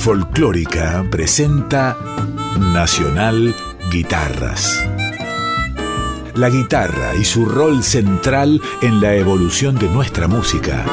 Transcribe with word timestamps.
Folclórica 0.00 1.06
presenta 1.10 1.94
Nacional 2.58 3.54
Guitarras. 3.92 4.82
La 6.34 6.48
guitarra 6.48 7.14
y 7.20 7.24
su 7.24 7.44
rol 7.44 7.82
central 7.82 8.62
en 8.80 9.02
la 9.02 9.14
evolución 9.14 9.78
de 9.78 9.90
nuestra 9.90 10.26
música. 10.26 10.86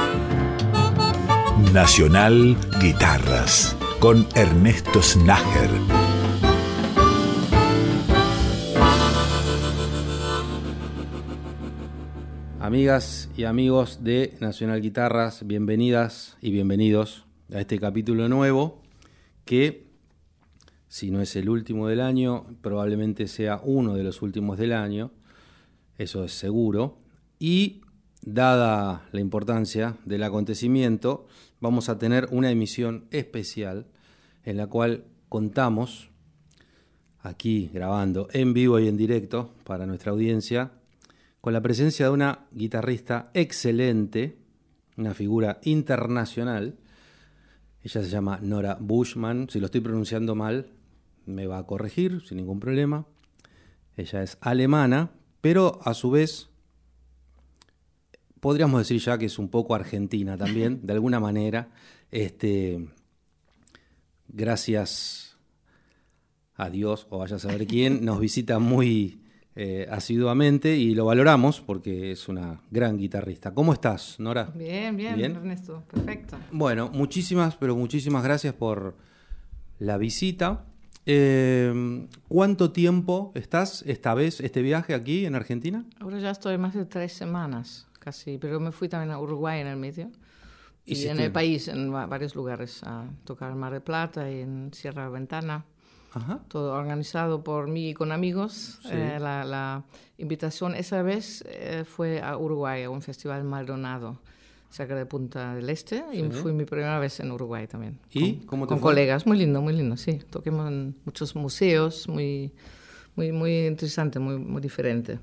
Nacional 1.74 2.58
Guitarras 2.82 3.78
con 4.02 4.28
Ernesto 4.36 5.02
Snager. 5.02 5.70
Amigas 12.60 13.30
y 13.38 13.46
amigos 13.46 14.04
de 14.04 14.34
Nacional 14.42 14.82
Guitarras, 14.82 15.48
bienvenidas 15.48 16.36
y 16.42 16.52
bienvenidos 16.52 17.26
a 17.54 17.62
este 17.62 17.80
capítulo 17.80 18.28
nuevo 18.28 18.86
que, 19.48 19.88
si 20.88 21.10
no 21.10 21.20
es 21.22 21.36
el 21.36 21.50
último 21.50 21.88
del 21.88 22.02
año, 22.02 22.46
probablemente 22.62 23.28
sea 23.28 23.60
uno 23.64 23.96
de 23.96 24.04
los 24.04 24.22
últimos 24.22 24.60
del 24.60 24.74
año, 24.74 25.12
eso 25.98 26.24
es 26.24 26.34
seguro, 26.34 27.00
y 27.40 27.82
dada 28.22 29.08
la 29.12 29.20
importancia 29.20 29.98
del 30.06 30.22
acontecimiento, 30.22 31.26
vamos 31.60 31.90
a 31.90 31.98
tener 31.98 32.28
una 32.30 32.52
emisión 32.52 33.06
especial 33.10 33.88
en 34.44 34.58
la 34.58 34.68
cual 34.68 35.06
contamos, 35.30 36.10
aquí 37.22 37.70
grabando 37.74 38.28
en 38.32 38.54
vivo 38.54 38.80
y 38.80 38.88
en 38.88 38.98
directo 38.98 39.54
para 39.64 39.86
nuestra 39.86 40.12
audiencia, 40.12 40.72
con 41.42 41.54
la 41.54 41.62
presencia 41.62 42.06
de 42.06 42.12
una 42.12 42.46
guitarrista 42.52 43.32
excelente, 43.34 44.38
una 44.98 45.14
figura 45.14 45.60
internacional, 45.64 46.78
ella 47.88 48.04
se 48.04 48.10
llama 48.10 48.40
Nora 48.42 48.78
Bushman. 48.82 49.48
Si 49.50 49.62
lo 49.62 49.68
estoy 49.68 49.80
pronunciando 49.80 50.36
mal, 50.36 50.72
me 51.26 51.48
va 51.48 51.58
a 51.58 51.66
corregir 51.66 52.22
sin 52.28 52.36
ningún 52.36 52.60
problema. 52.60 53.06
Ella 53.96 54.24
es 54.24 54.38
alemana, 54.42 55.12
pero 55.40 55.80
a 55.84 55.94
su 55.94 56.12
vez 56.12 56.50
podríamos 58.42 58.82
decir 58.82 59.00
ya 59.00 59.18
que 59.18 59.28
es 59.28 59.40
un 59.40 59.48
poco 59.48 59.74
argentina 59.74 60.38
también, 60.38 60.86
de 60.86 60.94
alguna 60.94 61.22
manera. 61.22 61.70
Este, 62.12 62.90
gracias 64.28 65.38
a 66.56 66.70
Dios, 66.70 67.08
o 67.10 67.20
vaya 67.20 67.38
a 67.38 67.40
saber 67.40 67.68
quién, 67.68 68.04
nos 68.04 68.20
visita 68.20 68.60
muy 68.60 69.22
eh, 69.60 69.88
asiduamente 69.90 70.78
y 70.78 70.94
lo 70.94 71.06
valoramos 71.06 71.62
porque 71.62 72.12
es 72.12 72.28
una 72.28 72.62
gran 72.70 72.96
guitarrista. 72.96 73.56
¿Cómo 73.56 73.74
estás, 73.74 74.20
Nora? 74.20 74.52
Bien, 74.54 74.96
bien, 74.96 75.20
Ernesto, 75.20 75.84
perfecto. 75.92 76.38
Bueno, 76.52 76.92
muchísimas, 76.94 77.56
pero 77.56 77.76
muchísimas 77.76 78.24
gracias 78.24 78.54
por 78.54 78.96
la 79.80 79.98
visita. 79.98 80.64
Eh, 81.08 82.08
¿Cuánto 82.28 82.72
tiempo 82.72 83.32
estás 83.34 83.84
esta 83.88 84.14
vez, 84.14 84.42
este 84.42 84.62
viaje 84.62 84.94
aquí 84.94 85.26
en 85.26 85.34
Argentina? 85.34 85.84
Ahora 86.00 86.20
ya 86.20 86.30
estoy 86.30 86.60
más 86.60 86.76
de 86.76 86.86
tres 86.86 87.14
semanas, 87.14 87.88
casi, 87.98 88.38
pero 88.38 88.60
me 88.60 88.72
fui 88.72 88.90
también 88.90 89.10
a 89.10 89.20
Uruguay 89.20 89.62
en 89.62 89.68
el 89.68 89.78
medio. 89.78 90.12
Y, 90.86 91.08
en 91.08 91.20
el 91.20 91.32
país, 91.32 91.68
en 91.68 91.92
varios 91.92 92.36
lugares, 92.36 92.84
a 92.84 93.06
tocar 93.24 93.56
Mar 93.56 93.74
de 93.74 93.82
Plata 93.82 94.30
y 94.32 94.42
en 94.42 94.70
Sierra 94.72 95.10
Ventana 95.10 95.66
todo 96.48 96.74
organizado 96.74 97.44
por 97.44 97.68
mí 97.68 97.90
y 97.90 97.94
con 97.94 98.12
amigos. 98.12 98.80
Eh, 98.92 99.18
la, 99.20 99.84
invitación 100.20 100.74
esa 100.74 101.04
vez 101.04 101.44
eh, 101.48 101.84
fue 101.86 102.22
a 102.22 102.38
Uruguay, 102.38 102.84
a 102.84 102.90
un 102.90 103.04
festival 103.04 103.44
Maldonado, 103.44 104.20
cerca 104.72 104.96
de 104.96 105.06
Punta 105.06 105.54
del 105.54 105.70
Este, 105.70 106.04
y 106.12 106.24
fui 106.24 106.54
mi 106.54 106.66
primera 106.66 106.98
vez 106.98 107.20
en 107.20 107.32
Uruguay 107.32 107.68
también. 107.68 108.00
¿Y 108.12 108.38
con, 108.38 108.48
cómo 108.48 108.68
Con 108.68 108.80
colegas, 108.80 109.28
muy 109.28 109.38
lindo, 109.38 109.62
muy 109.62 109.74
lindo, 109.74 109.96
sí. 109.96 110.20
Toquemos 110.30 110.68
en 110.68 110.96
muchos 111.06 111.36
museos, 111.36 112.08
muy, 112.08 112.52
muy, 113.16 113.32
muy 113.32 113.68
interesante, 113.68 114.18
muy, 114.18 114.38
muy 114.38 114.62
diferente. 114.62 115.20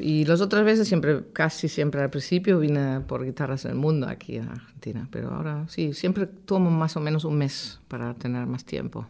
Y 0.00 0.24
las 0.24 0.40
otras 0.40 0.64
veces, 0.64 0.88
siempre, 0.88 1.24
casi 1.32 1.68
siempre 1.68 2.00
al 2.00 2.10
principio, 2.10 2.58
vine 2.58 3.00
por 3.00 3.24
guitarras 3.24 3.64
del 3.64 3.74
mundo 3.74 4.08
aquí 4.08 4.36
en 4.36 4.48
Argentina. 4.48 5.06
Pero 5.10 5.30
ahora 5.30 5.66
sí, 5.68 5.92
siempre 5.92 6.26
tomo 6.26 6.70
más 6.70 6.96
o 6.96 7.00
menos 7.00 7.24
un 7.24 7.36
mes 7.36 7.80
para 7.88 8.14
tener 8.14 8.46
más 8.46 8.64
tiempo. 8.64 9.06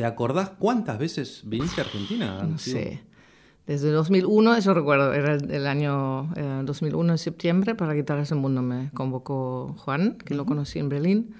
¿Te 0.00 0.06
acordás 0.06 0.52
cuántas 0.58 0.98
veces 0.98 1.42
viniste 1.44 1.82
a 1.82 1.84
Argentina? 1.84 2.42
No 2.42 2.56
sé. 2.56 3.02
Desde 3.66 3.90
2001, 3.90 4.54
eso 4.56 4.72
recuerdo, 4.72 5.12
era 5.12 5.34
el 5.34 5.66
año 5.66 6.32
2001 6.64 7.06
eh, 7.06 7.12
de 7.12 7.18
septiembre, 7.18 7.74
para 7.74 7.92
Guitarras 7.92 8.30
del 8.30 8.38
Mundo 8.38 8.62
me 8.62 8.90
convocó 8.94 9.74
Juan, 9.76 10.16
que 10.16 10.34
lo 10.34 10.46
conocí 10.46 10.78
en 10.78 10.88
Berlín, 10.88 11.34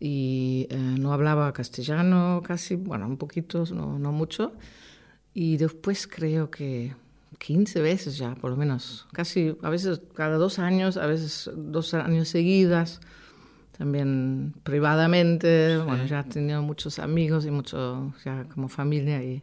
y 0.00 0.66
eh, 0.68 0.76
no 0.98 1.12
hablaba 1.12 1.52
castellano 1.52 2.42
casi, 2.44 2.74
bueno, 2.74 3.06
un 3.06 3.18
poquito, 3.18 3.62
no, 3.72 4.00
no 4.00 4.10
mucho, 4.10 4.52
y 5.32 5.56
después 5.56 6.08
creo 6.08 6.50
que 6.50 6.96
15 7.38 7.82
veces 7.82 8.18
ya, 8.18 8.34
por 8.34 8.50
lo 8.50 8.56
menos, 8.56 9.06
casi, 9.12 9.56
a 9.62 9.70
veces 9.70 10.00
cada 10.14 10.38
dos 10.38 10.58
años, 10.58 10.96
a 10.96 11.06
veces 11.06 11.48
dos 11.54 11.94
años 11.94 12.26
seguidas, 12.26 13.00
también 13.80 14.52
privadamente, 14.62 15.78
bueno, 15.78 16.04
ya 16.04 16.20
he 16.20 16.24
tenido 16.24 16.60
muchos 16.60 16.98
amigos 16.98 17.46
y 17.46 17.50
mucho, 17.50 18.12
ya 18.26 18.44
como 18.54 18.68
familia 18.68 19.22
y... 19.22 19.42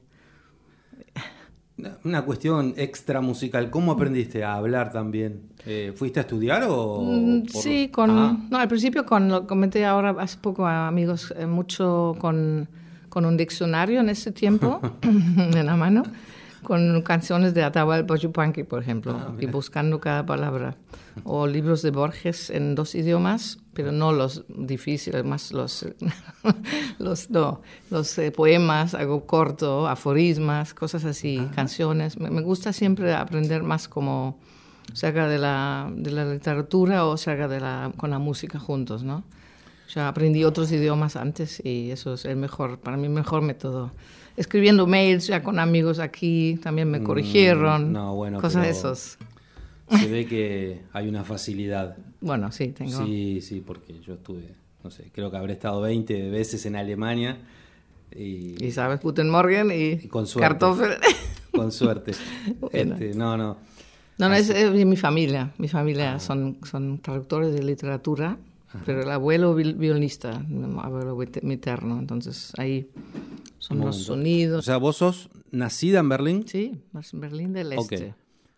Una 2.04 2.22
cuestión 2.24 2.76
extra 2.78 3.20
musical, 3.20 3.72
¿cómo 3.72 3.94
aprendiste 3.94 4.44
a 4.44 4.54
hablar 4.54 4.92
también? 4.92 5.42
Eh, 5.66 5.92
¿Fuiste 5.96 6.20
a 6.20 6.22
estudiar 6.22 6.66
o...? 6.70 7.02
Mm, 7.02 7.48
sí, 7.48 7.90
con... 7.90 8.12
Ah. 8.12 8.38
No, 8.52 8.60
al 8.60 8.68
principio 8.68 9.08
con, 9.08 9.28
lo 9.28 9.48
comenté 9.48 9.84
ahora 9.86 10.16
hace 10.20 10.38
poco 10.38 10.68
a 10.68 10.88
amigos, 10.88 11.34
eh, 11.36 11.48
mucho 11.48 12.16
con, 12.20 12.70
con 13.10 13.26
un 13.26 13.38
diccionario 13.38 14.02
en 14.02 14.10
ese 14.10 14.32
tiempo, 14.32 14.82
en 15.02 15.66
la 15.66 15.76
mano 15.76 16.04
con 16.68 17.02
canciones 17.02 17.54
de 17.54 17.64
Atahualpa 17.64 18.18
Yupanqui, 18.18 18.64
por 18.64 18.82
ejemplo, 18.82 19.18
ah, 19.18 19.34
y 19.40 19.46
buscando 19.46 20.02
cada 20.02 20.26
palabra. 20.26 20.76
O 21.24 21.48
libros 21.48 21.82
de 21.82 21.92
Borges 21.92 22.50
en 22.50 22.76
dos 22.76 22.94
idiomas, 22.94 23.60
pero 23.78 23.92
no 23.92 24.12
los 24.12 24.44
difíciles, 24.50 25.24
más 25.24 25.52
los, 25.52 25.86
los, 26.98 27.30
no, 27.30 27.62
los 27.92 28.18
eh, 28.18 28.32
poemas, 28.32 28.96
algo 28.96 29.28
corto, 29.28 29.88
aforismas, 29.88 30.74
cosas 30.74 31.06
así, 31.06 31.48
canciones. 31.54 32.20
Me, 32.20 32.42
gusta 32.42 32.74
siempre 32.74 33.14
aprender 33.14 33.62
más 33.62 33.88
como 33.88 34.40
cerca 34.94 35.28
de 35.28 35.38
la, 35.38 35.92
de 35.96 36.10
la 36.10 36.26
literatura 36.26 37.06
o 37.06 37.18
cerca 37.18 37.48
de 37.48 37.60
la, 37.60 37.92
con 37.98 38.10
la 38.10 38.18
música 38.18 38.58
juntos, 38.58 39.04
¿no? 39.04 39.24
Ya 39.94 40.08
aprendí 40.08 40.44
otros 40.44 40.72
idiomas 40.72 41.16
antes 41.16 41.64
y 41.64 41.92
eso 41.92 42.16
es 42.16 42.26
el 42.26 42.38
mejor, 42.38 42.80
para 42.80 42.98
mí 42.98 43.04
el 43.04 43.14
mejor 43.14 43.44
método 43.44 43.92
escribiendo 44.38 44.88
mails 44.88 45.28
ya 45.28 45.44
con 45.44 45.60
amigos 45.60 46.00
aquí, 46.00 46.60
también 46.64 46.90
me 46.90 47.00
mm, 47.00 47.04
corrigieron. 47.04 47.94
no, 47.94 48.16
bueno, 48.16 48.42
cosas 48.42 48.64
de 48.64 48.72
esos. 48.72 49.20
Se 49.90 50.08
ve 50.08 50.26
que 50.26 50.82
hay 50.92 51.08
una 51.08 51.24
facilidad. 51.24 51.98
Bueno, 52.20 52.52
sí, 52.52 52.70
tengo. 52.70 53.06
Sí, 53.06 53.42
sí, 53.42 53.62
porque 53.66 54.00
yo 54.02 54.16
estuve, 54.16 54.56
no 54.84 54.92
sé, 54.92 55.10
creo 55.14 55.32
que 55.32 55.38
habré 55.38 55.54
estado 55.54 55.82
20 55.82 56.30
veces 56.30 56.66
en 56.66 56.76
Alemania. 56.76 57.38
Y, 58.16 58.64
y 58.64 58.72
sabes 58.72 59.02
Guten 59.02 59.30
Morgen 59.30 59.72
y, 59.72 60.08
con 60.08 60.28
suerte, 60.28 60.48
Kartoffel. 60.50 60.98
Con 61.52 61.72
suerte. 61.72 62.12
Este, 62.72 63.16
no, 63.16 63.36
no. 63.36 63.58
No, 64.18 64.30
no, 64.30 64.36
es, 64.36 64.50
mi 64.86 64.96
familia. 64.96 65.54
Mi 65.58 65.68
familia 65.68 66.16
ah. 66.16 66.20
son, 66.20 66.60
son 66.64 67.00
traductores 67.00 67.54
de 67.54 67.64
literatura, 67.64 68.38
pero 68.86 69.02
el 69.02 69.12
abuelo 69.12 69.56
violinista, 69.56 70.44
abuelo 70.82 71.18
materno, 71.44 72.00
entonces 72.00 72.52
ahí 72.58 72.90
son 73.60 73.80
los 73.80 73.96
sonidos. 73.96 74.60
O 74.60 74.62
sea, 74.62 74.78
vos 74.78 74.98
sos 74.98 75.30
nacida 75.52 76.00
en 76.00 76.10
Berlín. 76.10 76.46
Sí, 76.48 76.80
en 77.14 77.20
Berlín 77.20 77.54
del 77.54 77.74
Este. 77.74 78.14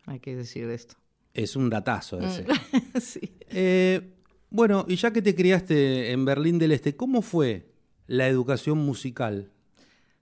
Hay 0.06 0.20
que 0.20 0.36
decir 0.36 0.70
esto. 0.70 0.96
Es 1.34 1.56
un 1.56 1.70
datazo 1.70 2.20
mm. 2.20 2.24
ese. 2.24 2.46
sí. 3.02 3.38
Eh, 3.50 4.16
bueno, 4.50 4.86
y 4.88 4.96
ya 4.96 5.12
que 5.12 5.22
te 5.22 5.36
criaste 5.36 6.12
en 6.12 6.26
Berlín 6.26 6.58
del 6.58 6.72
Este, 6.72 6.96
¿cómo 6.96 7.22
fue 7.22 7.72
la 8.08 8.28
educación 8.28 8.80
musical? 8.80 9.52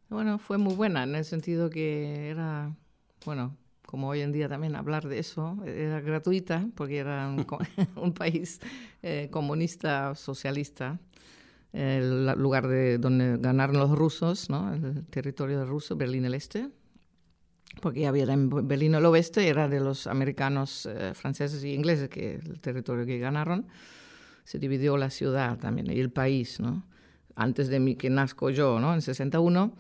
Bueno, 0.09 0.39
fue 0.39 0.57
muy 0.57 0.75
buena 0.75 1.03
en 1.03 1.15
el 1.15 1.25
sentido 1.25 1.69
que 1.69 2.29
era, 2.29 2.75
bueno, 3.25 3.55
como 3.85 4.09
hoy 4.09 4.21
en 4.21 4.31
día 4.31 4.49
también 4.49 4.75
hablar 4.75 5.07
de 5.07 5.19
eso, 5.19 5.57
era 5.65 6.01
gratuita 6.01 6.67
porque 6.75 6.97
era 6.97 7.27
un, 7.27 8.13
país 8.13 8.59
eh, 9.01 9.29
comunista, 9.31 10.15
socialista 10.15 10.99
el 11.73 12.25
lugar 12.37 12.67
de 12.67 12.97
donde 12.97 13.37
ganaron 13.37 13.77
los 13.77 13.91
rusos, 13.91 14.49
¿no? 14.49 14.73
el 14.73 15.05
territorio 15.07 15.59
de 15.59 15.65
ruso, 15.65 15.95
Berlín 15.95 16.25
el 16.25 16.33
Este, 16.33 16.69
porque 17.81 18.01
ya 18.01 18.09
había 18.09 18.23
en 18.25 18.49
Berlín 18.67 18.95
el 18.95 19.05
Oeste, 19.05 19.47
era 19.47 19.67
de 19.67 19.79
los 19.79 20.07
americanos, 20.07 20.85
eh, 20.85 21.13
franceses 21.13 21.63
y 21.63 21.73
ingleses, 21.73 22.09
que 22.09 22.35
el 22.35 22.59
territorio 22.59 23.05
que 23.05 23.19
ganaron, 23.19 23.67
se 24.43 24.59
dividió 24.59 24.97
la 24.97 25.09
ciudad 25.09 25.57
también 25.57 25.91
y 25.91 25.99
el 25.99 26.09
país, 26.09 26.59
¿no? 26.59 26.85
antes 27.35 27.67
de 27.67 27.79
mí 27.79 27.95
que 27.95 28.09
nazco 28.09 28.49
yo, 28.49 28.79
¿no? 28.79 28.93
en 28.93 29.01
61. 29.01 29.73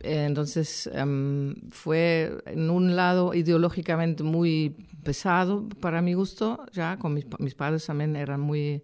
entonces 0.00 0.88
em, 0.92 1.54
fue 1.70 2.38
en 2.46 2.68
un 2.68 2.96
lado 2.96 3.34
ideológicamente 3.34 4.22
muy 4.22 4.76
pesado 5.02 5.68
para 5.80 6.02
mi 6.02 6.14
gusto, 6.14 6.66
ya 6.72 6.98
con 6.98 7.14
mis, 7.14 7.26
mis 7.38 7.54
padres 7.54 7.86
también 7.86 8.14
eran 8.16 8.40
muy 8.40 8.82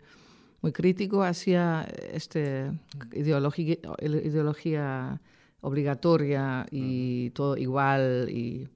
muy 0.65 0.73
crítico 0.73 1.23
hacia 1.23 1.83
este 2.11 2.73
ideología, 3.13 3.77
ideología 4.01 5.21
obligatoria 5.65 6.67
y 6.71 7.31
todo 7.31 7.57
igual 7.57 8.29
y 8.31 8.69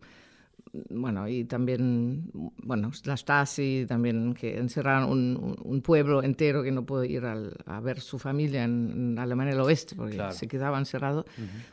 bueno, 0.91 1.29
y 1.29 1.45
también, 1.45 2.31
bueno, 2.63 2.91
la 3.05 3.17
Stasi, 3.17 3.87
también 3.89 4.35
que 4.35 4.59
encerraron 4.59 5.57
un, 5.63 5.83
pueblo 5.83 6.23
entero 6.23 6.63
que 6.63 6.73
no 6.73 6.85
pudo 6.85 7.05
ir 7.05 7.25
a 7.25 7.81
ver 7.81 8.01
su 8.01 8.19
familia 8.19 8.65
en, 8.65 9.19
Alemania 9.19 9.55
del 9.55 9.63
Oeste 9.63 9.95
porque 9.97 10.21
se 10.33 10.49
quedaba 10.49 10.79
encerrado. 10.79 11.25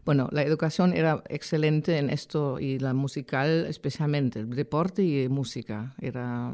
Bueno, 0.05 0.29
la 0.31 0.43
educación 0.43 0.93
era 0.93 1.23
excelente 1.29 1.97
en 1.97 2.09
esto 2.09 2.59
y 2.59 2.79
la 2.79 2.93
musical 2.93 3.65
especialmente, 3.67 4.39
el 4.39 4.49
deporte 4.51 5.03
y 5.03 5.27
música. 5.27 5.93
Era 5.99 6.53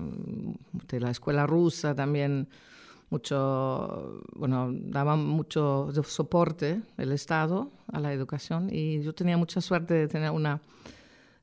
de 0.88 1.00
la 1.00 1.12
escuela 1.12 1.46
rusa 1.46 1.94
también 1.94 2.48
mucho, 3.12 4.24
bueno, 4.34 4.72
daba 4.74 5.18
mucho 5.18 5.90
soporte 6.04 6.82
el 6.98 7.12
Estado 7.12 7.70
a 7.92 8.00
la 8.00 8.14
educación 8.14 8.70
y 8.72 9.02
yo 9.04 9.14
tenía 9.14 9.38
mucha 9.38 9.60
suerte 9.60 9.94
de 9.94 10.08
tener 10.08 10.32
una, 10.32 10.62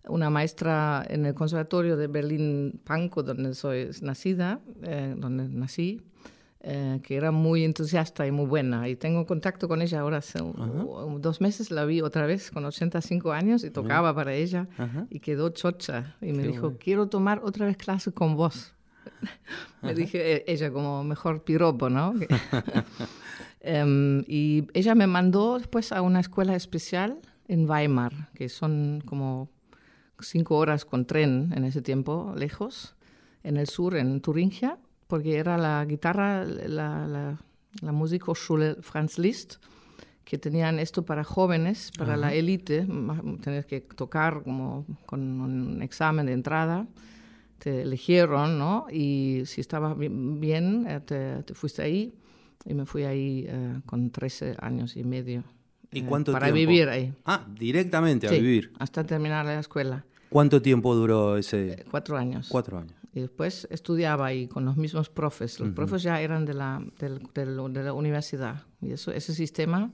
una 0.09 0.31
maestra 0.31 1.05
en 1.09 1.27
el 1.27 1.35
Conservatorio 1.35 1.99
de 1.99 2.07
Berlín-Pankow, 2.07 3.23
donde 3.23 3.55
soy 3.55 3.91
nacida, 4.01 4.61
eh, 4.83 5.15
donde 5.17 5.47
nací, 5.47 6.01
eh, 6.61 7.01
que 7.03 7.17
era 7.17 7.33
muy 7.33 7.65
entusiasta 7.65 8.27
y 8.27 8.33
muy 8.33 8.47
buena. 8.47 8.89
Y 8.89 8.97
tengo 8.97 9.27
contacto 9.27 9.69
con 9.69 9.83
ella 9.83 10.01
ahora 10.01 10.17
hace 10.17 10.39
dos 11.21 11.41
meses, 11.43 11.71
la 11.71 11.85
vi 11.85 12.01
otra 12.01 12.25
vez 12.25 12.51
con 12.51 12.65
85 12.65 13.31
años 13.31 13.63
y 13.63 13.71
tocaba 13.71 14.15
para 14.15 14.33
ella 14.33 14.69
y 15.11 15.21
quedó 15.21 15.51
chocha. 15.51 16.17
Y 16.23 16.33
me 16.33 16.45
dijo, 16.45 16.79
quiero 16.79 17.09
tomar 17.09 17.43
otra 17.45 17.67
vez 17.67 17.77
clase 17.77 18.11
con 18.11 18.37
vos. 18.37 18.75
Me 19.83 19.95
dije 19.95 20.37
e-, 20.37 20.45
ella 20.47 20.71
como 20.71 21.05
mejor 21.05 21.43
piropo, 21.45 21.89
¿no? 21.91 22.15
Em, 23.61 24.23
y 24.29 24.69
ella 24.73 24.95
me 24.95 25.09
mandó 25.09 25.59
después 25.59 25.91
a 25.91 26.01
una 26.01 26.21
escuela 26.21 26.55
especial 26.55 27.19
en 27.49 27.69
Weimar, 27.69 28.31
que 28.35 28.49
son 28.49 29.03
como 29.05 29.51
cinco 30.21 30.57
horas 30.57 30.85
con 30.85 31.07
tren 31.07 31.53
en 31.55 31.65
ese 31.65 31.83
tiempo, 31.83 32.33
lejos, 32.37 32.95
en 33.43 33.57
el 33.57 33.69
sur, 33.69 33.97
en 33.97 34.21
Turingia, 34.21 34.79
porque 35.09 35.39
era 35.39 35.59
la 35.59 35.85
guitarra, 35.85 36.45
la, 36.45 37.07
la, 37.09 37.39
la 37.83 37.93
Musikhochschule 37.93 38.77
Franz 38.81 39.19
Liszt, 39.19 39.57
que 40.25 40.39
tenían 40.39 40.79
esto 40.79 41.05
para 41.05 41.25
jóvenes, 41.25 41.91
para 41.99 42.17
la 42.17 42.35
élite, 42.35 42.87
tener 43.43 43.67
que 43.67 43.81
tocar 43.81 44.43
como 44.45 44.85
con 45.07 45.41
un 45.41 45.83
examen 45.83 46.27
de 46.27 46.33
entrada 46.33 46.87
te 47.59 47.83
eligieron, 47.83 48.59
¿no? 48.59 48.87
Y 48.91 49.43
si 49.47 49.61
estaba 49.61 49.95
bien, 49.95 50.87
eh, 50.89 51.43
te, 51.45 51.55
fuiste 51.55 51.83
ahí. 51.83 52.15
Y 52.65 52.75
me 52.75 52.87
fui 52.87 53.05
ahí 53.05 53.47
eh, 53.49 53.81
con 53.87 54.11
13 54.11 54.57
años 54.61 54.97
y 54.97 55.05
medio. 55.05 55.45
¿Y 55.91 56.01
eh, 56.01 56.05
cuánto 56.07 56.33
para 56.33 56.51
vivir 56.51 56.89
ahí. 56.89 57.13
Ah, 57.25 57.47
directamente 57.49 58.29
a 58.29 58.31
vivir. 58.31 58.73
Hasta 58.79 59.05
terminar 59.05 59.45
la 59.47 59.59
escuela. 59.59 60.05
¿Cuánto 60.29 60.61
tiempo 60.61 60.95
duró 60.95 61.37
ese? 61.37 61.85
cuatro 61.91 62.17
años. 62.17 62.49
Cuatro 62.51 62.79
años. 62.79 62.93
Y 63.15 63.21
después 63.21 63.67
estudiaba 63.71 64.27
ahí 64.27 64.47
con 64.47 64.65
los 64.65 64.77
mismos 64.77 65.09
profes. 65.09 65.59
Los 65.59 65.71
profes 65.71 66.03
ya 66.03 66.21
eran 66.21 66.45
de 66.45 66.55
la, 66.55 66.85
de 66.99 67.47
la 67.83 67.93
universidad. 67.95 68.65
Y 68.83 68.93
eso, 68.93 69.13
ese 69.13 69.35
sistema 69.35 69.91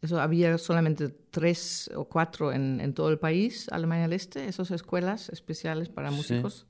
eso 0.00 0.20
había 0.20 0.56
solamente 0.58 1.08
tres 1.08 1.90
o 1.94 2.04
cuatro 2.04 2.52
en, 2.52 2.80
en, 2.80 2.94
todo 2.94 3.10
el 3.10 3.18
país, 3.18 3.68
Alemania 3.70 4.04
del 4.04 4.12
Este, 4.12 4.46
esas 4.46 4.70
escuelas 4.70 5.28
especiales 5.30 5.88
para 5.88 6.10
músicos 6.10 6.66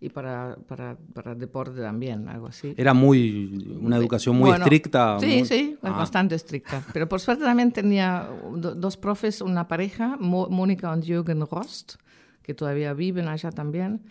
y 0.00 0.08
para, 0.08 0.56
para, 0.66 0.96
para, 1.14 1.36
deporte 1.36 1.80
también, 1.80 2.28
algo 2.28 2.48
así. 2.48 2.74
Era 2.76 2.92
muy 2.92 3.78
una 3.80 3.96
educación 3.96 4.36
muy 4.36 4.50
estricta. 4.50 5.18
Sí, 5.20 5.44
sí, 5.44 5.78
ah. 5.82 5.90
bastante 5.90 6.34
estricta. 6.34 6.82
Pero 6.92 7.08
por 7.08 7.20
suerte 7.20 7.44
también 7.44 7.70
tenía 7.70 8.28
dos 8.52 8.96
profes, 8.96 9.40
una 9.40 9.68
pareja, 9.68 10.16
Mónica 10.18 10.94
y 11.00 11.06
Jürgen 11.06 11.46
Rost, 11.46 11.94
que 12.42 12.54
todavía 12.54 12.92
viven 12.92 13.28
allá 13.28 13.52
también. 13.52 14.02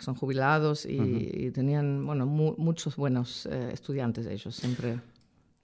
Son 0.00 0.16
jubilados 0.16 0.86
y, 0.86 1.52
tenían 1.52 2.04
bueno, 2.04 2.26
muchos 2.26 2.96
buenos 2.96 3.46
eh, 3.46 3.70
estudiantes 3.72 4.26
ellos, 4.26 4.56
siempre 4.56 4.98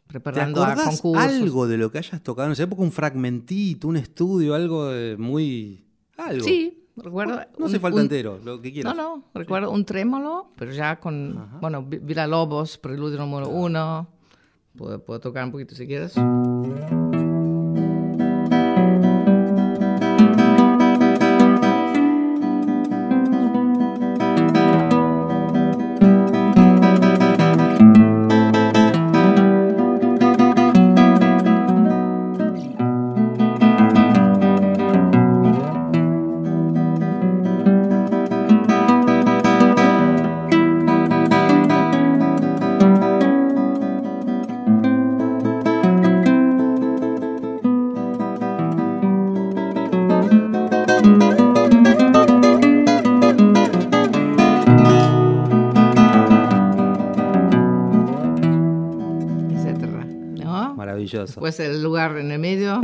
preparando 0.09 0.65
¿Te 0.65 0.73
a 0.73 1.23
algo 1.23 1.69
de 1.69 1.77
lo 1.77 1.93
que 1.93 1.99
hayas 1.99 2.21
tocado 2.23 2.47
en 2.47 2.53
esa 2.53 2.65
época? 2.65 2.83
Un 2.83 2.91
fragmentito, 2.91 3.87
un 3.87 3.97
estudio, 3.97 4.55
algo 4.55 4.91
muy... 5.19 5.85
Algo. 6.17 6.45
Sí, 6.45 6.89
recuerdo... 6.97 7.41
No, 7.59 7.67
hace 7.67 7.79
falta 7.79 8.01
entero, 8.01 8.41
lo 8.45 8.61
que 8.61 8.73
quieras. 8.73 8.97
No, 8.97 9.17
no, 9.17 9.25
recuerdo 9.35 9.71
un 9.71 9.85
trémolo, 9.85 10.51
pero 10.57 10.73
ya 10.73 10.99
con, 10.99 11.61
bueno, 11.61 11.85
Vila 11.87 12.27
Lobos, 12.27 12.79
preludio 12.79 13.19
número 13.19 13.49
uno. 13.49 14.09
Puedo, 14.77 15.05
puedo 15.05 15.21
tocar 15.21 15.45
un 15.45 15.53
poquito 15.53 15.75
si 15.75 15.87
quieres. 15.87 16.15
Pues 61.49 61.61
el 61.61 61.83
lugar 61.83 62.19
en 62.19 62.31
el 62.31 62.39
medio. 62.39 62.79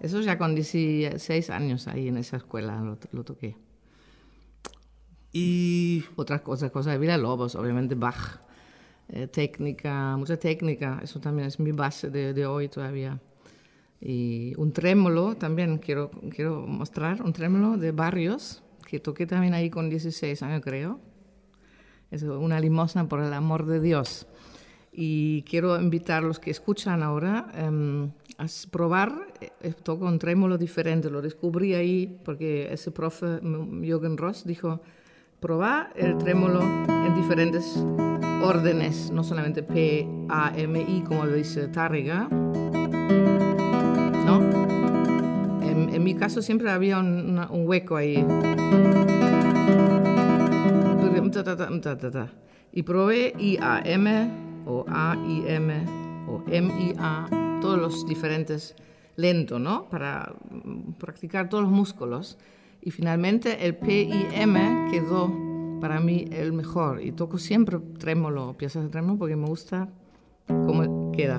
Eso 0.00 0.20
ya 0.20 0.38
con 0.38 0.54
16 0.54 1.50
años 1.50 1.88
ahí 1.88 2.06
en 2.06 2.18
esa 2.18 2.36
escuela 2.36 2.80
lo, 3.10 3.24
toqué. 3.24 3.56
Y 5.32 6.04
otras 6.14 6.42
cosas, 6.42 6.70
cosas 6.70 6.92
de 6.92 7.00
Villa 7.00 7.18
Lobos, 7.18 7.56
obviamente 7.56 7.96
Bach. 7.96 8.44
Eh, 9.16 9.28
técnica, 9.28 10.16
mucha 10.16 10.36
técnica, 10.36 10.98
eso 11.00 11.20
también 11.20 11.46
es 11.46 11.60
mi 11.60 11.70
base 11.70 12.10
de, 12.10 12.34
de, 12.34 12.46
hoy 12.46 12.68
todavía. 12.68 13.20
Y 14.00 14.54
un 14.56 14.72
trémolo 14.72 15.36
también 15.36 15.78
quiero, 15.78 16.10
quiero 16.34 16.66
mostrar, 16.66 17.22
un 17.22 17.32
trémolo 17.32 17.76
de 17.76 17.92
Barrios, 17.92 18.64
que 18.84 18.98
toqué 18.98 19.24
también 19.24 19.54
ahí 19.54 19.70
con 19.70 19.88
16 19.88 20.42
años 20.42 20.62
creo. 20.64 20.98
Es 22.10 22.24
una 22.24 22.58
limosna 22.58 23.08
por 23.08 23.20
el 23.20 23.32
amor 23.32 23.66
de 23.66 23.78
Dios. 23.78 24.26
Y 24.90 25.42
quiero 25.42 25.80
invitar 25.80 26.24
a 26.24 26.26
los 26.26 26.40
que 26.40 26.50
escuchan 26.50 27.00
ahora 27.04 27.52
um, 27.68 28.10
a 28.38 28.46
probar, 28.72 29.28
eh, 29.40 29.74
toco 29.84 30.06
un 30.06 30.18
trémolo 30.18 30.58
diferente, 30.58 31.08
lo 31.08 31.22
descubrí 31.22 31.74
ahí 31.74 32.18
porque 32.24 32.66
ese 32.72 32.90
profe, 32.90 33.38
Jürgen 33.80 34.16
Ross, 34.16 34.44
dijo, 34.44 34.80
probar 35.38 35.92
el 35.94 36.18
trémolo 36.18 36.62
en 36.62 37.14
diferentes 37.14 37.76
órdenes, 38.44 39.10
no 39.10 39.24
solamente 39.24 39.62
P, 39.62 40.06
A, 40.28 40.52
M, 40.54 40.78
I, 40.80 41.00
como 41.02 41.24
lo 41.24 41.32
dice 41.32 41.68
Tarrega. 41.68 42.28
¿No? 44.26 44.42
En, 45.62 46.04
mi 46.04 46.14
caso 46.14 46.42
siempre 46.42 46.70
había 46.70 46.98
un, 46.98 47.40
hueco 47.50 47.96
ahí. 47.96 48.24
Y 52.72 52.82
probé 52.82 53.32
I, 53.38 53.56
A, 53.62 53.80
M, 53.84 54.30
o 54.66 54.84
A, 54.88 55.16
I, 55.26 55.44
M, 55.46 55.74
o 56.28 56.42
M, 56.48 56.74
I, 56.82 56.94
A, 56.98 57.26
todos 57.62 57.78
los 57.78 58.06
diferentes 58.06 58.76
lento, 59.16 59.58
¿no? 59.58 59.88
Para 59.88 60.34
practicar 60.98 61.48
todos 61.48 61.64
los 61.64 61.72
músculos. 61.72 62.36
Y 62.82 62.90
finalmente 62.90 63.64
el 63.64 63.76
P, 63.76 64.02
I, 64.02 64.26
M 64.34 64.88
quedó 64.90 65.43
para 65.84 66.00
mí 66.00 66.24
el 66.32 66.54
mejor. 66.54 67.02
Y 67.02 67.12
toco 67.12 67.36
siempre 67.36 67.78
trémolo, 67.98 68.54
piezas 68.54 68.84
de 68.84 68.88
trémolo, 68.88 69.18
porque 69.18 69.36
me 69.36 69.46
gusta 69.46 69.86
cómo 70.46 71.12
queda. 71.12 71.36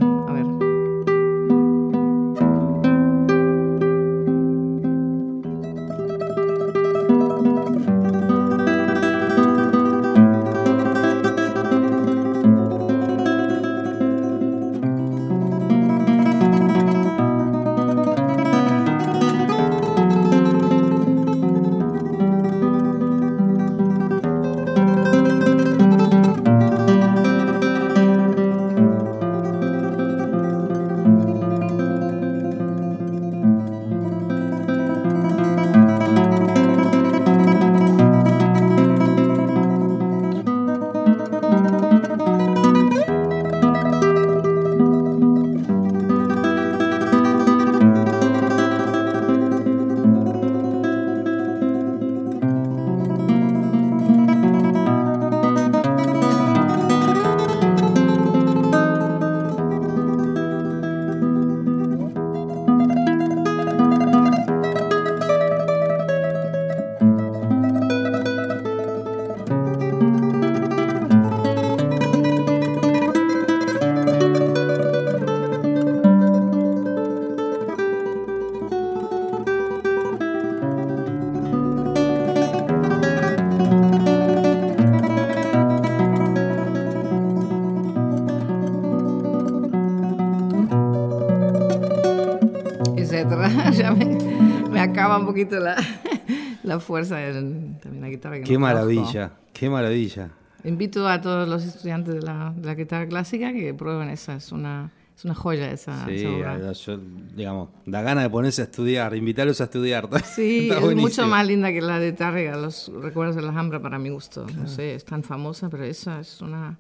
Poquito 95.46 95.60
la, 95.64 95.76
la 96.64 96.80
fuerza 96.80 97.18
de 97.18 97.34
también 97.82 98.02
la 98.02 98.10
guitarra. 98.10 98.36
Que 98.38 98.44
qué 98.44 98.58
maravilla, 98.58 99.32
qué 99.54 99.70
maravilla. 99.70 100.30
Invito 100.64 101.08
a 101.08 101.22
todos 101.22 101.48
los 101.48 101.64
estudiantes 101.64 102.16
de 102.16 102.22
la, 102.22 102.54
de 102.56 102.66
la 102.66 102.74
guitarra 102.76 103.08
clásica 103.08 103.54
que 103.54 103.74
prueben 103.76 104.10
esa, 104.10 104.36
es 104.38 104.52
una, 104.52 104.92
es 105.16 105.24
una 105.24 105.36
joya 105.36 105.72
esa, 105.72 106.06
Sí, 106.08 106.16
esa 106.16 106.30
obra. 106.32 106.72
yo, 106.72 107.00
digamos, 107.36 107.70
da 107.86 108.02
ganas 108.02 108.24
de 108.24 108.30
ponerse 108.32 108.62
a 108.64 108.66
estudiar, 108.66 109.16
invitarlos 109.16 109.62
a 109.62 109.66
estudiar. 109.66 110.10
Sí, 110.24 110.70
es 110.72 110.80
buenísimo. 110.82 111.02
mucho 111.08 111.28
más 111.28 111.46
linda 111.46 111.72
que 111.72 111.82
la 111.82 112.00
de 112.00 112.14
Tárrega, 112.14 112.58
los 112.58 112.92
recuerdos 113.00 113.36
de 113.36 113.44
la 113.44 113.50
Alhambra 113.50 113.80
para 113.80 114.00
mi 114.00 114.10
gusto. 114.10 114.48
No 114.58 114.68
sé, 114.68 114.96
es 114.96 115.06
tan 115.06 115.22
famosa, 115.24 115.70
pero 115.70 115.84
esa 115.84 116.20
es 116.20 116.42
una 116.42 116.80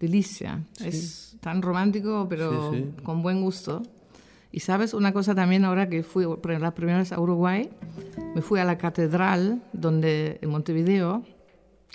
delicia. 0.00 0.60
Es 0.82 1.36
tan 1.40 1.60
romántico, 1.60 2.26
pero 2.30 2.72
Sí, 2.72 2.78
sí. 2.96 3.02
con 3.02 3.22
buen 3.22 3.42
gusto. 3.42 3.82
Y 4.56 4.60
sabes, 4.60 4.94
una 4.94 5.12
cosa 5.12 5.34
también 5.34 5.66
ahora 5.66 5.86
que 5.90 6.02
fui 6.02 6.24
la 6.24 6.74
primera 6.74 6.96
vez 6.96 7.12
a 7.12 7.20
Uruguay, 7.20 7.68
me 8.34 8.40
fui 8.40 8.58
a 8.58 8.64
la 8.64 8.78
catedral 8.78 9.62
donde 9.74 10.38
en 10.40 10.48
Montevideo, 10.48 11.24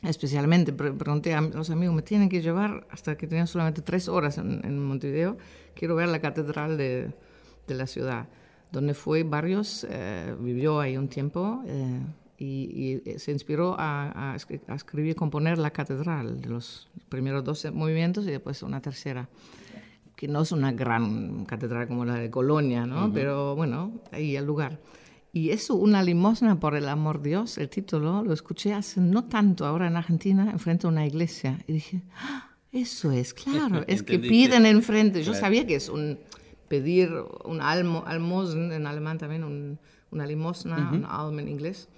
especialmente 0.04 0.72
pre- 0.72 0.94
pregunté 0.94 1.34
a 1.34 1.42
los 1.42 1.72
amigos, 1.72 1.96
me 1.96 2.04
tienen 2.04 2.30
que 2.30 2.40
llevar 2.40 2.86
hasta 2.92 3.18
que 3.18 3.26
tenían 3.26 3.48
solamente 3.48 3.82
tres 3.82 4.08
horas 4.08 4.38
en, 4.38 4.62
en 4.64 4.78
Montevideo, 4.78 5.40
quiero 5.74 5.96
ver 5.96 6.10
la 6.10 6.20
catedral 6.22 6.78
de, 6.78 7.12
de 7.68 7.74
la 7.74 7.88
ciudad, 7.88 8.28
donde 8.72 8.94
fue 8.94 9.24
Barrios, 9.24 9.88
eh, 9.90 10.36
vivió 10.40 10.80
ahí 10.80 10.98
un 10.98 11.08
tiempo 11.08 11.64
eh, 11.66 12.00
y, 12.38 13.02
y 13.10 13.18
se 13.18 13.32
inspiró 13.32 13.76
a, 13.80 14.34
a 14.34 14.38
a 14.68 14.76
escribir 14.76 15.14
y 15.14 15.16
componer 15.16 15.58
la 15.58 15.72
catedral 15.72 16.40
de 16.42 16.50
los 16.50 16.92
primeros 17.10 17.44
dos 17.44 17.66
movimientos 17.74 18.28
y 18.28 18.30
después 18.30 18.62
una 18.62 18.82
tercera 18.82 19.28
que 20.22 20.28
no 20.28 20.44
es 20.44 20.52
una 20.52 20.72
gran 20.72 21.46
catedral 21.46 21.88
como 21.88 22.06
la 22.06 22.14
de 22.14 22.30
Colonia, 22.30 22.86
¿no? 22.86 23.12
Pero 23.12 23.56
bueno, 23.56 24.04
ahí 24.12 24.36
el 24.36 24.46
lugar. 24.46 24.80
Y 25.34 25.50
eso, 25.50 25.74
Una 25.74 26.04
limosna 26.04 26.60
por 26.60 26.76
el 26.76 26.88
amor 26.90 27.24
de 27.24 27.30
Dios, 27.30 27.58
el 27.58 27.70
título, 27.70 28.24
lo 28.24 28.32
escuché 28.32 28.72
hace 28.76 29.02
no 29.02 29.24
tanto, 29.26 29.66
ahora 29.66 29.88
en 29.88 29.98
Argentina, 29.98 30.52
enfrente 30.52 30.86
a 30.86 30.92
una 30.92 31.08
iglesia. 31.08 31.58
Y 31.68 31.74
dije, 31.74 32.04
"Ah, 32.16 32.52
eso 32.72 33.12
es, 33.12 33.34
claro, 33.34 33.84
es 33.88 34.04
que 34.04 34.20
piden 34.20 34.68
enfrente. 34.68 35.24
Yo 35.24 35.32
Claro. 35.32 35.40
sabía 35.44 35.66
que 35.66 35.74
es 35.74 35.90
un 35.90 36.20
pedir 36.68 37.10
un 37.46 37.60
almo, 37.60 38.04
almosen 38.06 38.72
en 38.74 38.86
alemán 38.86 39.18
también, 39.18 39.44
un- 39.44 39.80
una 40.12 40.28
limosna, 40.28 40.92
un 40.94 41.04
alm 41.06 41.40
en 41.40 41.48
inglés. 41.48 41.90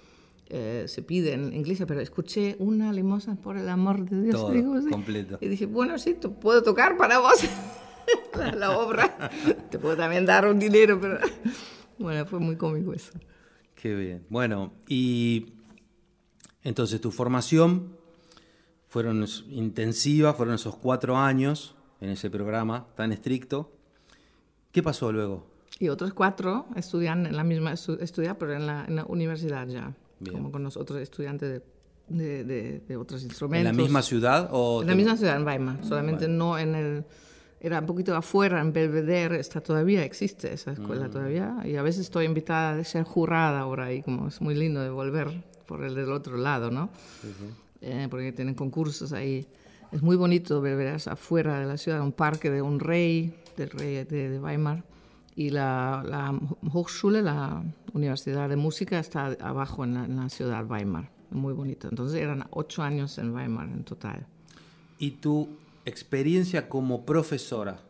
eh, 0.50 0.84
se 0.88 1.02
pide 1.02 1.32
en 1.32 1.52
inglés, 1.54 1.82
pero 1.88 2.00
escuché 2.00 2.56
una 2.58 2.92
limosna 2.92 3.34
por 3.34 3.56
el 3.56 3.68
amor 3.68 4.08
de 4.08 4.22
Dios. 4.22 4.36
Todo, 4.36 4.52
Digo, 4.52 4.74
completo. 4.90 5.38
Y 5.40 5.48
dije, 5.48 5.64
bueno, 5.66 5.98
sí, 5.98 6.14
puedo 6.40 6.62
tocar 6.62 6.96
para 6.98 7.18
vos 7.18 7.32
la, 8.38 8.52
la 8.52 8.78
obra. 8.78 9.30
Te 9.70 9.78
puedo 9.78 9.96
también 9.96 10.26
dar 10.26 10.46
un 10.46 10.58
dinero, 10.58 10.98
pero 11.00 11.18
bueno, 11.98 12.24
fue 12.26 12.38
muy 12.40 12.56
cómico 12.56 12.92
eso. 12.92 13.12
Qué 13.74 13.94
bien. 13.94 14.24
Bueno, 14.30 14.72
y 14.88 15.52
entonces 16.62 17.00
tu 17.00 17.10
formación 17.10 17.96
fueron 18.88 19.22
es- 19.24 19.44
intensiva, 19.50 20.32
fueron 20.34 20.54
esos 20.54 20.76
cuatro 20.76 21.16
años 21.16 21.74
en 22.00 22.10
ese 22.10 22.30
programa 22.30 22.86
tan 22.96 23.12
estricto. 23.12 23.72
¿Qué 24.72 24.82
pasó 24.82 25.12
luego? 25.12 25.46
Y 25.78 25.88
otros 25.88 26.14
cuatro 26.14 26.66
estudian 26.76 27.26
en 27.26 27.36
la 27.36 27.44
misma 27.44 27.72
estu- 27.72 28.00
estudiar, 28.00 28.38
pero 28.38 28.54
en 28.54 28.66
la, 28.66 28.84
en 28.86 28.96
la 28.96 29.04
universidad 29.06 29.66
ya, 29.68 29.92
Bien. 30.20 30.36
como 30.36 30.52
con 30.52 30.62
los 30.62 30.76
otros 30.76 31.00
estudiantes 31.00 31.48
de, 31.50 31.62
de, 32.16 32.44
de- 32.44 32.80
de 32.80 32.96
otros 32.96 33.22
¿En 33.22 33.28
instrumentos. 33.28 33.76
la 33.76 33.82
misma 33.82 34.02
ciudad 34.02 34.48
o 34.52 34.82
En 34.82 34.88
la 34.88 34.94
misma 34.94 35.16
ciudad, 35.16 35.36
en 35.36 35.46
Weimar, 35.46 35.84
solamente 35.84 36.28
no 36.28 36.58
en 36.58 36.74
el... 36.74 37.04
Era 37.66 37.80
un 37.80 37.86
poquito 37.86 38.14
afuera, 38.14 38.60
en 38.60 38.74
Belvedere, 38.74 39.40
está 39.40 39.62
todavía, 39.62 40.04
existe 40.04 40.52
esa 40.52 40.72
Mm. 40.72 40.74
escuela 40.74 41.08
todavía, 41.08 41.56
y 41.64 41.76
a 41.76 41.82
veces 41.82 42.02
estoy 42.02 42.26
invitada 42.26 42.78
a 42.78 42.84
ser 42.84 43.04
jurada 43.04 43.60
ahora, 43.60 43.90
y 43.90 44.02
como 44.02 44.28
es 44.28 44.42
muy 44.42 44.54
lindo 44.54 44.82
de 44.82 44.90
volver 44.90 45.28
por 45.66 45.82
el 45.82 45.94
del 45.94 46.12
otro 46.12 46.36
lado, 46.36 46.70
¿no? 46.70 46.90
Eh, 47.80 48.06
porque 48.10 48.32
tienen 48.32 48.54
concursos 48.54 49.14
ahí. 49.14 49.46
Es 49.92 50.02
muy 50.02 50.16
bonito 50.16 50.60
Belvedere, 50.60 50.96
es 50.96 51.08
afuera 51.08 51.58
de 51.58 51.64
la 51.64 51.78
ciudad, 51.78 52.02
un 52.02 52.12
parque 52.12 52.50
de 52.50 52.60
un 52.60 52.80
rey, 52.80 53.34
del 53.56 53.70
rey 53.70 54.04
de, 54.04 54.28
de 54.28 54.38
Weimar, 54.38 54.84
y 55.34 55.48
la, 55.48 56.04
la 56.06 56.38
Hochschule, 56.70 57.22
la 57.22 57.62
Universidad 57.94 58.48
de 58.50 58.56
Música, 58.56 58.98
está 58.98 59.36
abajo 59.40 59.84
en 59.84 59.94
la, 59.94 60.04
en 60.04 60.16
la 60.16 60.28
ciudad 60.28 60.70
Weimar, 60.70 61.08
muy 61.30 61.54
bonito. 61.54 61.88
Entonces 61.88 62.20
eran 62.20 62.44
ocho 62.50 62.82
años 62.82 63.16
en 63.16 63.34
Weimar 63.34 63.68
en 63.68 63.84
total. 63.84 64.26
¿Y 64.98 65.12
tu 65.12 65.48
experiencia 65.84 66.68
como 66.68 67.04
profesora 67.04 67.80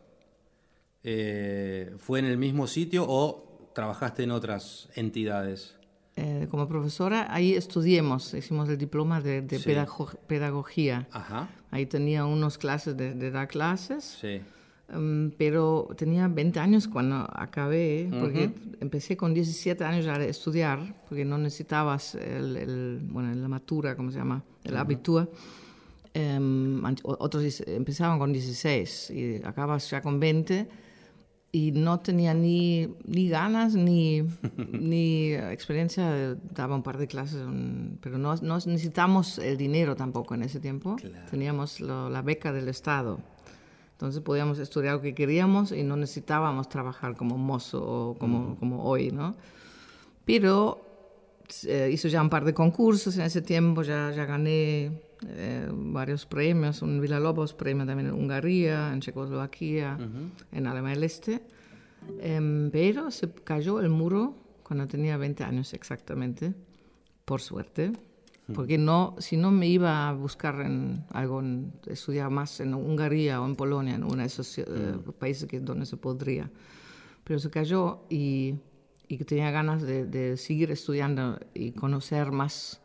eh, 1.03 1.93
fue 1.97 2.19
en 2.19 2.25
el 2.25 2.37
mismo 2.37 2.67
sitio 2.67 3.05
o 3.07 3.69
trabajaste 3.73 4.23
en 4.23 4.31
otras 4.31 4.89
entidades? 4.95 5.75
Eh, 6.17 6.47
como 6.49 6.67
profesora, 6.67 7.27
ahí 7.33 7.53
estudiemos, 7.53 8.33
hicimos 8.33 8.69
el 8.69 8.77
diploma 8.77 9.19
de, 9.21 9.41
de 9.41 9.59
Sí. 9.59 9.65
pedago- 9.69 10.17
pedagogía. 10.27 11.07
Ajá, 11.11 11.49
Ahí 11.71 11.85
tenía 11.85 12.25
unos 12.25 12.57
clases 12.57 12.95
de, 12.95 13.13
de 13.13 13.31
dar 13.31 13.49
clases, 13.49 14.17
sí. 14.21 14.39
em, 14.87 15.29
pero 15.37 15.89
tenía 15.97 16.29
20 16.29 16.57
años 16.61 16.87
cuando 16.87 17.27
acabé, 17.33 18.07
porque 18.21 18.49
empecé 18.79 19.17
con 19.17 19.33
17 19.33 19.83
años 19.83 20.05
de 20.05 20.29
estudiar, 20.29 20.95
porque 21.09 21.25
no 21.25 21.37
necesitabas 21.37 22.15
el, 22.15 22.55
el- 22.55 22.99
bueno, 23.11 23.35
la 23.35 23.47
matura, 23.49 23.97
¿cómo 23.97 24.09
se 24.09 24.19
llama? 24.19 24.41
El 24.63 24.77
an- 24.77 24.87
o- 27.03 27.17
otros 27.19 27.61
empezaban 27.67 28.19
con 28.19 28.31
16 28.33 29.09
y 29.11 29.41
acabas 29.43 29.89
ya 29.89 30.01
con 30.01 30.19
20 30.19 30.67
y 31.51 31.71
no 31.71 31.99
tenía 32.01 32.33
ni, 32.33 32.87
ni 33.05 33.29
ganas 33.29 33.75
ni, 33.75 34.23
ni 34.71 35.33
experiencia. 35.33 36.35
Daba 36.53 36.75
un 36.75 36.83
par 36.83 36.97
de 36.97 37.07
clases, 37.07 37.41
pero 38.01 38.17
no, 38.17 38.35
no 38.35 38.55
necesitamos 38.55 39.37
el 39.39 39.57
dinero 39.57 39.95
tampoco 39.95 40.35
en 40.35 40.43
ese 40.43 40.59
tiempo. 40.59 40.95
Teníamos 41.29 41.79
lo- 41.79 42.09
la 42.09 42.21
beca 42.21 42.51
del 42.51 42.67
Estado. 42.67 43.19
Entonces 43.93 44.21
podíamos 44.21 44.59
estudiar 44.59 44.95
lo 44.95 45.01
que 45.01 45.15
queríamos 45.15 45.71
y 45.71 45.83
no 45.83 45.95
necesitábamos 45.95 46.67
trabajar 46.67 47.15
como 47.15 47.37
mozo 47.37 47.81
o 47.81 48.17
como, 48.17 48.57
como 48.59 48.83
hoy, 48.83 49.11
¿no? 49.11 49.35
Pero 50.25 50.81
eh, 51.65 51.89
hizo 51.93 52.09
ya 52.09 52.21
un 52.21 52.29
par 52.29 52.43
de 52.43 52.53
concursos 52.53 53.15
en 53.17 53.21
ese 53.23 53.41
tiempo, 53.41 53.83
ya, 53.83 54.11
ya 54.13 54.25
gané 54.25 55.01
eh, 55.29 55.67
varios 55.71 56.25
premios, 56.25 56.81
un 56.81 56.99
Villalobos 57.01 57.53
premio 57.53 57.85
también 57.85 58.09
en 58.09 58.15
Hungría, 58.15 58.91
en 58.93 59.01
Checoslovaquia, 59.01 59.97
en 60.51 60.67
Alemania 60.67 60.95
del 60.95 61.03
Este. 61.03 61.41
Em, 62.19 62.69
pero 62.71 63.09
se 63.11 63.31
cayó 63.31 63.79
el 63.79 63.89
muro 63.89 64.35
cuando 64.63 64.87
tenía 64.87 65.17
20 65.17 65.43
años 65.43 65.73
exactamente, 65.73 66.53
por 67.25 67.41
suerte, 67.41 67.91
porque 68.53 68.77
no, 68.77 69.15
si 69.17 69.37
no 69.37 69.49
me 69.49 69.67
iba 69.67 70.07
a 70.07 70.13
buscar 70.13 70.61
en 70.61 71.03
algo, 71.09 71.39
en- 71.39 71.73
estudiar 71.87 72.29
más 72.29 72.59
en 72.59 72.75
Hungría 72.75 73.41
o 73.41 73.45
en 73.47 73.55
Polonia, 73.55 73.95
en 73.95 74.03
uno 74.03 74.17
de 74.17 74.25
esos 74.25 74.59
eh, 74.59 74.63
países 75.17 75.47
que, 75.47 75.59
donde 75.59 75.87
se 75.87 75.97
podría. 75.97 76.51
Pero 77.23 77.39
se 77.39 77.49
cayó 77.49 78.03
y, 78.07 78.53
y 79.07 79.17
tenía 79.23 79.49
ganas 79.49 79.81
de, 79.81 80.05
de 80.05 80.37
seguir 80.37 80.69
estudiando 80.69 81.39
y 81.55 81.71
conocer 81.71 82.31
más, 82.31 82.81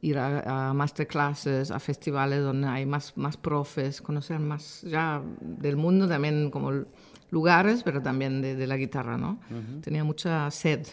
ir 0.00 0.18
a, 0.18 0.70
a 0.70 0.74
masterclasses, 0.74 1.70
a 1.70 1.78
festivales 1.78 2.42
donde 2.42 2.66
hay 2.66 2.86
más, 2.86 3.16
más 3.16 3.36
profes, 3.36 4.02
conocer 4.02 4.38
más 4.38 4.82
ya 4.82 5.22
del 5.40 5.76
mundo 5.76 6.08
también 6.08 6.50
como 6.50 6.84
lugares, 7.30 7.82
pero 7.82 8.02
también 8.02 8.42
de, 8.42 8.54
de 8.56 8.66
la 8.66 8.76
guitarra, 8.76 9.16
¿no? 9.16 9.38
Tenía 9.80 10.04
mucha 10.04 10.50
sed. 10.50 10.86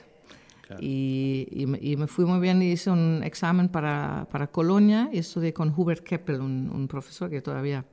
Y, 0.79 1.48
y 1.50 1.65
me, 1.65 1.79
y 1.82 1.98
me 1.98 2.06
fui 2.06 2.25
muy 2.25 2.39
bien 2.39 2.62
y 2.62 2.72
hice 2.74 2.91
un 2.91 3.22
examen 3.24 3.70
para, 3.70 4.27
para 4.32 4.48
Colonia 4.48 5.10
y 5.12 5.18
estudié 5.18 5.51
con 5.51 5.74
Hubert 5.75 6.03
Keppel, 6.03 6.41
un, 6.41 6.70
un 6.72 6.88
profesor 6.88 7.27
que 7.27 7.41
todavía 7.41 7.86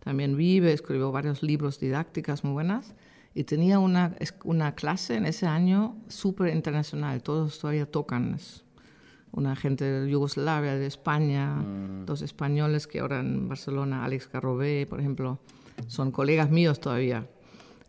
también 0.00 0.36
vive, 0.36 0.74
escribió 0.74 1.10
varios 1.10 1.42
libros 1.42 1.80
didácticas 1.80 2.44
muy 2.44 2.52
buenas. 2.52 2.94
Y 3.34 3.44
tenía 3.44 3.78
una, 3.78 4.14
una 4.44 4.74
clase 4.74 5.14
en 5.14 5.24
ese 5.24 5.46
año 5.46 5.96
súper 6.08 6.54
internacional, 6.54 7.22
todos 7.22 7.58
todavía 7.58 7.90
tocan. 7.90 8.34
es 8.34 8.64
una 9.32 9.54
gente 9.56 9.84
de 9.84 10.10
Yugoslavia, 10.10 10.74
de 10.76 10.86
España, 10.86 11.62
dos 12.06 12.22
españoles 12.22 12.86
que 12.86 13.00
ahora 13.00 13.20
en 13.20 13.48
Barcelona, 13.48 14.04
Alex 14.04 14.28
Carrobé, 14.28 14.86
por 14.88 15.00
ejemplo, 15.00 15.38
son 15.86 16.10
colegas 16.10 16.50
míos 16.50 16.80
todavía. 16.80 17.26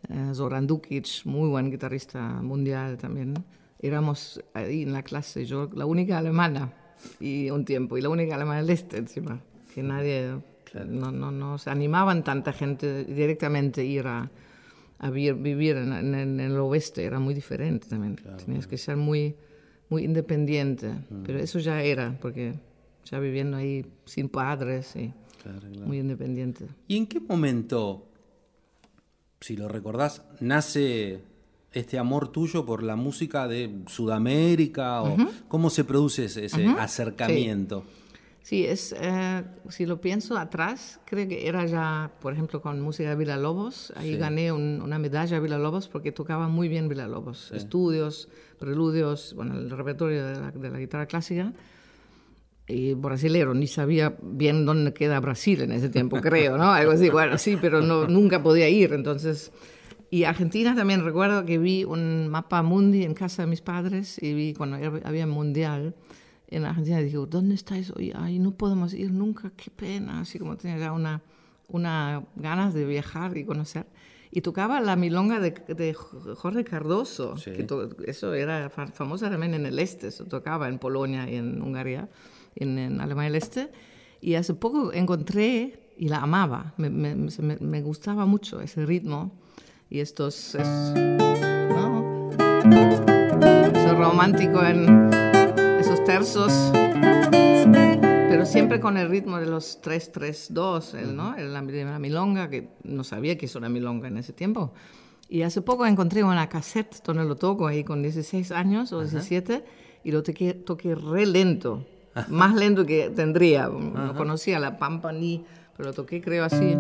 Eh, 0.10 0.32
Zoran 0.34 0.68
Dukic, 0.68 1.08
muy 1.26 1.50
buen 1.50 1.70
guitarrista 1.72 2.22
mundial 2.42 2.98
también. 2.98 3.34
Éramos 3.82 4.42
ahí 4.54 4.84
en 4.84 4.94
la 4.94 5.04
clase, 5.04 5.46
yo 5.46 5.70
la 5.74 5.86
única 5.86 6.18
alemana 6.18 6.74
y 7.20 7.50
un 7.50 7.64
tiempo, 7.66 7.98
y 7.98 8.02
la 8.02 8.10
única 8.10 8.36
alemana 8.36 8.62
del 8.62 8.70
este 8.72 8.98
encima, 8.98 9.42
que 9.74 9.82
nadie, 9.84 10.36
no, 10.88 11.12
no, 11.12 11.32
no 11.32 11.58
se 11.58 11.70
animaban 11.70 12.24
tanta 12.24 12.52
gente 12.54 13.06
directamente 13.06 13.84
ir 13.86 14.06
a, 14.08 14.30
a 15.00 15.10
vi- 15.10 15.32
vivir 15.32 15.78
en, 15.78 15.94
en- 15.94 16.14
en 16.16 16.40
el 16.42 16.58
oeste, 16.58 17.06
era 17.06 17.20
muy 17.20 17.34
diferente 17.34 17.88
también. 17.88 18.18
Tenías 18.46 18.68
que 18.68 18.78
ser 18.78 18.98
muy, 18.98 19.36
muy 19.90 20.04
independiente, 20.04 20.94
pero 21.26 21.40
eso 21.40 21.60
ya 21.60 21.82
era, 21.82 22.18
porque 22.22 22.54
ya 23.06 23.20
viviendo 23.20 23.58
ahí 23.58 23.86
sin 24.06 24.30
padres 24.30 24.96
y 24.96 25.12
muy 25.86 26.00
independiente. 26.00 26.66
¿Y 26.88 26.98
en 26.98 27.08
qué 27.08 27.20
momento, 27.20 28.08
si 29.40 29.58
lo 29.58 29.68
recordás, 29.68 30.24
nace 30.40 31.22
este 31.72 31.98
amor 31.98 32.32
tuyo 32.32 32.66
por 32.66 32.84
la 32.84 32.96
música 32.96 33.48
de 33.48 33.84
Sudamérica? 33.88 35.02
O 35.02 35.18
¿Cómo 35.48 35.70
se 35.70 35.84
produce 35.84 36.26
ese, 36.26 36.48
acercamiento? 36.78 37.84
Sí. 37.88 37.99
Es, 38.52 38.96
eh, 39.00 39.44
si 39.70 39.86
lo 39.86 40.02
pienso 40.02 40.38
atrás, 40.38 41.00
creo 41.06 41.28
que 41.28 41.48
era 41.48 41.66
ya, 41.66 42.12
por 42.20 42.34
ejemplo, 42.34 42.62
con 42.62 42.82
música 42.82 43.10
de 43.10 43.16
Villa 43.16 43.38
Lobos. 43.38 43.94
Ahí 43.96 44.18
gané 44.18 44.52
una 44.52 44.98
medalla 44.98 45.38
a 45.38 45.40
Villa 45.40 45.58
Lobos 45.58 45.88
porque 45.88 46.12
tocaba 46.12 46.48
muy 46.48 46.68
bien 46.68 46.90
Villa 46.90 47.08
Lobos. 47.08 47.52
Estudios, 47.52 48.30
preludios, 48.58 49.34
bueno, 49.36 49.56
el 49.56 49.70
repertorio 49.70 50.26
de 50.26 50.70
la, 50.70 50.80
guitarra 50.80 51.06
clásica 51.06 51.54
y 52.68 52.94
brasilero, 52.94 53.54
ni 53.54 53.68
sabía 53.68 54.16
bien 54.22 54.66
dónde 54.66 54.94
queda 54.94 55.20
Brasil 55.20 55.62
en 55.62 55.72
ese 55.72 55.90
tiempo, 55.90 56.18
creo, 56.22 56.58
¿no? 56.58 56.72
Algo 56.72 56.92
así, 56.92 57.10
bueno, 57.10 57.38
sí, 57.38 57.58
pero 57.60 57.82
no, 57.82 58.08
nunca 58.08 58.42
podía 58.42 58.70
ir, 58.70 58.94
entonces 58.94 59.52
y 60.12 60.24
Argentina 60.24 60.76
también 60.76 61.04
recuerdo 61.04 61.46
que 61.46 61.60
vi 61.60 61.84
un 61.84 62.30
mapa 62.30 62.64
mundi 62.64 63.04
en 63.04 63.14
casa 63.14 63.44
de 63.44 63.48
mis 63.48 63.62
padres 63.62 64.22
y 64.22 64.34
vi 64.34 64.54
cuando 64.54 64.78
había 65.04 65.28
mundial 65.28 65.94
en 66.50 66.66
Argentina. 66.66 67.00
Dije, 67.00 67.18
¿dónde 67.30 67.56
estáis 67.56 67.92
hoy? 67.92 68.12
Ay, 68.16 68.40
no 68.40 68.52
podemos 68.52 68.94
ir 68.94 69.12
nunca, 69.12 69.52
qué 69.56 69.72
pena. 69.72 70.22
Así 70.22 70.40
como 70.40 70.58
tenía 70.58 70.78
ya 70.78 70.92
una, 70.92 71.22
una 71.68 72.24
ganas 72.36 72.74
de 72.74 72.86
viajar 72.86 73.38
y 73.38 73.46
conocer. 73.46 73.86
Y 74.32 74.42
tocaba 74.42 74.80
la 74.80 74.96
milonga 74.96 75.40
de, 75.40 75.52
de 75.52 75.94
Jorge 75.94 76.64
Cardoso, 76.64 77.34
que 77.44 77.66
eso 78.06 78.34
era 78.34 78.70
famosa 78.70 79.30
también 79.30 79.56
en 79.56 79.66
el 79.66 79.80
este, 79.80 80.12
se 80.12 80.24
tocaba 80.26 80.70
en 80.70 80.78
Polonia 80.78 81.28
y 81.28 81.36
en 81.36 81.62
Hungría, 81.62 82.10
en, 82.56 82.78
en 82.78 83.02
Alemania 83.02 83.32
del 83.32 83.42
Este. 83.42 83.72
Y 84.22 84.36
hace 84.36 84.54
poco 84.54 84.94
encontré 84.94 85.94
y 85.98 86.10
la 86.10 86.20
amaba, 86.20 86.74
me, 86.78 86.90
me, 86.90 87.16
me, 87.16 87.58
me 87.58 87.82
gustaba 87.82 88.26
mucho 88.26 88.62
ese 88.62 88.86
ritmo 88.86 89.38
y 89.90 90.00
estos 90.00 90.56
es, 90.56 90.68
¿no? 90.68 92.30
Eso 93.74 93.96
romántico 93.96 94.64
en 94.64 95.10
tercios, 96.10 96.72
pero 97.32 98.44
siempre 98.44 98.80
con 98.80 98.98
el 98.98 99.10
ritmo 99.10 99.38
de 99.38 99.46
los 99.46 99.80
3-3-2, 99.84 101.06
¿no? 101.14 101.36
La, 101.38 101.62
la 101.62 102.00
milonga, 102.00 102.50
que 102.50 102.72
no 102.84 103.04
sabía 103.04 103.38
que 103.38 103.46
eso 103.46 103.60
era 103.60 103.70
milonga 103.70 104.08
en 104.08 104.18
ese 104.18 104.34
tiempo. 104.34 104.74
Y 105.30 105.44
hace 105.44 105.62
poco 105.62 105.86
encontré 105.86 106.24
una 106.24 106.50
cassette 106.50 107.04
donde 107.04 107.26
lo 107.26 107.36
toco 107.36 107.68
ahí 107.68 107.84
con 107.84 108.02
16 108.02 108.52
años 108.54 108.92
o 108.92 109.02
17 109.02 109.64
y 110.04 110.12
lo 110.12 110.24
toqué, 110.24 110.56
toqué 110.56 110.96
re 110.96 111.28
lento, 111.28 111.86
más 112.30 112.56
lento 112.56 112.88
que 112.88 113.12
tendría. 113.12 113.68
No 113.68 114.16
conocía 114.16 114.58
la 114.58 114.80
pampa 114.80 115.12
ni, 115.12 115.46
pero 115.78 115.90
lo 115.90 115.94
toqué 115.94 116.22
creo 116.22 116.44
así 116.44 116.76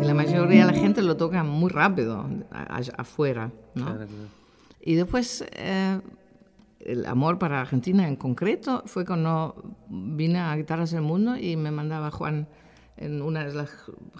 la 0.00 0.14
mayoría 0.14 0.64
de 0.64 0.72
la 0.72 0.78
gente 0.78 1.02
lo 1.02 1.18
toca 1.18 1.44
muy 1.44 1.70
rápido 1.70 2.24
afuera, 2.96 3.52
¿no? 3.74 3.98
Y 4.80 4.94
después 4.94 5.44
eh, 5.52 6.00
el 6.88 7.06
amor 7.06 7.38
para 7.38 7.60
Argentina 7.60 8.08
en 8.08 8.16
concreto 8.16 8.82
fue 8.86 9.04
cuando 9.04 9.76
vine 9.88 10.38
a 10.38 10.56
Guitarras 10.56 10.90
del 10.90 11.02
Mundo 11.02 11.36
y 11.36 11.56
me 11.56 11.70
mandaba 11.70 12.10
Juan 12.10 12.48
en 12.96 13.22
una 13.22 13.44
de 13.44 13.52
las 13.52 13.70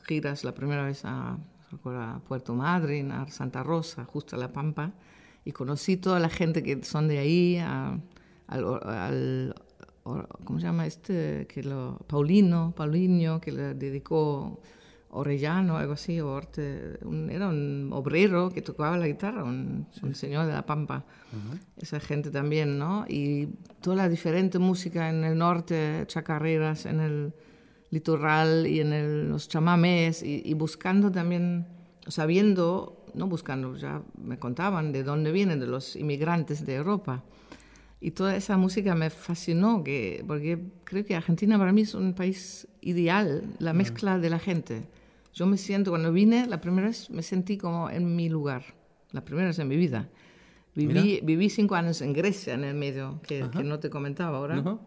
giras, 0.06 0.44
la 0.44 0.52
primera 0.52 0.84
vez 0.84 1.04
a, 1.04 1.38
a 1.84 2.20
Puerto 2.28 2.54
Madryn, 2.54 3.10
a 3.10 3.26
Santa 3.28 3.62
Rosa, 3.62 4.04
justo 4.04 4.36
a 4.36 4.38
La 4.38 4.52
Pampa, 4.52 4.92
y 5.44 5.52
conocí 5.52 5.96
toda 5.96 6.20
la 6.20 6.28
gente 6.28 6.62
que 6.62 6.84
son 6.84 7.08
de 7.08 7.18
ahí, 7.18 7.58
al, 7.58 8.02
al 8.46 9.54
¿cómo 10.44 10.60
se 10.60 10.66
llama 10.66 10.86
este? 10.86 11.46
Que 11.48 11.62
lo, 11.62 11.98
Paulino, 12.06 12.72
Paulinho, 12.76 13.40
que 13.40 13.52
le 13.52 13.74
dedicó 13.74 14.60
Orellano, 15.10 15.78
algo 15.78 15.94
así, 15.94 16.20
o 16.20 16.38
era 17.30 17.48
un 17.48 17.90
obrero 17.92 18.50
que 18.50 18.60
tocaba 18.60 18.98
la 18.98 19.06
guitarra, 19.06 19.42
un, 19.42 19.86
señor 20.12 20.46
de 20.46 20.52
La 20.52 20.66
Pampa. 20.66 21.04
Esa 21.76 21.98
gente 21.98 22.30
también, 22.30 22.78
¿no? 22.78 23.06
Y 23.08 23.48
toda 23.80 23.96
la 23.96 24.08
diferente 24.08 24.58
música 24.58 25.08
en 25.08 25.24
el 25.24 25.38
norte, 25.38 26.04
chacarreras, 26.06 26.84
en 26.84 27.00
el 27.00 27.32
litoral 27.90 28.66
y 28.66 28.80
en 28.80 29.30
los 29.30 29.48
chamamés, 29.48 30.22
y, 30.22 30.52
buscando 30.54 31.10
también, 31.10 31.66
sabiendo, 32.06 33.06
no 33.14 33.28
buscando, 33.28 33.76
ya 33.76 34.02
me 34.22 34.38
contaban 34.38 34.92
de 34.92 35.04
dónde 35.04 35.32
vienen, 35.32 35.58
de 35.58 35.66
los 35.66 35.96
inmigrantes 35.96 36.66
de 36.66 36.74
Europa. 36.74 37.24
Y 38.00 38.10
toda 38.10 38.36
esa 38.36 38.58
música 38.58 38.94
me 38.94 39.08
fascinó, 39.08 39.82
que, 39.82 40.22
porque 40.26 40.70
creo 40.84 41.04
que 41.06 41.16
Argentina 41.16 41.58
para 41.58 41.72
mí 41.72 41.80
es 41.80 41.94
un 41.94 42.12
país 42.12 42.68
ideal, 42.82 43.56
la 43.58 43.72
mezcla 43.72 44.18
de 44.18 44.30
la 44.30 44.38
gente 44.38 44.86
yo 45.38 45.46
me 45.46 45.56
siento, 45.56 45.92
cuando 45.92 46.12
vine, 46.12 46.48
la 46.48 46.60
primera 46.60 46.88
vez 46.88 47.10
me 47.10 47.22
sentí 47.22 47.56
como 47.56 47.88
en 47.90 48.16
mi 48.16 48.28
lugar, 48.28 48.64
la 49.12 49.24
primera 49.24 49.46
vez 49.46 49.58
en 49.60 49.68
mi 49.68 49.76
vida. 49.76 50.08
Viví, 50.74 51.20
viví 51.22 51.48
cinco 51.48 51.76
años 51.76 52.02
en 52.02 52.12
Grecia, 52.12 52.54
en 52.54 52.64
el 52.64 52.74
medio, 52.74 53.20
que, 53.22 53.44
no 53.62 53.78
te 53.78 53.88
comentaba 53.88 54.38
ahora. 54.38 54.80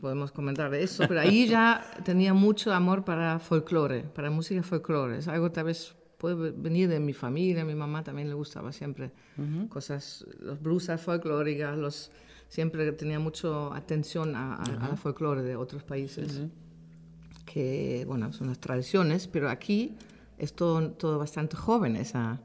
Podemos 0.00 0.32
comentar 0.32 0.68
de 0.68 0.82
eso, 0.82 1.04
pero 1.06 1.20
ahí 1.20 1.46
ya 1.46 1.84
tenía 2.04 2.34
mucho 2.34 2.72
amor 2.72 3.04
para 3.04 3.38
folclore, 3.38 4.02
para 4.02 4.30
música 4.30 4.64
folclore. 4.64 5.18
Es 5.18 5.28
algo 5.28 5.52
tal 5.52 5.66
vez 5.66 5.94
puede 6.18 6.50
venir 6.50 6.88
de 6.88 6.98
mi 6.98 7.12
familia, 7.12 7.62
a 7.62 7.64
mi 7.64 7.76
mamá 7.76 8.02
también 8.02 8.28
le 8.28 8.34
gustaba 8.34 8.72
siempre 8.72 9.12
cosas, 9.68 10.26
los 10.40 10.60
bluesas 10.60 11.00
folclóricas, 11.00 11.78
los, 11.78 12.10
siempre 12.48 12.90
tenía 12.92 13.20
mucha 13.20 13.76
atención 13.76 14.34
a, 14.34 14.60
la 14.80 14.96
folclore 14.96 15.42
de 15.42 15.54
otros 15.54 15.84
países 15.84 16.42
que, 17.56 18.04
bueno, 18.06 18.34
son 18.34 18.48
las 18.48 18.58
tradiciones, 18.58 19.28
pero 19.28 19.48
aquí 19.48 19.94
es 20.36 20.52
todo, 20.52 20.90
todo 20.90 21.18
bastante 21.18 21.56
joven 21.56 21.96
esa, 21.96 22.38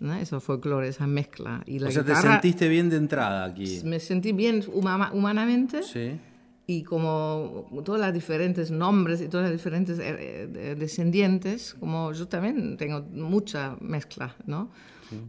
¿no? 0.00 0.12
Eso 0.14 0.40
folclore, 0.40 0.88
esa 0.88 1.06
mezcla. 1.06 1.62
Y 1.66 1.78
la 1.78 1.86
o 1.86 1.92
sea, 1.92 2.04
te 2.04 2.16
sentiste 2.16 2.66
bien 2.66 2.90
de 2.90 2.96
entrada 2.96 3.44
aquí. 3.44 3.80
Me 3.84 4.00
sentí 4.00 4.32
bien 4.32 4.64
humanamente. 4.72 5.84
Sí. 5.84 6.18
Y 6.66 6.82
como 6.82 7.68
todos 7.84 8.00
los 8.00 8.12
diferentes 8.12 8.72
nombres 8.72 9.20
y 9.20 9.28
todas 9.28 9.44
las 9.44 9.52
diferentes 9.52 10.00
eh, 10.00 10.76
descendientes, 10.76 11.76
como 11.78 12.12
yo 12.12 12.26
también 12.26 12.76
tengo 12.76 13.02
mucha 13.02 13.76
mezcla, 13.80 14.34
¿no? 14.46 14.72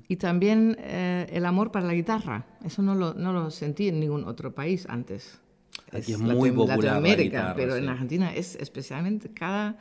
Y 0.08 0.16
también 0.16 0.78
eh, 0.80 1.28
el 1.32 1.46
amor 1.46 1.72
para 1.72 1.86
la 1.86 1.94
guitarra. 1.94 2.44
Eso 2.66 2.82
no 2.82 2.96
lo, 2.96 3.14
no 3.14 3.34
lo 3.34 3.52
sentí 3.52 3.88
en 3.88 4.00
ningún 4.00 4.24
otro 4.24 4.52
país 4.52 4.88
antes. 4.90 5.40
Aquí 5.94 6.14
es, 6.14 6.20
muy 6.20 6.52
popular 6.52 6.78
Latinoamérica, 6.78 7.54
pero 7.56 7.76
en 7.76 7.90
Argentina 7.90 8.34
es 8.34 8.56
especialmente 8.56 9.32
cada 9.34 9.78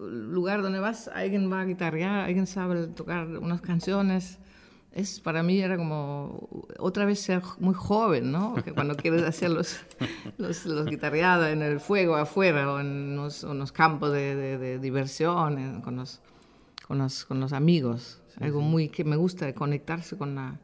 lugar 0.00 0.62
donde 0.62 0.80
vas, 0.80 1.08
alguien 1.08 1.50
va 1.50 1.60
a 1.60 1.64
guitarrear, 1.64 2.26
alguien 2.26 2.46
sabe 2.46 2.88
tocar 2.88 3.26
unas 3.26 3.60
canciones. 3.60 4.38
Es, 4.92 5.20
para 5.20 5.42
mí 5.42 5.60
era 5.60 5.76
como 5.76 6.48
otra 6.78 7.04
vez 7.04 7.20
ser 7.20 7.42
muy 7.60 7.74
joven, 7.74 8.32
¿no? 8.32 8.54
Que 8.64 8.72
cuando 8.72 8.96
quieres 8.96 9.22
hacer 9.22 9.50
los, 9.50 9.78
los, 10.38 10.86
guitarreadas 10.86 11.52
en 11.52 11.62
el 11.62 11.78
fuego 11.78 12.16
afuera 12.16 12.72
o 12.72 12.80
en 12.80 13.18
unos, 13.18 13.72
campos 13.72 14.12
de, 14.12 14.78
diversión 14.80 15.82
con, 15.82 15.96
los, 15.96 16.20
con, 16.86 16.98
los, 16.98 17.24
con 17.24 17.38
los 17.38 17.52
amigos. 17.52 18.20
Algo 18.40 18.60
muy 18.60 18.88
que 18.88 19.04
me 19.04 19.16
gusta, 19.16 19.52
conectarse 19.52 20.16
con 20.16 20.34
la, 20.34 20.58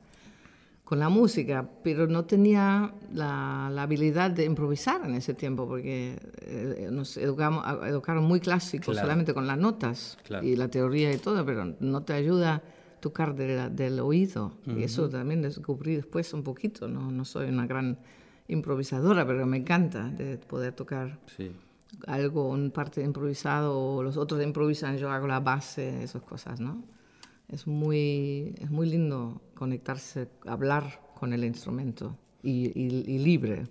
con 0.84 0.98
la 0.98 1.08
música, 1.08 1.66
pero 1.82 2.06
no 2.06 2.26
tenía 2.26 2.92
la, 3.12 3.68
habilidad 3.68 4.30
de 4.30 4.44
improvisar 4.44 5.00
en 5.04 5.14
ese 5.14 5.32
tiempo, 5.32 5.66
porque 5.66 6.18
eh, 6.42 6.88
nos 6.92 7.16
educamos, 7.16 7.64
educaron 7.86 8.24
muy 8.24 8.40
clásicos, 8.40 8.96
solamente 8.96 9.32
con 9.32 9.46
las 9.46 9.58
notas 9.58 10.18
y 10.42 10.56
la 10.56 10.68
teoría 10.68 11.12
y 11.12 11.16
todo, 11.16 11.44
pero 11.44 11.74
no 11.80 12.02
te 12.02 12.12
ayuda 12.12 12.62
tocar 13.00 13.34
del 13.34 14.00
oído. 14.00 14.52
Y 14.66 14.82
eso 14.82 15.08
también 15.08 15.42
descubrí 15.42 15.96
después 15.96 16.32
un 16.34 16.42
poquito, 16.42 16.86
no, 16.86 17.10
no 17.10 17.24
soy 17.24 17.48
una 17.48 17.66
gran 17.66 17.98
improvisadora, 18.48 19.26
pero 19.26 19.46
me 19.46 19.56
encanta 19.56 20.08
de 20.08 20.36
poder 20.36 20.74
tocar 20.74 21.18
algo, 22.06 22.50
un 22.50 22.70
parte 22.70 23.02
improvisado, 23.02 23.78
o 23.78 24.02
los 24.02 24.18
otros 24.18 24.42
improvisan, 24.42 24.98
yo 24.98 25.10
hago 25.10 25.26
la 25.26 25.40
base, 25.40 26.02
esas 26.02 26.22
cosas, 26.22 26.60
¿no? 26.60 26.82
Es 27.48 27.66
muy, 27.66 28.54
es 28.60 28.70
muy 28.70 28.88
lindo 28.88 29.40
conectarse, 29.54 30.28
hablar 30.46 31.00
con 31.18 31.32
el 31.32 31.44
instrumento 31.44 32.16
y, 32.42 32.78
y, 32.78 33.18
libre. 33.18 33.66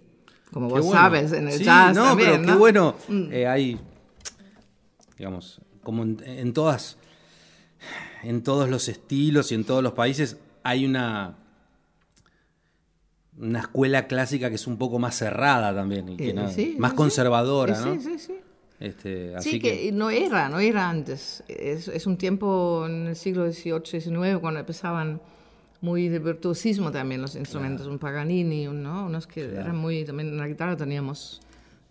Como 0.51 0.69
vos 0.69 0.89
sabes, 0.91 1.31
en 1.31 1.47
el 1.47 1.59
jazz 1.62 1.95
no, 1.95 2.05
también, 2.05 2.41
pero 2.41 2.45
qué 2.45 2.53
bueno. 2.53 2.95
Mm. 3.07 3.31
Eh, 3.31 3.47
hay, 3.47 3.79
digamos, 5.17 5.62
como 5.83 6.03
en, 6.03 6.53
todas, 6.53 6.97
en 8.23 8.43
todos 8.43 8.69
los 8.69 8.88
estilos 8.88 9.51
y 9.51 9.55
en 9.55 9.63
todos 9.63 9.83
los 9.83 9.93
países 9.93 10.38
hay 10.63 10.86
una 10.86 11.38
una 13.36 13.62
escuela 13.62 14.07
clásica 14.07 14.49
que 14.49 14.55
es 14.55 14.67
un 14.67 14.77
poco 14.77 14.99
más 14.99 15.17
cerrada 15.17 15.73
también 15.73 16.09
y 16.09 16.17
que 16.17 16.29
eh, 16.29 16.75
más 16.77 16.93
conservadora, 16.93 17.79
¿no? 17.79 17.95
Sí, 17.95 17.99
sí, 17.99 18.19
sí. 18.19 18.42
Este, 18.84 19.34
sí, 19.39 19.62
que, 19.62 19.93
no 19.93 20.10
era, 20.10 20.50
no 20.50 20.60
era 20.60 20.89
antes. 20.89 21.41
Es, 21.48 21.88
es, 21.88 22.06
un 22.06 22.17
tiempo 22.17 22.86
en 22.86 23.08
el 23.08 23.15
siglo 23.15 23.50
XVIII, 23.50 23.80
XIX, 23.86 24.39
cuando 24.41 24.60
empezaban 24.60 25.22
muy 25.80 26.10
de 26.10 26.19
virtuosismo 26.19 26.91
también 26.91 27.22
los 27.22 27.38
instrumentos, 27.38 27.88
un 27.88 27.98
Paganini, 27.98 28.65
¿no? 28.67 29.06
unos 29.06 29.26
que 29.26 29.46
eran 29.46 29.78
muy, 29.78 30.04
también 30.04 30.30
en 30.30 30.38
la 30.38 30.50
guitarra 30.50 30.76
teníamos 30.76 31.39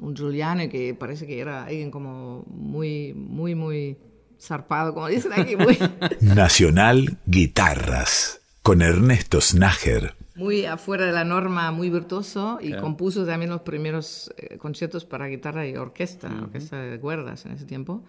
un 0.01 0.15
Giuliani 0.15 0.69
que 0.69 0.95
parece 0.95 1.27
que 1.27 1.41
era 1.41 1.65
alguien 1.65 1.91
como 1.91 2.45
muy, 2.47 3.15
muy, 3.15 3.55
muy 3.55 3.97
zarpado, 4.39 4.93
como 4.93 5.09
dicen 5.09 5.33
aquí. 5.33 5.57
Muy, 5.57 5.79
Nacional 6.21 7.17
Guitarras, 7.25 8.43
con 8.63 8.83
Ernesto 8.83 9.41
Snager. 9.41 10.15
Muy 10.43 10.65
afuera 10.67 11.07
de 11.07 11.13
la 11.13 11.25
norma, 11.25 11.71
muy 11.71 11.89
virtuoso 11.91 12.59
y 12.61 12.73
compuso 12.81 13.25
también 13.25 13.51
los 13.51 13.61
primeros 13.63 14.33
eh, 14.37 14.59
conciertos 14.59 15.05
para 15.05 15.27
guitarra 15.29 15.67
y 15.67 15.77
orquesta, 15.77 16.29
orquesta 16.43 16.79
de 16.81 16.99
cuerdas 16.99 17.47
en 17.47 17.53
ese 17.53 17.65
tiempo, 17.65 18.03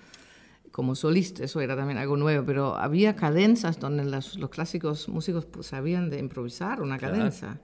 como 0.71 0.95
solista, 0.95 1.43
eso 1.43 1.61
era 1.61 1.75
también 1.75 1.99
algo 1.99 2.17
nuevo, 2.17 2.43
pero 2.45 2.75
había 2.75 3.15
cadenzas 3.15 3.79
donde 3.79 4.03
las- 4.05 4.35
los 4.37 4.49
clásicos 4.49 5.07
músicos 5.07 5.45
pues, 5.45 5.67
sabían 5.67 6.09
de 6.09 6.17
improvisar 6.19 6.81
una 6.81 6.97
cadenza. 6.97 7.59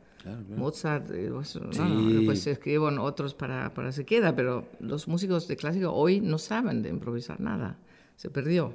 Mozart, 0.57 1.09
eh, 1.11 1.29
pues, 1.33 1.55
no, 1.55 1.71
Sí. 1.73 2.35
se 2.35 2.51
escribieron 2.51 2.99
otros 2.99 3.33
para, 3.33 3.73
para 3.73 3.91
se 3.91 4.05
queda, 4.05 4.35
pero 4.35 4.67
los 4.79 5.07
músicos 5.07 5.47
de 5.47 5.55
clásico 5.55 5.91
hoy 5.93 6.19
no 6.19 6.37
saben 6.37 6.83
de 6.83 6.89
improvisar 6.89 7.39
nada, 7.39 7.77
se 8.15 8.29
perdió. 8.29 8.73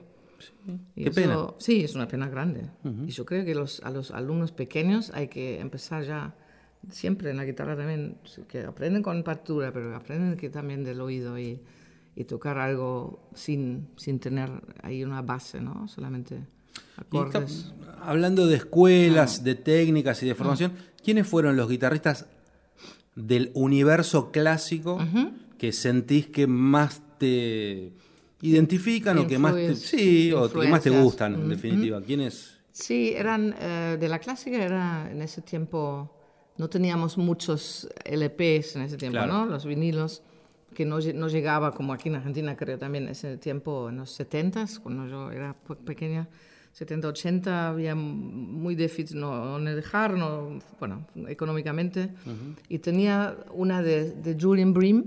Y 0.97 1.05
Qué 1.05 1.11
pena. 1.11 1.47
Sí, 1.59 1.85
es 1.85 1.95
una 1.95 2.09
pena 2.09 2.29
grande. 2.29 2.63
Y 3.07 3.11
yo 3.11 3.25
creo 3.25 3.45
que 3.45 3.55
los, 3.55 3.81
a 3.83 3.91
los 3.91 4.11
alumnos 4.11 4.53
pequeños 4.53 5.11
hay 5.15 5.29
que 5.29 5.61
empezar 5.61 6.05
ya, 6.05 6.35
siempre 6.91 7.31
en 7.31 7.37
la 7.37 7.45
guitarra 7.45 7.77
también, 7.77 8.19
que 8.49 8.61
aprenden 8.65 9.03
con 9.03 9.23
partitura, 9.23 9.73
pero 9.73 9.95
aprenden 9.95 10.37
que 10.37 10.51
también 10.51 10.85
del 10.85 11.01
oído 11.01 11.39
y, 11.39 11.61
y 12.17 12.25
tocar 12.25 12.59
algo 12.59 13.29
sin, 13.35 13.89
sin 13.97 14.19
tener 14.21 14.51
ahí 14.83 15.03
una 15.05 15.23
base, 15.23 15.61
¿no? 15.61 15.89
Solamente 15.89 16.35
Y 16.37 17.17
está- 17.19 17.39
acordes. 17.39 17.73
hablando 18.03 18.47
de 18.47 18.57
escuelas, 18.57 19.43
de 19.45 19.55
técnicas 19.55 20.23
y 20.23 20.27
de 20.27 20.35
formación, 20.35 20.73
¿quiénes 21.03 21.27
fueron 21.27 21.57
los 21.57 21.69
guitarristas 21.69 22.27
del 23.15 23.51
universo 23.55 24.31
clásico 24.33 24.99
que 25.59 25.73
sentís 25.73 26.27
que 26.27 26.47
más 26.47 27.01
te 27.19 27.93
identifican 28.49 29.19
o 29.19 29.27
que 29.27 29.39
más 29.39 29.55
te, 29.55 29.75
sí, 29.75 30.33
o 30.33 30.51
que 30.51 30.69
más 30.69 30.83
te 30.83 30.91
gustan, 30.91 31.35
en 31.35 31.49
definitiva? 31.49 32.01
¿Quiénes? 32.03 32.59
Sí, 32.73 33.13
eran 33.17 33.55
eh, 33.61 33.97
de 33.99 34.09
la 34.09 34.19
clásica, 34.19 34.63
era 34.63 35.09
en 35.11 35.23
ese 35.23 35.43
tiempo, 35.43 36.11
no 36.59 36.69
teníamos 36.69 37.17
muchos 37.19 37.89
LPs 38.05 38.77
en 38.77 38.83
ese 38.83 38.97
tiempo, 38.97 39.19
Claro. 39.19 39.33
¿no? 39.33 39.47
Los 39.47 39.65
vinilos, 39.65 40.23
que 40.75 40.85
no, 40.85 40.99
no 40.99 41.29
llegaba 41.29 41.73
como 41.73 41.93
aquí 41.93 42.09
en 42.09 42.17
Argentina, 42.17 42.57
creo 42.57 42.77
también, 42.79 43.05
en 43.05 43.11
ese 43.11 43.37
tiempo, 43.39 43.89
en 43.89 43.97
los 43.99 44.11
70 44.11 44.67
cuando 44.83 45.07
yo 45.07 45.31
era 45.31 45.55
pe- 45.55 45.77
pequeña, 45.77 46.29
70, 46.73 47.07
80, 47.09 47.69
había 47.69 47.95
muy 47.95 48.75
déficit, 48.75 49.15
no, 49.17 49.61
no 49.61 49.75
dejar, 49.75 50.15
no, 50.15 50.59
bueno, 50.81 51.07
económicamente. 51.29 52.11
Y 52.69 52.81
tenía 52.81 53.37
una 53.53 53.81
de, 53.83 54.11
de 54.11 54.37
Julian 54.39 54.75
Bream 54.75 55.05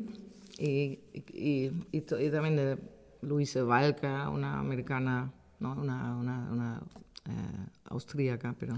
y, 0.58 1.00
y, 1.14 1.72
y 1.92 1.98
y 1.98 2.02
también 2.32 2.56
de 2.56 2.78
Luise 3.28 3.62
Valka, 3.62 4.30
una 4.30 4.60
americana, 4.60 5.32
no, 5.60 5.74
una, 5.74 6.16
una, 6.16 6.50
una 6.52 6.82
eh, 7.26 7.32
austríaca, 7.90 8.56
pero 8.60 8.76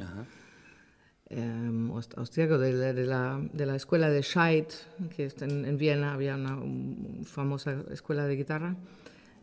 eh, 1.30 1.70
aust- 1.94 2.18
austríaco 2.18 2.58
de, 2.58 2.74
la- 2.74 2.94
de 2.94 3.06
la, 3.06 3.40
de 3.54 3.66
la 3.66 3.76
escuela 3.76 4.10
de 4.10 4.22
Scheidt, 4.22 4.72
que 5.16 5.26
está 5.26 5.46
en, 5.46 5.66
en 5.66 5.78
Viena, 5.78 6.14
había 6.14 6.36
una 6.36 6.56
um, 6.58 7.24
famosa 7.24 7.84
escuela 7.92 8.26
de 8.26 8.36
guitarra, 8.36 8.76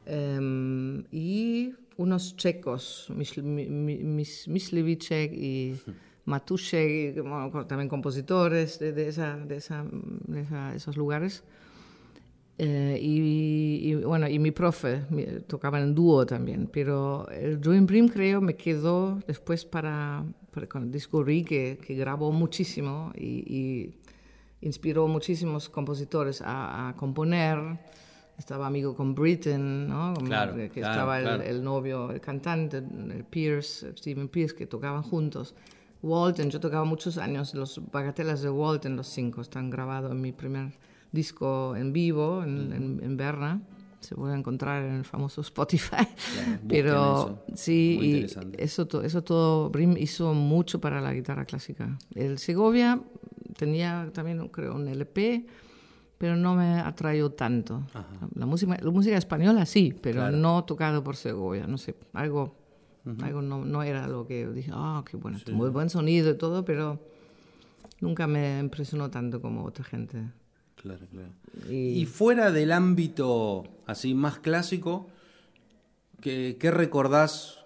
eh, 0.07 1.05
y 1.13 1.75
unos 1.97 2.37
checos, 2.37 3.07
Mis- 3.15 3.39
Mi- 3.43 3.67
Mi- 3.69 3.99
Mis- 4.03 4.49
Mislivicek 4.49 5.33
y 5.33 5.77
Matuszek, 6.27 7.17
y, 7.17 7.21
bueno, 7.21 7.67
también 7.67 7.89
compositores 7.89 8.79
de, 8.81 8.93
de 8.93 9.09
esa, 9.09 9.37
de, 9.37 9.57
esa, 9.57 9.85
de 10.27 10.41
esa- 10.43 10.75
esos 10.75 10.97
lugares. 10.97 11.45
Eh, 12.59 12.99
y, 13.03 13.91
y, 13.91 13.95
bueno, 13.97 14.27
y 14.29 14.39
mi 14.39 14.51
profe 14.51 15.03
tocaba 15.47 15.79
en 15.81 15.95
dúo 15.95 16.25
también, 16.25 16.69
pero 16.73 17.29
el 17.29 17.61
Dream 17.61 17.85
Brim 17.87 18.09
creo 18.09 18.41
me 18.41 18.55
quedó 18.57 19.21
después 19.27 19.67
para, 19.67 20.25
para 20.53 20.67
cuando 20.67 20.91
descubrí 20.91 21.45
que, 21.45 21.79
que 21.87 21.95
grabó 21.95 22.33
muchísimo 22.33 23.13
y, 23.15 23.27
y 23.55 23.95
inspiró 24.63 25.07
muchísimos 25.07 25.69
compositores 25.69 26.41
a, 26.41 26.89
a 26.89 26.97
componer. 26.97 27.59
Estaba 28.39 28.67
amigo 28.67 28.95
con 28.95 29.15
Britten, 29.15 29.89
¿no? 29.89 30.13
Claro, 30.25 30.55
que 30.57 30.69
claro, 30.71 30.93
estaba 30.93 31.19
el- 31.19 31.25
claro. 31.25 31.43
El, 31.43 31.65
novio, 31.65 32.11
el 32.11 32.21
cantante, 32.21 32.79
el 32.79 33.25
Pierce, 33.25 33.95
Stephen 33.97 34.29
Pierce, 34.29 34.55
que 34.55 34.67
tocaban 34.67 35.03
juntos. 35.03 35.55
Walton, 36.03 36.51
yo 36.51 36.61
tocaba 36.61 36.85
muchos 36.85 37.17
años 37.19 37.55
los 37.55 37.81
bagatelas 37.91 38.43
de 38.43 38.51
Walton, 38.51 38.95
los 38.97 39.07
cinco, 39.09 39.41
están 39.41 39.71
grabados 39.71 40.13
en 40.13 40.21
mi 40.21 40.33
primer 40.33 40.73
disco 41.13 41.75
en 41.77 41.93
vivo 41.93 42.43
en, 42.45 42.73
en, 42.73 43.01
en 43.03 43.17
Berna. 43.17 43.63
Se 44.01 44.15
puede 44.15 44.37
encontrar 44.37 44.85
en 44.85 44.95
el 44.97 45.05
famoso 45.05 45.41
Spotify. 45.41 45.97
busquen 46.07 46.61
Pero 46.69 46.95
eso. 47.19 47.43
sí, 47.55 47.95
Muy 47.97 48.07
y 48.07 48.27
eso, 48.59 48.87
to- 48.87 49.03
eso 49.03 49.23
todo, 49.25 49.71
Brim 49.71 49.97
hizo 49.97 50.33
mucho 50.35 50.81
para 50.81 51.01
la 51.01 51.13
guitarra 51.13 51.45
clásica. 51.45 51.99
El 52.15 52.39
Segovia 52.39 53.01
tenía 53.57 54.11
también, 54.13 54.47
creo, 54.49 54.75
un 54.77 54.87
LP, 54.87 55.47
pero 56.19 56.37
no 56.37 56.55
me 56.55 56.79
atrayó 56.79 57.31
tanto. 57.33 57.83
La 58.35 58.47
música, 58.47 58.77
la 58.81 58.91
música 58.91 59.17
española 59.17 59.67
sí, 59.67 59.93
pero 60.01 60.21
Claro. 60.21 60.37
no 60.37 60.65
tocado 60.65 61.03
por 61.03 61.17
Segovia, 61.17 61.67
no 61.67 61.77
sé, 61.79 61.97
algo, 62.13 62.55
algo 63.23 63.43
no, 63.43 63.65
no 63.65 63.83
era 63.83 64.07
lo 64.07 64.27
que 64.27 64.47
dije, 64.49 64.71
ah, 64.75 65.03
qué 65.11 65.17
bueno, 65.17 65.39
muy 65.53 65.71
buen 65.71 65.91
sonido 65.91 66.31
y 66.31 66.37
todo, 66.39 66.65
pero 66.65 67.01
nunca 68.01 68.27
me 68.27 68.61
impresionó 68.61 69.11
tanto 69.11 69.41
como 69.41 69.65
otra 69.65 69.85
gente. 69.85 70.23
Claro, 70.81 71.07
claro. 71.11 71.29
Y- 71.71 72.01
Y 72.01 72.07
fuera 72.07 72.53
del 72.53 72.71
ámbito 72.73 73.65
así 73.87 74.15
más 74.15 74.39
clásico, 74.39 75.09
¿qué, 76.21 76.57
qué 76.61 76.71
recordás 76.71 77.65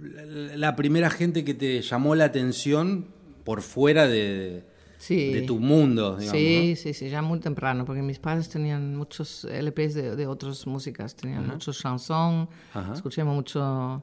la, 0.00 0.56
la 0.56 0.76
primera 0.76 1.10
gente 1.10 1.44
que 1.44 1.54
te 1.54 1.80
llamó 1.82 2.14
la 2.14 2.24
atención 2.24 3.06
por 3.44 3.62
fuera 3.62 4.06
de, 4.08 4.64
Sí. 4.98 5.32
de 5.32 5.42
tu 5.42 5.58
mundo? 5.60 6.16
Digamos, 6.16 6.40
sí, 6.40 6.68
¿no? 6.70 6.76
sí, 6.76 6.94
sí, 6.94 7.08
ya 7.10 7.22
muy 7.22 7.40
temprano, 7.40 7.84
porque 7.84 8.02
mis 8.02 8.18
padres 8.18 8.48
tenían 8.48 8.96
muchos 8.96 9.44
LPs 9.44 9.94
de, 9.94 10.16
de 10.16 10.26
otras 10.26 10.66
músicas, 10.66 11.14
tenían 11.14 11.46
muchos 11.46 11.78
chansons, 11.78 12.48
Ajá. 12.74 12.94
escuchamos 12.94 13.34
mucho 13.34 14.02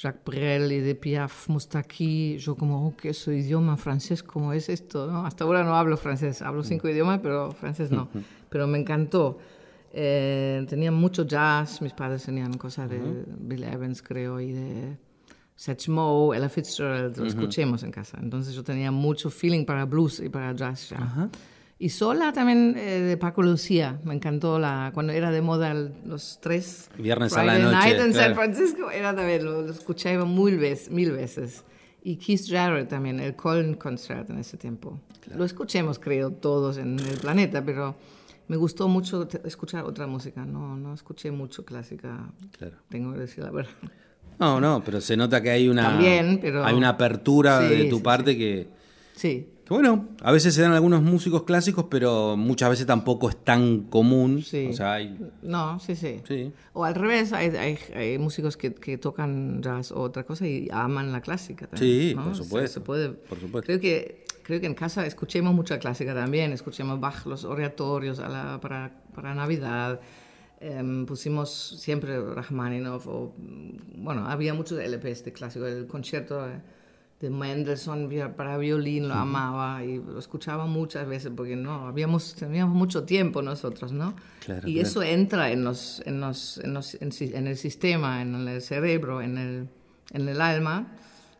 Jacques 0.00 0.22
Brel 0.24 0.70
y 0.70 0.80
de 0.80 0.94
Piaf, 0.94 1.48
Moustaki, 1.48 2.38
yo 2.38 2.54
como, 2.54 2.86
oh, 2.86 2.96
¿qué 2.96 3.08
es 3.08 3.22
ese 3.22 3.34
idioma 3.34 3.76
francés? 3.76 4.22
¿Cómo 4.22 4.52
es 4.52 4.68
esto? 4.68 5.10
no? 5.10 5.26
Hasta 5.26 5.42
ahora 5.42 5.64
no 5.64 5.74
hablo 5.74 5.96
francés, 5.96 6.40
hablo 6.40 6.62
cinco 6.62 6.88
idiomas, 6.88 7.18
pero 7.20 7.50
francés 7.50 7.90
no. 7.90 8.08
Pero 8.48 8.68
me 8.68 8.78
encantó. 8.78 9.38
Eh, 9.92 10.64
tenían 10.68 10.94
mucho 10.94 11.24
jazz, 11.24 11.82
mis 11.82 11.94
padres 11.94 12.22
tenían 12.22 12.52
cosas 12.54 12.88
de 12.88 13.00
Bill 13.40 13.64
Evans, 13.64 14.00
creo, 14.00 14.38
y 14.38 14.52
de 14.52 14.96
Satchmo, 15.56 16.32
Ella 16.32 16.48
Fitzgerald, 16.48 17.16
lo 17.16 17.26
escuchemos 17.26 17.82
en 17.82 17.90
casa. 17.90 18.18
Entonces 18.22 18.54
yo 18.54 18.62
tenía 18.62 18.92
mucho 18.92 19.30
feeling 19.30 19.64
para 19.64 19.84
blues 19.84 20.20
y 20.20 20.28
para 20.28 20.52
jazz 20.52 20.90
ya. 20.90 21.28
Y 21.80 21.90
sola 21.90 22.32
también 22.32 22.74
eh, 22.76 23.00
de 23.00 23.16
Paco 23.16 23.42
Lucía, 23.42 24.00
me 24.02 24.12
encantó 24.14 24.58
la 24.58 24.90
cuando 24.94 25.12
era 25.12 25.30
de 25.30 25.40
moda 25.40 25.72
los 25.74 26.40
tres 26.42 26.90
Viernes 26.98 27.32
a 27.34 27.44
la 27.44 27.52
Friday 27.52 27.62
noche, 27.72 27.76
Night 27.88 28.00
en 28.00 28.12
claro. 28.12 28.26
San 28.26 28.34
Francisco, 28.34 28.90
era 28.90 29.14
también, 29.14 29.44
lo, 29.44 29.62
lo 29.62 29.70
escuchaba 29.70 30.24
mil 30.24 30.58
veces, 30.58 30.90
mil 30.90 31.12
veces. 31.12 31.62
Y 32.02 32.16
Keith 32.16 32.46
Jarrett 32.48 32.88
también, 32.88 33.20
el 33.20 33.36
Colin 33.36 33.74
Concert 33.74 34.28
en 34.30 34.38
ese 34.38 34.56
tiempo. 34.56 34.98
Lo 35.36 35.44
escuchemos, 35.44 35.98
creo, 36.00 36.32
todos 36.32 36.78
en 36.78 36.98
el 36.98 37.16
planeta, 37.18 37.62
pero 37.64 37.94
me 38.48 38.56
gustó 38.56 38.88
mucho 38.88 39.28
escuchar 39.44 39.84
otra 39.84 40.06
música, 40.08 40.44
no, 40.44 40.76
no 40.76 40.94
escuché 40.94 41.30
mucho 41.30 41.64
clásica, 41.64 42.32
Claro. 42.58 42.76
tengo 42.88 43.12
que 43.12 43.20
decir 43.20 43.44
la 43.44 43.50
verdad. 43.50 43.70
No, 44.40 44.60
no, 44.60 44.82
pero 44.84 45.00
se 45.00 45.16
nota 45.16 45.42
que 45.42 45.50
hay 45.50 45.68
una, 45.68 45.82
También, 45.82 46.38
pero- 46.40 46.64
hay 46.64 46.74
una 46.74 46.90
apertura 46.90 47.60
Sí, 47.68 47.74
de 47.76 47.84
tu 47.86 47.96
sí, 47.98 48.02
parte 48.02 48.36
que, 48.38 48.68
Sí, 49.14 49.48
que, 49.68 49.74
bueno, 49.74 50.08
a 50.22 50.32
veces 50.32 50.54
se 50.54 50.62
dan 50.62 50.72
algunos 50.72 51.02
músicos 51.02 51.42
clásicos, 51.44 51.86
pero 51.90 52.36
muchas 52.36 52.70
veces 52.70 52.86
tampoco 52.86 53.28
es 53.28 53.36
tan 53.44 53.82
común. 53.84 54.42
Sí. 54.42 54.68
O 54.70 54.72
sea, 54.72 54.94
hay... 54.94 55.18
no, 55.42 55.78
sí, 55.78 55.94
sí. 55.94 56.20
Sí. 56.26 56.52
O 56.72 56.84
al 56.84 56.94
revés, 56.94 57.32
hay, 57.32 57.48
hay, 57.50 57.78
hay 57.94 58.18
músicos 58.18 58.56
que, 58.56 58.74
que 58.74 58.98
tocan 58.98 59.62
jazz 59.62 59.92
o 59.92 60.00
otra 60.00 60.24
cosa 60.24 60.46
y 60.46 60.68
aman 60.72 61.12
la 61.12 61.20
clásica 61.20 61.66
también. 61.66 62.00
Sí, 62.10 62.14
¿no? 62.14 62.24
por 62.24 62.34
supuesto, 62.34 62.80
Se, 62.80 62.80
puede, 62.80 63.08
por 63.10 63.38
supuesto. 63.38 63.66
Creo 63.66 63.78
que, 63.80 64.24
creo 64.42 64.60
que 64.60 64.66
en 64.66 64.74
casa 64.74 65.04
escuchemos 65.06 65.54
mucha 65.54 65.78
clásica 65.78 66.14
también, 66.14 66.52
escuchemos 66.52 66.98
Bach, 66.98 67.26
los 67.26 67.44
oratorios 67.44 68.18
a 68.20 68.28
la- 68.28 68.60
para, 68.60 69.02
para 69.14 69.34
Navidad. 69.34 70.00
Em, 70.60 71.06
pusimos 71.06 71.50
siempre 71.78 72.20
Rachmaninoff, 72.34 73.06
o, 73.06 73.32
bueno, 73.96 74.26
había 74.26 74.54
muchos 74.54 74.78
LPs 74.80 75.24
de 75.24 75.32
clásico, 75.32 75.66
el 75.66 75.86
concierto 75.86 76.48
de- 77.20 77.28
de 77.28 77.30
Mendelssohn 77.30 78.08
para 78.36 78.56
violín 78.58 79.08
lo 79.08 79.14
amaba 79.14 79.84
y 79.84 79.98
lo 79.98 80.18
escuchaba 80.18 80.66
muchas 80.66 81.06
veces 81.08 81.32
porque 81.34 81.56
no, 81.56 81.86
habíamos, 81.88 82.34
teníamos 82.34 82.74
mucho 82.76 83.04
tiempo 83.04 83.42
nosotros, 83.42 83.92
¿no? 83.92 84.14
Claro, 84.44 84.68
y 84.68 84.74
claro. 84.74 84.88
eso 84.88 85.02
entra 85.02 85.50
en, 85.50 85.64
los, 85.64 86.00
en, 86.06 86.20
los, 86.20 86.58
en, 86.58 86.74
los- 86.74 86.94
en 87.00 87.46
el 87.46 87.56
sistema, 87.56 88.22
en 88.22 88.34
el 88.48 88.62
cerebro, 88.62 89.20
en 89.20 89.36
el, 89.38 89.68
en 90.12 90.28
el 90.28 90.40
alma. 90.40 90.94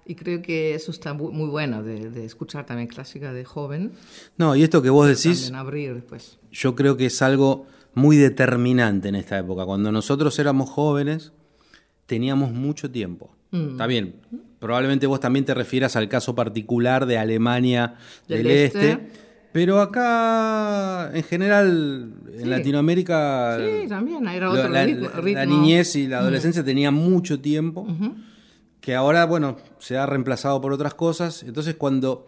Y 0.05 0.15
creo 0.15 0.41
que 0.41 0.75
eso 0.75 0.91
está 0.91 1.13
muy 1.13 1.49
bueno 1.51 1.83
de, 1.83 2.11
de 2.11 2.25
escuchar 2.25 2.65
también 2.65 2.89
clásica 2.89 3.33
de 3.33 3.45
joven. 3.45 3.93
No, 4.39 4.57
y 4.57 4.63
esto 4.63 4.81
que 4.81 4.89
vos 4.89 5.07
decís, 5.07 5.53
abrir 5.53 5.93
después. 5.95 6.39
yo 6.51 6.75
creo 6.75 6.97
que 6.97 7.07
es 7.07 7.21
algo 7.21 7.67
muy 7.95 8.17
determinante 8.17 9.09
en 9.09 9.17
esta 9.17 9.39
época. 9.39 9.67
Cuando 9.67 9.93
nosotros 9.93 10.39
éramos 10.39 10.71
jóvenes, 10.71 11.33
teníamos 12.07 12.53
mucho 12.53 12.91
tiempo. 12.91 13.31
Está 13.53 13.87
bien, 13.87 14.17
probablemente 14.59 15.07
vos 15.07 15.21
también 15.21 15.45
te 15.45 15.55
refieras 15.55 15.97
al 15.97 16.09
caso 16.09 16.35
particular 16.35 17.07
de 17.07 17.17
Alemania 17.19 17.95
del, 18.29 18.43
Del 18.45 18.53
este. 18.57 18.91
Este. 18.91 19.09
pero 19.53 19.81
acá, 19.81 21.11
en 21.15 21.23
general, 21.23 22.13
en 22.33 22.41
Sí. 22.43 22.45
Latinoamérica, 22.47 23.59
Sí, 23.59 23.89
también 23.89 24.29
era 24.29 24.47
lo- 24.47 24.53
otro 24.53 24.69
la, 24.69 24.85
ritmo. 24.85 25.09
la 25.15 25.21
ritmo. 25.21 25.45
niñez 25.45 25.97
y 25.97 26.07
la 26.07 26.19
adolescencia 26.19 26.63
tenían 26.63 26.93
mucho 26.95 27.41
tiempo, 27.41 27.87
que 28.83 28.95
ahora, 28.95 29.25
bueno, 29.25 29.57
se 29.79 29.97
ha 29.97 30.05
reemplazado 30.07 30.61
por 30.61 30.73
otras 30.73 30.93
cosas. 30.95 31.43
Entonces, 31.43 31.75
cuando 31.75 32.27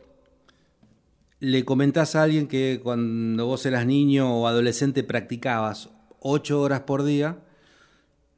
le 1.38 1.64
comentás 1.64 2.16
a 2.16 2.22
alguien 2.22 2.46
que 2.48 2.80
cuando 2.82 3.46
vos 3.46 3.64
eras 3.66 3.86
niño 3.86 4.34
o 4.40 4.46
adolescente 4.46 5.02
practicabas 5.04 5.88
ocho 6.20 6.60
horas 6.60 6.80
por 6.80 7.02
día, 7.04 7.38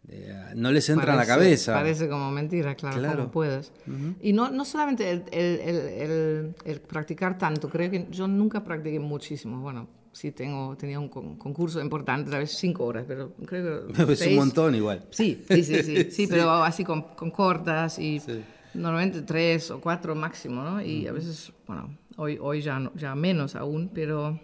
eh, 0.09 0.35
no 0.57 0.71
les 0.73 0.89
entra 0.91 1.13
en 1.13 1.19
la 1.19 1.25
Parece- 1.25 1.35
cabeza. 1.45 1.73
Parece 1.75 2.09
como 2.09 2.31
mentira, 2.31 2.75
claro, 2.75 2.99
Claro. 2.99 3.17
como 3.19 3.31
puedes. 3.31 3.73
Y 4.21 4.33
no, 4.33 4.51
no 4.51 4.65
solamente 4.65 5.11
el, 5.11 5.23
el- 5.31 5.61
el- 5.61 6.55
el- 6.65 6.81
practicar 6.81 7.39
tanto, 7.39 7.69
creo 7.69 7.91
que 7.91 8.09
yo 8.11 8.27
nunca 8.27 8.63
practiqué 8.65 8.99
muchísimo. 8.99 9.61
Bueno, 9.61 9.89
sí 10.13 10.33
tengo, 10.33 10.77
tenía 10.77 10.99
un 10.99 11.09
con- 11.09 11.37
concurso 11.37 11.81
importante, 11.81 12.31
tal 12.31 12.41
vez 12.41 12.51
cinco 12.51 12.85
horas, 12.85 13.05
pero 13.07 13.33
creo 13.47 13.87
que... 13.89 13.93
es 14.13 14.27
un 14.27 14.37
montón 14.37 14.75
igual. 14.75 15.07
Sí, 15.11 15.45
sí, 15.49 15.63
sí, 15.65 15.83
sí, 15.83 16.11
sí, 16.11 16.27
pero 16.27 16.51
así 16.63 16.85
con, 16.85 17.03
con 17.15 17.31
cortas 17.31 17.99
y 17.99 18.19
Sí. 18.21 18.43
normalmente 18.75 19.23
tres 19.23 19.71
o 19.71 19.81
cuatro 19.81 20.15
máximo, 20.15 20.63
¿no? 20.63 20.83
Y 20.83 21.07
a 21.07 21.13
veces, 21.13 21.53
bueno, 21.67 21.97
hoy, 22.17 22.39
hoy 22.41 22.61
ya, 22.61 22.79
no- 22.81 22.93
ya 22.97 23.15
menos 23.15 23.55
aún, 23.55 23.89
pero 23.95 24.39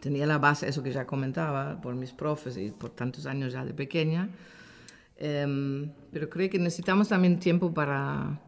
tenía 0.00 0.26
la 0.26 0.38
base, 0.38 0.66
eso 0.68 0.82
que 0.82 0.90
ya 0.92 1.06
comentaba, 1.06 1.80
por 1.80 1.94
mis 1.94 2.12
profes 2.12 2.56
y 2.56 2.70
por 2.70 2.90
tantos 2.90 3.26
años 3.26 3.52
ya 3.52 3.64
de 3.64 3.74
pequeña. 3.74 4.30
Em, 5.24 5.88
pero 6.10 6.28
creo 6.28 6.50
que 6.50 6.58
necesitamos 6.58 7.08
también 7.08 7.38
tiempo 7.38 7.72
para, 7.72 8.40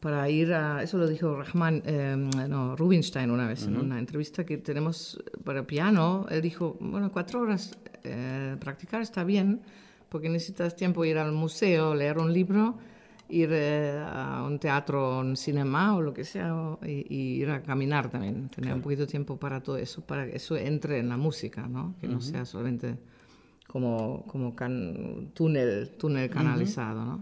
para 0.00 0.28
ir 0.28 0.52
a, 0.52 0.82
eso 0.82 0.98
lo 0.98 1.08
dijo 1.08 1.34
Rahman, 1.34 1.82
em, 1.86 2.28
no, 2.46 2.76
Rubinstein 2.76 3.30
una 3.30 3.48
vez 3.48 3.66
en 3.66 3.76
una 3.78 3.98
entrevista 3.98 4.44
que 4.44 4.58
tenemos 4.58 5.18
para 5.44 5.66
piano, 5.66 6.26
él 6.28 6.42
dijo, 6.42 6.76
bueno, 6.78 7.10
cuatro 7.10 7.40
horas 7.40 7.78
eh, 8.04 8.54
practicar 8.60 9.00
está 9.00 9.24
bien, 9.24 9.62
porque 10.10 10.28
necesitas 10.28 10.76
tiempo 10.76 11.06
ir 11.06 11.16
al 11.16 11.32
museo, 11.32 11.94
leer 11.94 12.18
un 12.18 12.30
libro, 12.34 12.76
ir 13.30 13.48
eh, 13.52 13.98
a 14.06 14.42
un 14.46 14.58
teatro, 14.58 15.20
un 15.20 15.36
cinema 15.38 15.96
o 15.96 16.02
lo 16.02 16.12
que 16.12 16.24
sea, 16.24 16.54
o- 16.54 16.78
y, 16.84 17.06
y 17.08 17.40
ir 17.40 17.48
a 17.48 17.62
caminar 17.62 18.10
también, 18.10 18.50
tener 18.50 18.74
un 18.74 18.82
poquito 18.82 19.02
de 19.02 19.06
tiempo 19.08 19.38
para 19.38 19.62
todo 19.62 19.78
eso, 19.78 20.02
para 20.04 20.26
que 20.26 20.36
eso 20.36 20.54
entre 20.56 20.98
en 20.98 21.08
la 21.08 21.16
música, 21.16 21.66
¿no? 21.66 21.94
Que 21.98 22.08
no 22.08 22.20
sea 22.20 22.44
solamente 22.44 22.98
como, 23.70 24.24
como 24.26 24.56
can- 24.56 25.30
túnel, 25.32 25.90
túnel 25.96 26.28
canalizado, 26.28 27.04
¿no? 27.04 27.20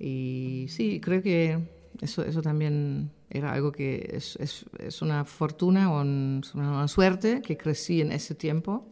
Y 0.00 0.66
sí, 0.68 1.00
creo 1.00 1.22
que 1.22 1.60
eso, 2.00 2.24
eso 2.24 2.42
también 2.42 3.12
era 3.30 3.52
algo 3.52 3.70
que 3.70 4.10
es, 4.12 4.34
es, 4.40 4.64
es 4.78 5.02
una 5.02 5.24
fortuna 5.24 5.92
o 5.92 6.00
un- 6.00 6.42
una, 6.54 6.88
suerte 6.88 7.42
que 7.42 7.56
crecí 7.56 8.00
en 8.00 8.10
ese 8.10 8.34
tiempo. 8.34 8.88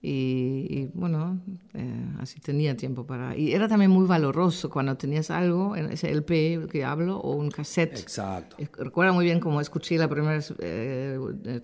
Y, 0.00 0.66
y, 0.70 0.90
bueno, 0.94 1.40
eh, 1.74 2.14
así 2.20 2.38
tenía 2.38 2.76
tiempo 2.76 3.04
para... 3.04 3.36
Y 3.36 3.52
era 3.52 3.66
también 3.66 3.90
muy 3.90 4.06
valoroso 4.06 4.70
cuando 4.70 4.96
tenías 4.96 5.32
algo, 5.32 5.74
ese 5.74 6.12
LP 6.12 6.68
que 6.70 6.84
hablo, 6.84 7.18
o 7.18 7.34
un 7.34 7.50
cassette. 7.50 7.98
Exacto. 7.98 8.56
Recuerdo 8.78 9.14
muy 9.14 9.24
bien 9.24 9.40
cómo 9.40 9.60
escuché 9.60 9.98
la 9.98 10.06
primera, 10.08 10.38
eh, 10.60 11.18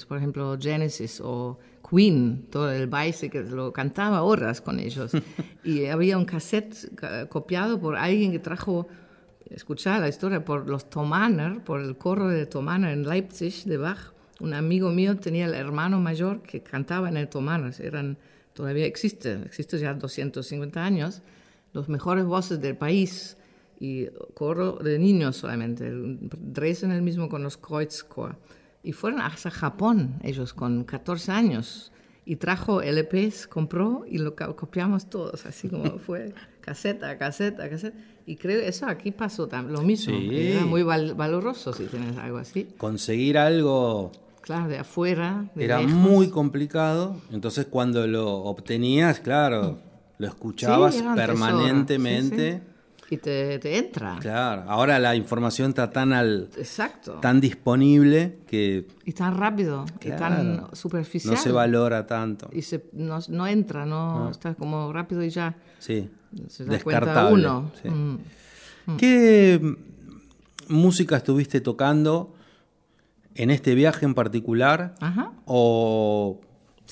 por 0.09 0.19
ejemplo, 0.19 0.59
Genesis 0.61 1.21
o 1.23 1.57
Queen, 1.94 2.46
todo 2.50 2.70
el 2.72 2.87
baile 2.87 3.28
que 3.31 3.42
lo 3.42 3.72
cantaba 3.72 4.22
horas 4.22 4.61
con 4.61 4.78
ellos. 4.81 5.12
y 5.64 5.87
había 5.87 6.16
un 6.16 6.24
cassette 6.24 6.94
ca- 6.94 7.26
copiado 7.28 7.78
por 7.81 7.96
alguien 7.96 8.33
que 8.33 8.38
trajo, 8.38 8.88
escuchaba 9.50 9.98
la 9.98 10.09
historia, 10.09 10.44
por 10.44 10.68
los 10.68 10.88
Thomaner, 10.88 11.62
por 11.62 11.81
el 11.81 11.96
coro 11.96 12.28
de 12.28 12.46
Thomaner 12.46 12.92
en 12.92 13.07
Leipzig 13.09 13.64
de 13.66 13.76
Bach. 13.76 14.12
Un 14.40 14.55
amigo 14.55 14.90
mío 14.90 15.16
tenía 15.18 15.44
el 15.46 15.55
hermano 15.55 16.00
mayor 16.00 16.42
que 16.42 16.62
cantaba 16.62 17.09
en 17.09 17.16
el 17.18 17.28
Thomaner. 17.28 17.74
Eran, 17.81 18.16
todavía 18.55 18.87
existe, 18.87 19.35
existe 19.44 19.78
ya 19.78 19.92
250 19.94 20.83
años, 20.85 21.22
los 21.74 21.88
mejores 21.88 22.24
voces 22.24 22.61
del 22.61 22.76
país 22.76 23.37
y 23.78 24.07
coro 24.35 24.72
de 24.83 24.98
niños 24.98 25.37
solamente. 25.37 25.87
el- 25.88 26.18
Dresden 26.40 26.90
el 26.92 27.02
mismo 27.02 27.28
con 27.28 27.42
los 27.42 27.57
Kreuzchor. 27.59 28.37
Y 28.83 28.92
fueron 28.92 29.21
hasta 29.21 29.51
Japón 29.51 30.14
ellos 30.23 30.53
con 30.55 30.85
14 30.85 31.33
años. 31.33 31.92
Y 32.25 32.37
trajo 32.37 32.83
LPs, 32.83 33.49
compró 33.49 34.05
y 34.09 34.18
lo 34.18 34.37
copiamos 34.37 35.11
todos, 35.11 35.45
así 35.47 35.68
como 35.68 35.99
fue, 36.07 36.33
caseta, 36.61 37.18
caseta, 37.18 37.68
caseta. 37.68 37.97
Y 38.27 38.37
creo 38.37 38.61
que 38.61 38.68
eso 38.68 38.87
aquí 38.87 39.11
pasó 39.11 39.49
también, 39.49 39.73
lo 39.75 39.83
mismo. 39.83 40.16
Sí. 40.16 40.29
Era 40.53 40.64
muy 40.64 40.85
val- 40.85 41.14
valoroso 41.14 41.73
si 41.73 41.85
tienes 41.87 42.16
algo 42.18 42.38
así. 42.38 42.68
Conseguir 42.79 43.38
algo 43.38 44.12
Claro, 44.42 44.68
de 44.68 44.79
afuera, 44.79 45.51
de 45.57 45.64
era 45.64 45.79
lejos. 45.79 45.92
muy 45.95 46.29
complicado. 46.29 47.16
Entonces, 47.33 47.66
cuando 47.68 48.07
lo 48.07 48.29
obtenías, 48.45 49.18
claro, 49.21 49.79
lo 50.18 50.27
escuchabas 50.29 50.95
Sí, 50.97 51.05
permanentemente. 51.16 52.53
sí. 52.64 52.72
Y 53.12 53.18
te, 53.18 53.59
te 53.59 53.77
entra. 53.77 54.16
Claro, 54.20 54.64
ahora 54.68 54.98
la 54.98 55.14
información 55.14 55.68
está 55.68 55.90
tan 55.90 56.14
al 56.14 56.48
Exacto. 56.57 57.18
tan 57.20 57.40
disponible 57.42 58.38
que 58.46 58.87
y 59.05 59.12
tan 59.12 59.37
rápido, 59.37 59.85
y 60.01 60.07
Claro. 60.07 60.18
tan 60.18 60.66
superficial. 60.75 61.35
no 61.35 61.40
se 61.40 61.53
valora 61.53 62.07
tanto. 62.07 62.48
Y 62.53 62.62
se, 62.62 62.85
no, 62.94 63.18
no 63.29 63.46
entra, 63.46 63.85
no, 63.85 64.31
está 64.31 64.55
como 64.55 64.90
rápido 64.94 65.22
y 65.22 65.29
ya 65.29 65.55
Sí, 65.79 66.09
se 66.48 66.64
da 66.64 66.79
cuenta 66.81 67.29
uno. 67.29 67.70
sí. 67.83 67.88
Mm. 67.90 68.18
¿Qué 68.96 69.61
mm, 69.62 70.72
música 70.75 71.18
estuviste 71.18 71.61
tocando 71.61 72.35
en 73.35 73.51
este 73.51 73.75
viaje 73.75 74.07
en 74.07 74.14
particular? 74.14 74.94
Ajá. 75.01 75.33
O 75.44 76.40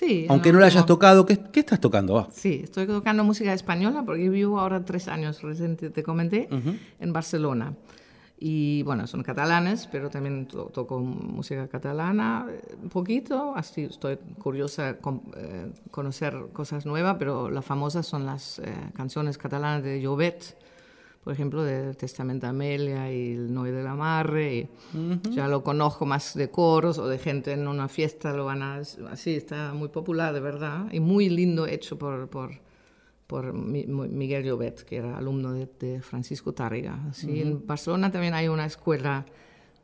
Sí. 0.00 0.24
aunque 0.30 0.50
no 0.50 0.58
la 0.60 0.66
hayas 0.66 0.86
tocado, 0.86 1.26
¿qué, 1.26 1.38
qué 1.52 1.60
estás 1.60 1.78
tocando? 1.78 2.18
Ah, 2.18 2.28
Sí, 2.32 2.60
estoy 2.64 2.86
tocando 2.86 3.22
música 3.22 3.52
española 3.52 4.02
porque 4.04 4.30
vivo 4.30 4.58
ahora 4.58 4.82
tres 4.84 5.08
años, 5.08 5.42
recién 5.42 5.76
te, 5.76 6.02
comenté, 6.02 6.48
en 6.98 7.12
Barcelona. 7.12 7.74
Y 8.42 8.82
bueno, 8.84 9.06
son 9.06 9.22
catalanes, 9.22 9.86
pero 9.92 10.08
también 10.08 10.46
to- 10.46 10.70
toco 10.72 10.98
música 11.00 11.68
catalana 11.68 12.46
eh, 12.48 12.74
un 12.82 12.88
poquito, 12.88 13.52
así 13.54 13.82
estoy 13.82 14.16
curiosa 14.38 14.96
con 14.96 15.20
eh, 15.36 15.70
conocer 15.90 16.34
cosas 16.54 16.86
nuevas, 16.86 17.16
pero 17.18 17.50
las 17.50 17.66
famosas 17.66 18.06
son 18.06 18.24
las 18.24 18.58
eh, 18.60 18.72
canciones 18.96 19.36
catalanas 19.36 19.82
de 19.82 20.00
Llobet, 20.00 20.56
por 21.22 21.32
ejemplo, 21.32 21.62
de 21.62 21.94
Testamento 21.94 22.46
Amelia 22.46 23.12
y 23.12 23.32
El 23.34 23.52
Noy 23.52 23.70
de 23.70 23.82
la 23.82 23.94
Marre. 23.94 24.54
y 24.54 24.68
Ya 25.30 25.48
lo 25.48 25.62
conozco 25.62 26.06
más 26.06 26.34
de 26.34 26.50
coros 26.50 26.98
o 26.98 27.06
de 27.08 27.18
gente 27.18 27.52
en 27.52 27.68
una 27.68 27.88
fiesta, 27.88 28.32
lo 28.32 28.46
van 28.46 28.62
a... 28.62 28.76
Así, 29.10 29.34
está 29.36 29.72
muy 29.74 29.88
popular, 29.88 30.32
de 30.32 30.40
verdad, 30.40 30.86
y 30.92 31.00
muy 31.00 31.28
lindo 31.28 31.66
hecho 31.66 31.98
por... 31.98 32.28
por 32.28 32.50
por 33.26 33.52
Mi- 33.52 33.86
Mi- 33.86 34.08
Miguel 34.08 34.42
Llobet, 34.42 34.82
que 34.82 34.96
era 34.96 35.16
alumno 35.16 35.52
de, 35.52 35.68
de 35.78 36.02
Francisco 36.02 36.52
Tárrega. 36.52 36.98
Así, 37.10 37.40
En 37.42 37.64
Barcelona 37.64 38.10
también 38.10 38.34
hay 38.34 38.48
una 38.48 38.64
escuela 38.66 39.24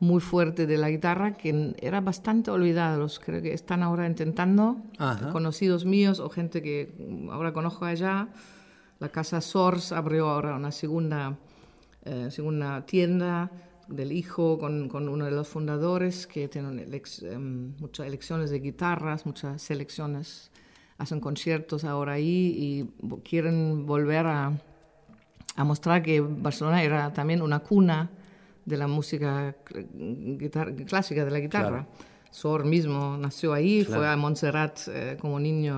muy 0.01 0.19
fuerte 0.19 0.67
de 0.67 0.77
la 0.77 0.89
guitarra 0.89 1.35
que 1.37 1.73
era 1.79 2.01
bastante 2.01 2.51
olvidada. 2.51 2.97
Los 2.97 3.19
creo 3.19 3.41
que 3.41 3.53
están 3.53 3.83
ahora 3.83 4.05
intentando, 4.05 4.81
Ajá. 4.97 5.31
conocidos 5.31 5.85
míos 5.85 6.19
o 6.19 6.29
gente 6.29 6.61
que 6.61 6.91
ahora 7.31 7.53
conozco 7.53 7.85
allá. 7.85 8.27
La 8.99 9.09
Casa 9.09 9.41
Sors 9.41 9.91
abrió 9.91 10.29
ahora 10.29 10.55
una 10.55 10.71
segunda, 10.71 11.37
eh, 12.03 12.29
segunda 12.31 12.85
tienda 12.85 13.51
del 13.87 14.11
hijo 14.11 14.57
con, 14.57 14.89
con 14.89 15.07
uno 15.07 15.25
de 15.25 15.31
los 15.31 15.47
fundadores 15.47 16.27
que 16.27 16.47
tiene 16.47 16.85
elex- 16.85 17.23
em, 17.23 17.73
muchas 17.79 18.07
elecciones 18.07 18.49
de 18.49 18.59
guitarras, 18.59 19.25
muchas 19.25 19.61
selecciones 19.61 20.51
hacen 20.97 21.19
conciertos 21.19 21.83
ahora 21.83 22.13
ahí 22.13 22.55
y 22.57 23.19
quieren 23.21 23.85
volver 23.85 24.25
a, 24.25 24.51
a 25.55 25.63
mostrar 25.63 26.01
que 26.01 26.19
Barcelona 26.21 26.81
era 26.83 27.13
también 27.13 27.41
una 27.43 27.59
cuna 27.59 28.09
de 28.65 28.77
la 28.77 28.87
música 28.87 29.55
clásica 30.87 31.23
de 31.23 31.31
la 31.31 31.39
guitarra. 31.39 31.87
Sor 32.31 32.65
mismo 32.65 33.15
nació 33.17 33.53
ahí, 33.53 33.83
fue 33.85 34.07
a 34.07 34.17
Montserrat 34.17 34.79
eh, 34.89 35.17
como 35.19 35.39
niño, 35.39 35.75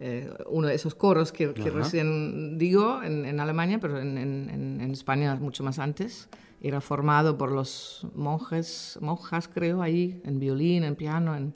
eh, 0.00 0.32
uno 0.48 0.66
de 0.68 0.74
esos 0.74 0.94
coros 0.94 1.30
que, 1.30 1.52
que 1.54 1.70
recién 1.70 2.56
digo 2.58 3.02
en, 3.02 3.24
en 3.26 3.38
Alemania, 3.38 3.78
pero 3.78 4.00
en, 4.00 4.16
en- 4.18 4.48
en- 4.50 4.90
España 4.90 5.36
mucho 5.36 5.62
más 5.62 5.78
antes. 5.78 6.28
Era 6.62 6.80
formado 6.80 7.38
por 7.38 7.52
los 7.52 8.06
monjes, 8.14 8.98
monjas 9.00 9.48
creo, 9.48 9.80
ahí, 9.82 10.20
en 10.24 10.40
violín, 10.40 10.84
en 10.84 10.94
piano, 10.96 11.52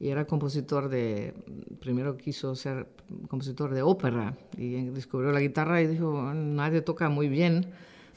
y 0.00 0.08
era 0.08 0.26
compositor 0.26 0.88
de, 0.88 1.34
primero 1.80 2.16
quiso 2.16 2.54
ser 2.56 2.86
compositor 3.28 3.72
de 3.74 3.82
ópera 3.82 4.36
y 4.56 4.84
descubrió 4.90 5.32
la 5.32 5.40
guitarra 5.40 5.82
y 5.82 5.86
dijo, 5.86 6.32
nadie 6.34 6.80
toca 6.80 7.08
muy 7.08 7.28
bien, 7.28 7.66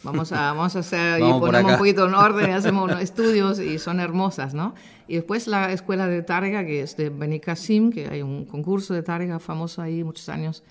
vamos 0.03 0.31
a, 0.31 0.53
vamos 0.53 0.75
a 0.75 0.79
hacer, 0.79 1.19
y 1.19 1.23
Vamos 1.23 1.39
por 1.39 1.49
ponemos 1.49 1.73
un 1.73 1.77
poquito 1.77 2.08
en 2.08 2.13
orden, 2.13 2.49
y 2.49 2.53
hacemos 2.53 2.86
unos 2.86 3.01
estudios 3.01 3.60
y 3.60 3.79
son 3.79 3.99
hermosas, 3.99 4.53
¿no? 4.53 4.75
Y 5.08 5.15
después 5.15 5.47
la 5.47 5.71
escuela 5.71 6.08
de 6.08 6.21
Tárrega, 6.23 6.65
que 6.65 6.81
es 6.81 6.97
de 6.97 7.10
Benicassim, 7.10 7.91
que 7.91 8.08
hay 8.08 8.21
un 8.21 8.45
concurso 8.45 8.93
de 8.93 9.03
Tárrega 9.03 9.39
famoso 9.39 9.81
ahí 9.81 10.03
muchos 10.03 10.29
años, 10.29 10.63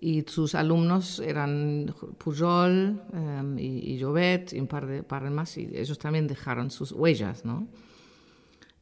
y 0.00 0.22
sus 0.22 0.54
alumnos 0.54 1.20
eran 1.20 1.94
Pujol 2.18 3.00
em, 3.12 3.58
y, 3.58 3.94
y, 3.94 4.02
Jovet 4.02 4.52
y 4.52 4.60
un 4.60 4.66
par 4.66 4.86
de, 4.86 5.02
par 5.02 5.22
de 5.22 5.30
más, 5.30 5.56
y 5.56 5.70
ellos 5.74 5.98
también 5.98 6.26
dejaron 6.26 6.70
sus 6.70 6.92
huellas, 6.92 7.44
¿no? 7.44 7.68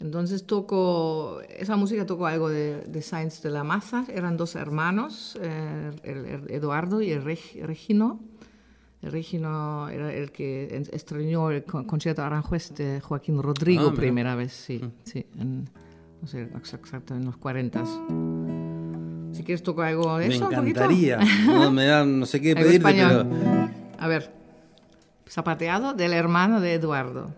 Entonces 0.00 0.46
toco, 0.46 1.42
esa 1.46 1.76
música 1.76 2.06
tocó 2.06 2.26
algo 2.26 2.48
de, 2.48 2.80
de 2.80 3.02
Sainz 3.02 3.42
de 3.42 3.50
la 3.50 3.64
Maza, 3.64 4.06
eran 4.08 4.38
dos 4.38 4.56
hermanos, 4.56 5.38
eh, 5.42 5.90
el, 6.04 6.50
Eduardo 6.50 7.02
y 7.02 7.10
el 7.10 7.22
Regino. 7.22 8.18
El 9.02 9.12
Regino 9.12 9.88
era 9.88 10.12
el 10.12 10.30
que 10.30 10.84
estrenó 10.92 11.50
el 11.50 11.64
concierto 11.64 12.22
Aranjuez 12.22 12.74
de 12.74 13.00
Joaquín 13.00 13.42
Rodrigo 13.42 13.90
ah, 13.92 13.94
primera 13.94 14.34
vez, 14.34 14.52
sí, 14.52 14.78
mm. 14.78 14.92
sí, 15.04 15.26
en, 15.38 15.70
no 16.20 16.28
sé 16.28 16.42
exacto, 16.42 17.14
en 17.14 17.24
los 17.24 17.36
40. 17.38 17.82
Si 19.32 19.42
quieres 19.42 19.62
tocar 19.62 19.86
algo 19.86 20.18
de 20.18 20.26
eso. 20.26 20.48
Me 20.50 20.56
encantaría. 20.56 21.18
no, 21.46 21.70
me 21.70 21.86
da, 21.86 22.04
no 22.04 22.26
sé 22.26 22.40
qué 22.40 22.54
pedirte, 22.56 22.92
pero... 22.92 23.26
A 23.98 24.06
ver, 24.06 24.32
zapateado 25.28 25.94
del 25.94 26.12
hermano 26.12 26.60
de 26.60 26.74
Eduardo. 26.74 27.34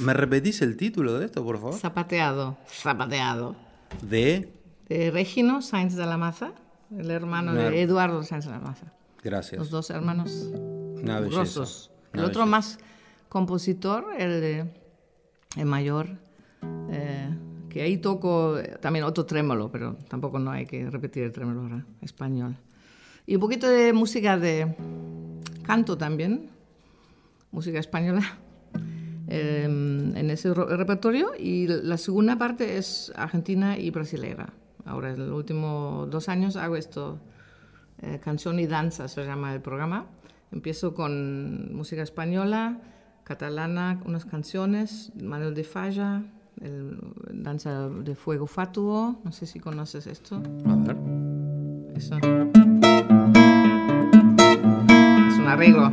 ¿Me 0.00 0.14
repetís 0.14 0.62
el 0.62 0.76
título 0.76 1.18
de 1.18 1.26
esto, 1.26 1.44
por 1.44 1.58
favor? 1.58 1.74
Zapateado, 1.74 2.56
zapateado. 2.68 3.56
¿De? 4.02 4.52
De 4.88 5.10
Regino 5.10 5.62
Sainz 5.62 5.96
de 5.96 6.06
la 6.06 6.16
Maza, 6.16 6.52
el 6.96 7.10
hermano 7.10 7.54
de 7.54 7.82
Eduardo 7.82 8.22
Sainz 8.22 8.44
de 8.44 8.52
la 8.52 8.60
Maza. 8.60 8.92
Gracias. 9.22 9.58
Los 9.58 9.70
dos 9.70 9.90
hermanos 9.90 10.50
grosos. 11.02 11.90
El 12.12 12.24
otro 12.24 12.46
más 12.46 12.78
compositor, 13.28 14.06
el, 14.18 14.70
el 15.56 15.66
mayor, 15.66 16.08
eh, 16.90 17.28
que 17.68 17.82
ahí 17.82 17.98
toco 17.98 18.56
también 18.80 19.04
otro 19.04 19.26
trémolo, 19.26 19.70
pero 19.70 19.96
tampoco 20.08 20.38
no 20.38 20.50
hay 20.50 20.66
que 20.66 20.88
repetir 20.88 21.24
el 21.24 21.32
trémolo 21.32 21.62
ahora, 21.62 21.84
español. 22.00 22.56
Y 23.26 23.34
un 23.34 23.40
poquito 23.40 23.68
de 23.68 23.92
música 23.92 24.38
de 24.38 24.74
canto 25.64 25.98
también, 25.98 26.48
música 27.50 27.78
española. 27.78 28.38
Em, 29.28 30.16
en 30.16 30.30
ese 30.30 30.54
repertorio 30.54 31.32
y 31.36 31.66
la 31.66 31.96
segunda 31.96 32.38
parte 32.38 32.78
es 32.78 33.12
argentina 33.16 33.76
y 33.76 33.90
brasilera. 33.90 34.52
Ahora, 34.84 35.10
en 35.10 35.18
los 35.18 35.36
últimos 35.36 36.08
dos 36.10 36.28
años 36.28 36.54
hago 36.56 36.76
esto, 36.76 37.18
eh, 38.02 38.20
canción 38.22 38.60
y 38.60 38.66
danza 38.66 39.08
se 39.08 39.24
llama 39.24 39.52
el 39.52 39.60
programa. 39.60 40.06
Empiezo 40.52 40.94
con 40.94 41.74
música 41.74 42.02
española, 42.02 42.78
catalana, 43.24 44.00
unas 44.04 44.24
canciones, 44.24 45.10
Manuel 45.20 45.54
de 45.54 45.64
Falla, 45.64 46.22
el, 46.60 46.96
danza 47.32 47.88
de 47.88 48.14
fuego 48.14 48.46
fatuo, 48.46 49.20
no 49.24 49.32
sé 49.32 49.46
si 49.46 49.58
conoces 49.58 50.06
esto. 50.06 50.40
A 50.66 50.76
ver. 50.76 50.96
Eso. 51.96 52.16
Es 55.28 55.38
un 55.38 55.46
arreglo. 55.48 55.90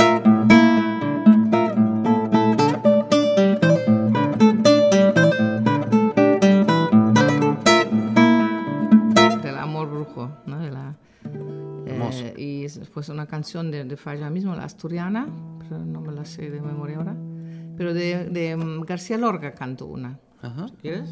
Pues 13.03 13.09
una 13.09 13.27
canción 13.27 13.69
de, 13.69 13.83
de 13.83 13.97
Falla 13.97 14.29
mismo, 14.29 14.55
la 14.55 14.63
asturiana, 14.63 15.27
pero 15.59 15.77
no 15.79 15.99
me 15.99 16.13
la 16.13 16.23
sé 16.23 16.49
de 16.49 16.61
memoria 16.61 16.95
ahora. 16.95 17.13
Pero 17.75 17.93
de, 17.93 18.29
de 18.29 18.55
mm, 18.55 18.83
García 18.83 19.17
Lorca 19.17 19.53
canto 19.53 19.87
una. 19.87 20.17
Ajá. 20.41 20.67
¿Quieres? 20.81 21.09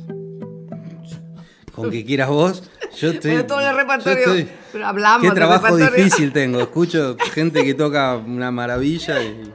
Con 1.75 1.91
que 1.91 2.05
quieras 2.05 2.29
vos, 2.29 2.63
yo 2.97 3.11
estoy. 3.11 3.43
todo 3.43 3.59
el 3.59 3.75
repertorio. 3.75 4.47
pero 4.71 4.87
hablamos. 4.87 5.27
Qué 5.27 5.35
trabajo 5.35 5.75
difícil 5.75 6.31
tengo. 6.31 6.61
Escucho 6.61 7.17
gente 7.33 7.65
que 7.65 7.73
toca 7.73 8.15
una 8.15 8.51
maravilla 8.51 9.21
y. 9.21 9.51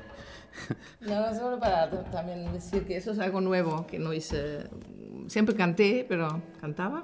No, 1.01 1.34
solo 1.34 1.59
para 1.59 1.89
también 2.11 2.53
decir 2.53 2.84
que 2.84 2.99
eso 2.99 3.12
es 3.12 3.18
algo 3.18 3.41
nuevo 3.41 3.87
que 3.87 3.99
no 3.99 4.12
hice. 4.12 4.68
Siempre 5.28 5.55
canté, 5.55 6.05
pero 6.07 6.43
cantaba. 6.61 7.01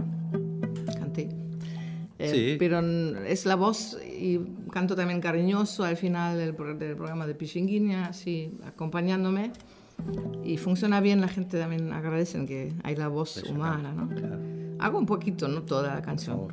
Eh, 2.25 2.57
pero 2.59 2.81
es 3.25 3.47
la 3.47 3.57
voz 3.57 3.99
y 4.03 4.39
canto 4.71 4.95
también 4.95 5.21
cariñoso 5.21 5.85
al 5.85 5.97
final 5.97 6.39
del, 6.39 6.55
programa 6.55 7.27
de 7.27 7.35
Pichinguinha, 7.35 8.07
así 8.07 8.59
acompañándome. 8.65 9.53
Y 10.45 10.57
funciona 10.57 11.01
bien, 11.01 11.21
la 11.21 11.29
gente 11.29 11.59
también 11.59 11.93
agradece 11.93 12.45
que 12.47 12.73
hay 12.83 12.97
la 12.97 13.09
voz 13.09 13.43
humana, 13.45 13.93
¿no? 13.93 14.09
Hago 14.81 14.99
un 14.99 15.07
poquito, 15.07 15.49
no 15.49 15.63
toda 15.63 15.95
la 15.95 16.03
canción. 16.03 16.53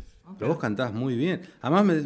Pero 0.41 0.53
vos 0.53 0.59
cantás 0.59 0.91
muy 0.91 1.15
bien. 1.15 1.41
Además 1.61 2.03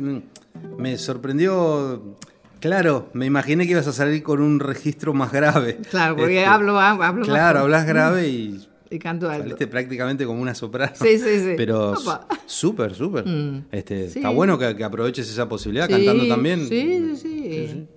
me, 0.77 0.97
sorprendió. 0.97 2.17
Claro, 2.59 3.07
me 3.13 3.25
imaginé 3.25 3.65
que 3.65 3.71
ibas 3.71 3.87
a 3.87 3.93
salir 3.93 4.23
con 4.23 4.41
un 4.41 4.59
registro 4.59 5.13
más 5.13 5.31
grave. 5.31 5.77
Claro, 5.89 6.17
porque 6.17 6.39
Este, 6.39 6.45
hablo, 6.45 6.77
hablo 6.77 7.23
Claro, 7.23 7.59
hablas 7.59 7.85
grave 7.85 8.27
y 8.27 8.67
y 8.89 8.99
canto 8.99 9.29
alto. 9.29 9.43
saliste 9.43 9.67
prácticamente 9.67 10.25
como 10.25 10.41
una 10.41 10.53
soprano. 10.53 10.91
Sí, 10.95 11.17
sí, 11.17 11.39
sí. 11.39 11.53
Pero. 11.55 11.93
Mm. 11.93 12.35
súper, 12.45 12.93
súper. 12.93 13.23
Este, 13.71 14.09
Sí. 14.09 14.19
Está 14.19 14.31
bueno 14.31 14.57
que, 14.59 14.75
que 14.75 14.83
aproveches 14.83 15.29
esa 15.31 15.47
posibilidad 15.47 15.87
Sí, 15.87 15.93
cantando 15.93 16.27
también. 16.27 16.67
Sí, 16.67 17.15
sí, 17.15 17.67
sí. 17.69 17.87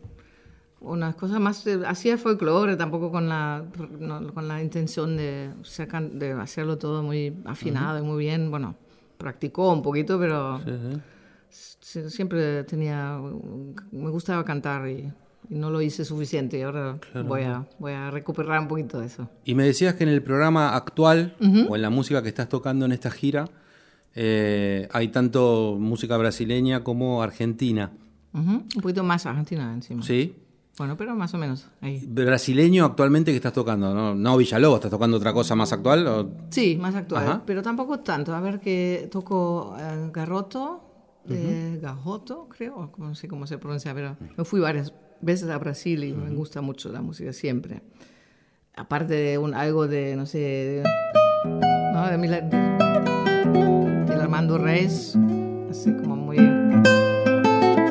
Unas 0.78 1.16
cosas 1.16 1.40
más, 1.40 1.66
eh, 1.66 1.80
hacía 1.84 2.16
folclore, 2.16 2.76
tampoco 2.76 3.10
con 3.10 3.28
la, 3.28 3.64
no, 3.98 4.32
con 4.32 4.46
la 4.46 4.62
intención 4.62 5.16
de, 5.16 5.50
de 6.12 6.32
hacerlo 6.34 6.78
todo 6.78 7.02
muy 7.02 7.34
afinado 7.44 7.98
y 7.98 8.02
muy 8.02 8.18
bien. 8.24 8.52
Bueno, 8.52 8.76
practicó 9.18 9.72
un 9.72 9.82
poquito, 9.82 10.18
pero 10.18 10.60
sí, 11.50 12.08
siempre 12.08 12.64
tenía, 12.64 13.18
me 13.92 14.10
gustaba 14.10 14.44
cantar 14.44 14.88
y, 14.88 15.12
y 15.50 15.54
no 15.54 15.70
lo 15.70 15.82
hice 15.82 16.04
suficiente. 16.04 16.58
Y 16.58 16.62
ahora 16.62 16.98
voy, 17.24 17.42
a, 17.42 17.66
voy 17.78 17.92
a 17.92 18.10
recuperar 18.10 18.60
un 18.60 18.68
poquito 18.68 19.00
de 19.00 19.06
eso. 19.06 19.28
Y 19.44 19.54
me 19.54 19.64
decías 19.64 19.94
que 19.94 20.04
en 20.04 20.10
el 20.10 20.22
programa 20.22 20.74
actual, 20.74 21.36
o 21.68 21.76
en 21.76 21.82
la 21.82 21.90
música 21.90 22.22
que 22.22 22.28
estás 22.28 22.48
tocando 22.48 22.86
en 22.86 22.92
esta 22.92 23.10
gira, 23.10 23.46
eh, 24.14 24.88
hay 24.92 25.08
tanto 25.08 25.76
música 25.78 26.16
brasileña 26.16 26.82
como 26.82 27.22
argentina. 27.22 27.90
Un 28.32 28.68
poquito 28.80 29.02
más 29.02 29.26
Argentina 29.26 29.72
encima. 29.72 30.02
¿Sí? 30.02 30.36
Bueno, 30.78 30.96
pero 30.96 31.14
más 31.16 31.34
o 31.34 31.38
menos 31.38 31.66
ahí. 31.80 32.04
Brasileño 32.06 32.84
actualmente 32.84 33.32
que 33.32 33.36
estás 33.36 33.52
tocando, 33.52 33.92
¿no? 33.92 34.14
No 34.14 34.36
Villalobos, 34.36 34.76
¿estás 34.78 34.90
tocando 34.92 35.16
otra 35.16 35.32
cosa 35.32 35.54
más 35.56 35.72
actual? 35.72 36.06
o- 36.06 36.30
Sí, 36.50 36.76
más 36.80 36.94
actual, 36.94 37.24
Ajá. 37.26 37.42
pero 37.44 37.62
tampoco 37.62 37.98
tanto. 38.00 38.34
A 38.34 38.40
ver 38.40 38.60
que 38.60 39.08
toco 39.10 39.76
eh, 39.78 40.10
Garroto, 40.12 40.84
eh, 41.28 41.78
Gajoto, 41.82 42.48
creo, 42.48 42.92
no 42.96 43.14
sé 43.14 43.26
cómo 43.28 43.46
se 43.46 43.58
pronuncia, 43.58 43.92
pero 43.92 44.16
me 44.36 44.44
fui 44.44 44.60
varias 44.60 44.92
veces 45.20 45.50
a 45.50 45.58
Brasil 45.58 46.04
y 46.04 46.12
me 46.12 46.30
gusta 46.30 46.60
mucho 46.60 46.90
la 46.92 47.02
música 47.02 47.32
siempre. 47.32 47.82
Aparte 48.76 49.14
de 49.14 49.36
un, 49.38 49.54
algo 49.54 49.88
de, 49.88 50.14
no 50.14 50.24
sé, 50.26 50.38
de, 50.38 50.84
no, 51.92 52.06
de, 52.06 52.16
de- 52.18 54.04
de 54.06 54.14
Armando 54.14 54.56
Reyes, 54.58 55.18
así 55.68 55.92
como 55.94 56.14
muy 56.14 56.36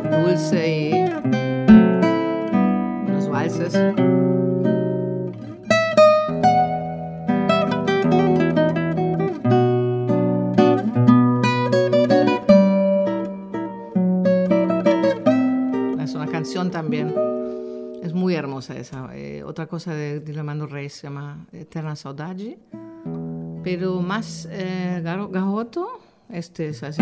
dulce 0.09 0.91
y 0.91 1.36
Es 15.99 16.13
una 16.13 16.27
canción 16.27 16.71
también. 16.71 17.13
Es 18.03 18.13
muy 18.13 18.35
hermosa 18.35 18.77
esa. 18.77 19.09
Eh, 19.15 19.43
otra 19.43 19.67
cosa 19.67 19.93
de, 19.93 20.19
de 20.19 20.37
Armando 20.39 20.67
Reyes 20.67 20.93
se 20.93 21.07
llama 21.07 21.45
Eterna 21.51 21.95
Saudade. 21.95 22.59
Pero 23.63 24.01
más 24.01 24.47
eh, 24.51 25.01
garo- 25.03 25.29
gajoto, 25.29 25.99
este 26.29 26.69
es 26.69 26.83
así. 26.83 27.01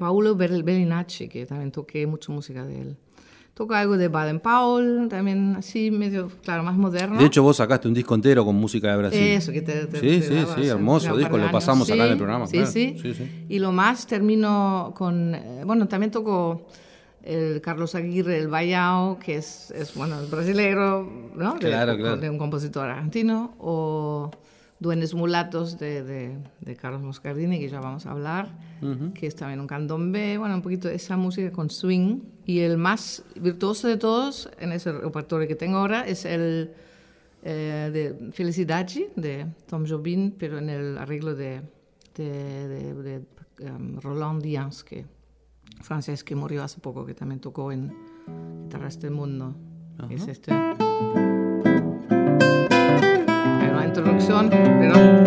Paulo 0.00 0.34
Bel- 0.36 0.64
Bellinacci, 0.64 1.28
que 1.28 1.44
también 1.46 1.70
toqué 1.70 2.06
mucho 2.06 2.32
música 2.32 2.64
de 2.64 2.80
él. 2.80 2.96
Toco 3.54 3.74
algo 3.74 3.98
de 3.98 4.08
Baden 4.08 4.40
Powell, 4.40 5.08
también 5.10 5.54
así 5.58 5.90
medio, 5.90 6.30
claro, 6.42 6.62
más 6.62 6.76
moderno. 6.76 7.18
De 7.20 7.26
hecho, 7.26 7.42
vos 7.42 7.58
sacaste 7.58 7.86
un 7.88 7.92
disco 7.94 8.14
entero 8.14 8.42
con 8.44 8.56
música 8.56 8.90
de 8.92 8.96
Brasil. 8.96 9.20
Eso 9.20 9.52
que 9.52 9.60
te, 9.60 9.86
te- 9.86 10.00
Sí, 10.00 10.20
te 10.20 10.22
sí, 10.22 10.34
daba 10.34 10.54
sí, 10.54 10.66
hermoso 10.66 11.14
disco, 11.18 11.36
de 11.36 11.44
lo 11.44 11.50
pasamos 11.52 11.90
años. 11.90 12.00
acá 12.00 12.06
en 12.06 12.12
el 12.12 12.16
Sí, 12.16 12.18
programa, 12.18 12.46
Sí, 12.46 12.56
claro. 12.56 12.70
sí. 12.72 12.96
Sí, 13.02 13.14
sí. 13.14 13.30
Y 13.50 13.58
lo 13.58 13.70
más 13.72 14.06
termino 14.06 14.94
con, 14.96 15.34
eh, 15.34 15.62
bueno, 15.66 15.86
también 15.88 16.10
toco 16.10 16.62
el 17.22 17.60
Carlos 17.60 17.94
Aguirre, 17.94 18.38
el 18.38 18.48
Vallao, 18.48 19.18
que 19.18 19.36
es, 19.36 19.70
es 19.72 19.94
bueno, 19.94 20.18
el 20.20 20.26
brasileiro, 20.28 21.06
¿no? 21.36 21.52
De, 21.54 21.58
Claro, 21.68 21.98
claro. 21.98 22.16
de 22.16 22.30
un 22.30 22.38
compositor 22.38 22.88
argentino, 22.88 23.52
o 23.58 24.30
Duendes 24.80 25.14
Mulatos 25.14 25.78
de, 25.78 26.02
de, 26.02 26.76
Carlos 26.76 27.02
Moscardini, 27.02 27.60
que 27.60 27.68
ya 27.68 27.80
vamos 27.80 28.06
a 28.06 28.12
hablar, 28.12 28.48
que 29.14 29.26
es 29.26 29.36
también 29.36 29.60
un 29.60 29.66
candombe, 29.66 30.38
bueno, 30.38 30.54
un 30.54 30.62
poquito 30.62 30.88
de 30.88 30.94
esa 30.94 31.18
música 31.18 31.52
con 31.52 31.68
swing. 31.68 32.20
Y 32.46 32.60
el 32.60 32.78
más 32.78 33.22
virtuoso 33.36 33.88
de 33.88 33.98
todos 33.98 34.50
en 34.58 34.72
ese 34.72 34.90
repertorio 34.92 35.46
que 35.46 35.54
tengo 35.54 35.76
ahora 35.76 36.06
es 36.06 36.24
el 36.24 36.72
eh, 37.42 37.90
de 37.92 38.32
Felicidade 38.32 39.10
de 39.16 39.46
Tom 39.66 39.86
Jobin, 39.86 40.34
pero 40.38 40.58
en 40.58 40.70
el 40.70 40.96
arreglo 40.98 41.34
de, 41.34 41.60
de, 42.16 43.22
um, 43.60 44.00
Roland 44.00 44.42
Diaz, 44.42 44.82
que 44.82 45.04
francés 45.82 46.24
que 46.24 46.34
murió 46.34 46.62
hace 46.62 46.80
poco, 46.80 47.04
que 47.04 47.14
también 47.14 47.40
tocó 47.40 47.70
en 47.70 47.92
Guitarras 48.64 48.98
del 48.98 49.12
Mundo. 49.12 49.54
Es 50.08 50.26
este 50.26 50.52
introducción, 54.30 54.50
pero 54.78 55.19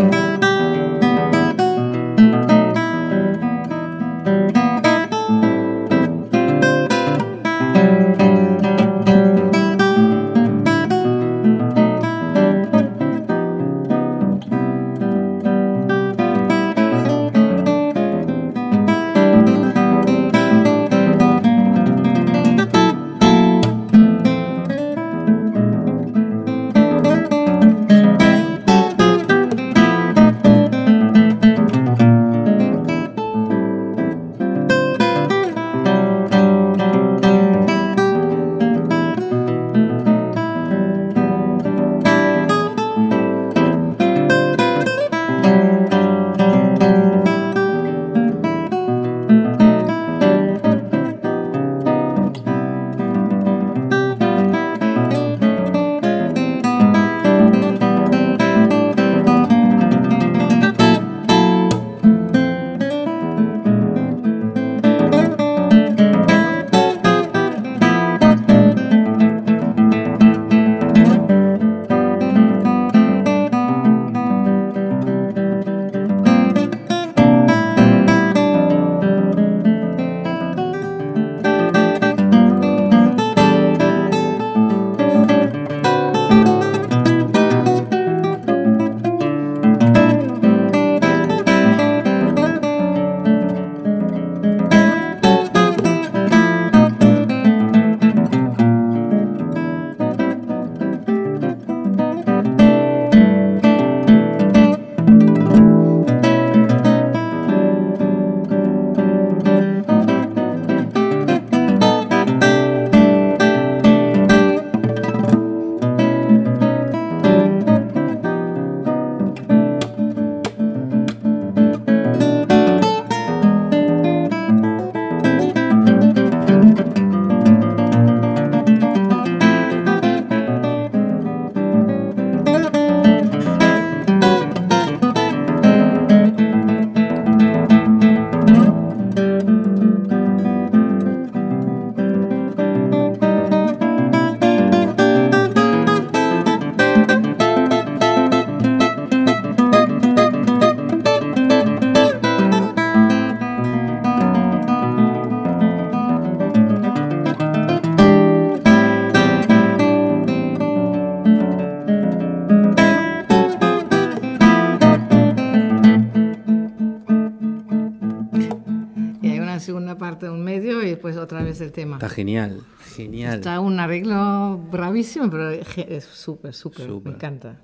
el 171.61 171.71
tema. 171.71 171.95
Está 171.97 172.09
genial, 172.09 172.61
genial. 172.95 173.35
Está 173.35 173.59
un 173.59 173.79
arreglo 173.79 174.57
bravísimo, 174.71 175.29
pero 175.29 175.49
es 175.51 176.03
súper, 176.05 176.53
súper, 176.53 176.89
me 176.89 177.11
encanta. 177.11 177.61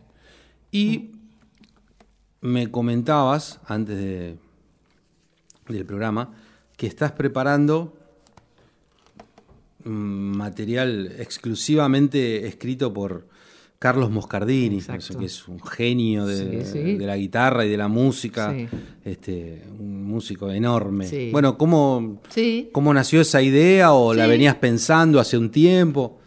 Y 0.71 1.11
me 2.41 2.71
comentabas 2.71 3.59
antes 3.65 3.97
de, 3.97 4.37
del 5.67 5.85
programa 5.85 6.33
que 6.77 6.87
estás 6.87 7.11
preparando 7.11 7.97
material 9.83 11.13
exclusivamente 11.17 12.47
escrito 12.47 12.93
por 12.93 13.27
Carlos 13.80 14.11
Moscardini, 14.11 14.82
que 14.82 15.25
es 15.25 15.47
un 15.47 15.63
genio 15.63 16.25
de, 16.25 16.97
la 16.99 17.15
guitarra 17.15 17.65
y 17.65 17.69
de 17.69 17.77
la 17.77 17.88
música, 17.88 18.53
este, 19.05 19.63
un 19.80 20.03
músico 20.03 20.51
enorme. 20.51 21.30
Bueno, 21.32 21.57
¿cómo, 21.57 22.19
¿cómo 22.73 22.93
nació 22.93 23.21
esa 23.21 23.41
idea 23.41 23.93
o 23.93 24.13
la 24.13 24.27
venías 24.27 24.55
pensando 24.55 25.17
hace 25.17 25.38
un 25.38 25.49
tiempo? 25.49 26.19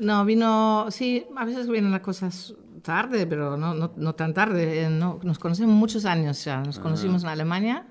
No, 0.00 0.24
vino, 0.24 0.86
sí, 0.90 1.26
a 1.36 1.44
veces 1.44 1.68
vienen 1.68 1.90
las 1.90 2.00
cosas 2.00 2.54
tarde, 2.82 3.26
pero 3.26 3.58
no, 3.58 3.74
no, 3.74 4.14
tan 4.14 4.32
tarde. 4.32 4.84
Eh, 4.84 4.88
no, 4.88 5.20
nos 5.22 5.38
conocemos 5.38 5.74
muchos 5.74 6.06
años 6.06 6.42
ya, 6.44 6.62
nos 6.62 6.78
conocimos 6.78 7.24
en 7.24 7.28
Alemania 7.28 7.86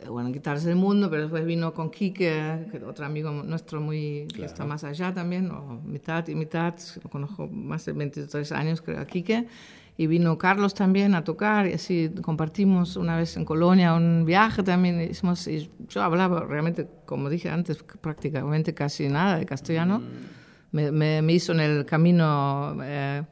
eh, 0.00 0.08
bueno, 0.08 0.30
guitarras 0.30 0.62
del 0.62 0.76
mundo, 0.76 1.10
pero 1.10 1.22
después 1.22 1.44
vino 1.44 1.74
con 1.74 1.90
Quique, 1.90 2.66
otro 2.86 3.04
amigo 3.04 3.32
nuestro 3.32 3.80
muy, 3.80 4.28
que 4.32 4.44
está 4.44 4.64
más 4.64 4.84
allá 4.84 5.12
también, 5.12 5.50
o 5.50 5.80
mitad 5.84 6.26
y 6.28 6.36
mitad, 6.36 6.74
lo 7.02 7.10
conozco 7.10 7.48
más 7.48 7.84
de 7.84 7.92
23 7.92 8.52
años 8.52 8.80
creo 8.80 9.00
a 9.00 9.06
Quique, 9.06 9.48
y 9.96 10.06
vino 10.06 10.38
Carlos 10.38 10.74
también 10.74 11.16
a 11.16 11.24
tocar, 11.24 11.66
y 11.66 11.72
así 11.72 12.12
compartimos 12.22 12.94
una 12.96 13.16
vez 13.16 13.36
en 13.36 13.44
Colonia 13.44 13.94
un 13.94 14.24
viaje 14.24 14.62
también, 14.62 15.00
hicimos, 15.00 15.48
y 15.48 15.68
yo 15.88 16.02
hablaba 16.02 16.44
realmente, 16.44 16.86
como 17.04 17.28
dije 17.28 17.50
antes, 17.50 17.82
prácticamente 18.00 18.74
casi 18.74 19.08
nada 19.08 19.36
de 19.36 19.46
castellano, 19.46 19.98
mm. 19.98 20.92
me, 20.92 21.22
me, 21.22 21.32
hizo 21.32 21.50
en 21.50 21.60
el 21.60 21.84
camino... 21.84 22.76
Eh, 22.82 23.24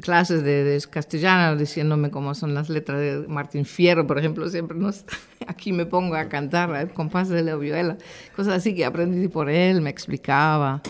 clases 0.00 0.42
de, 0.42 0.82
castellano 0.90 1.56
diciéndome 1.56 2.10
cómo 2.10 2.34
son 2.34 2.54
las 2.54 2.68
letras 2.68 3.00
de 3.00 3.28
Martín 3.28 3.64
Fierro, 3.64 4.06
por 4.06 4.18
ejemplo, 4.18 4.48
siempre 4.48 4.76
nos, 4.76 5.04
aquí 5.46 5.72
me 5.72 5.86
pongo 5.86 6.16
a 6.16 6.28
cantar 6.28 6.74
el 6.76 6.90
compás 6.90 7.28
de 7.28 7.42
la 7.42 7.56
viola, 7.56 7.96
cosas 8.34 8.54
así 8.54 8.74
que 8.74 8.84
aprendí 8.84 9.28
por 9.28 9.48
él, 9.48 9.80
me 9.80 9.90
explicaba 9.90 10.82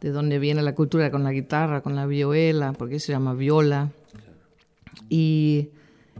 de 0.00 0.10
dónde 0.10 0.38
viene 0.38 0.62
la 0.62 0.74
cultura 0.74 1.10
con 1.10 1.22
la 1.22 1.32
guitarra, 1.32 1.82
con 1.82 1.94
la 1.94 2.06
viola, 2.06 2.72
por 2.72 2.88
qué 2.88 2.98
se 2.98 3.12
llama 3.12 3.34
viola, 3.34 3.90
y, 5.08 5.68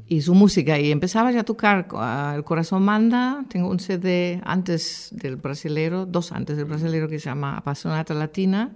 y 0.07 0.21
su 0.21 0.35
música. 0.35 0.79
Y 0.79 0.93
empezaba 0.93 1.33
ya 1.33 1.41
a 1.41 1.45
tocar 1.45 1.89
El 2.35 2.45
Corazón 2.45 2.83
Manda, 2.83 3.45
tengo 3.49 3.71
un 3.71 3.81
CD 3.81 4.41
antes 4.45 5.09
del 5.13 5.37
brasilero, 5.37 6.05
dos 6.05 6.33
antes 6.33 6.59
del 6.59 6.67
brasilero 6.67 7.09
que 7.09 7.19
se 7.19 7.31
llama 7.31 7.57
Apasionata 7.57 8.13
Latina, 8.13 8.73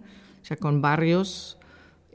ya 0.48 0.56
con 0.56 0.80
barrios 0.80 1.58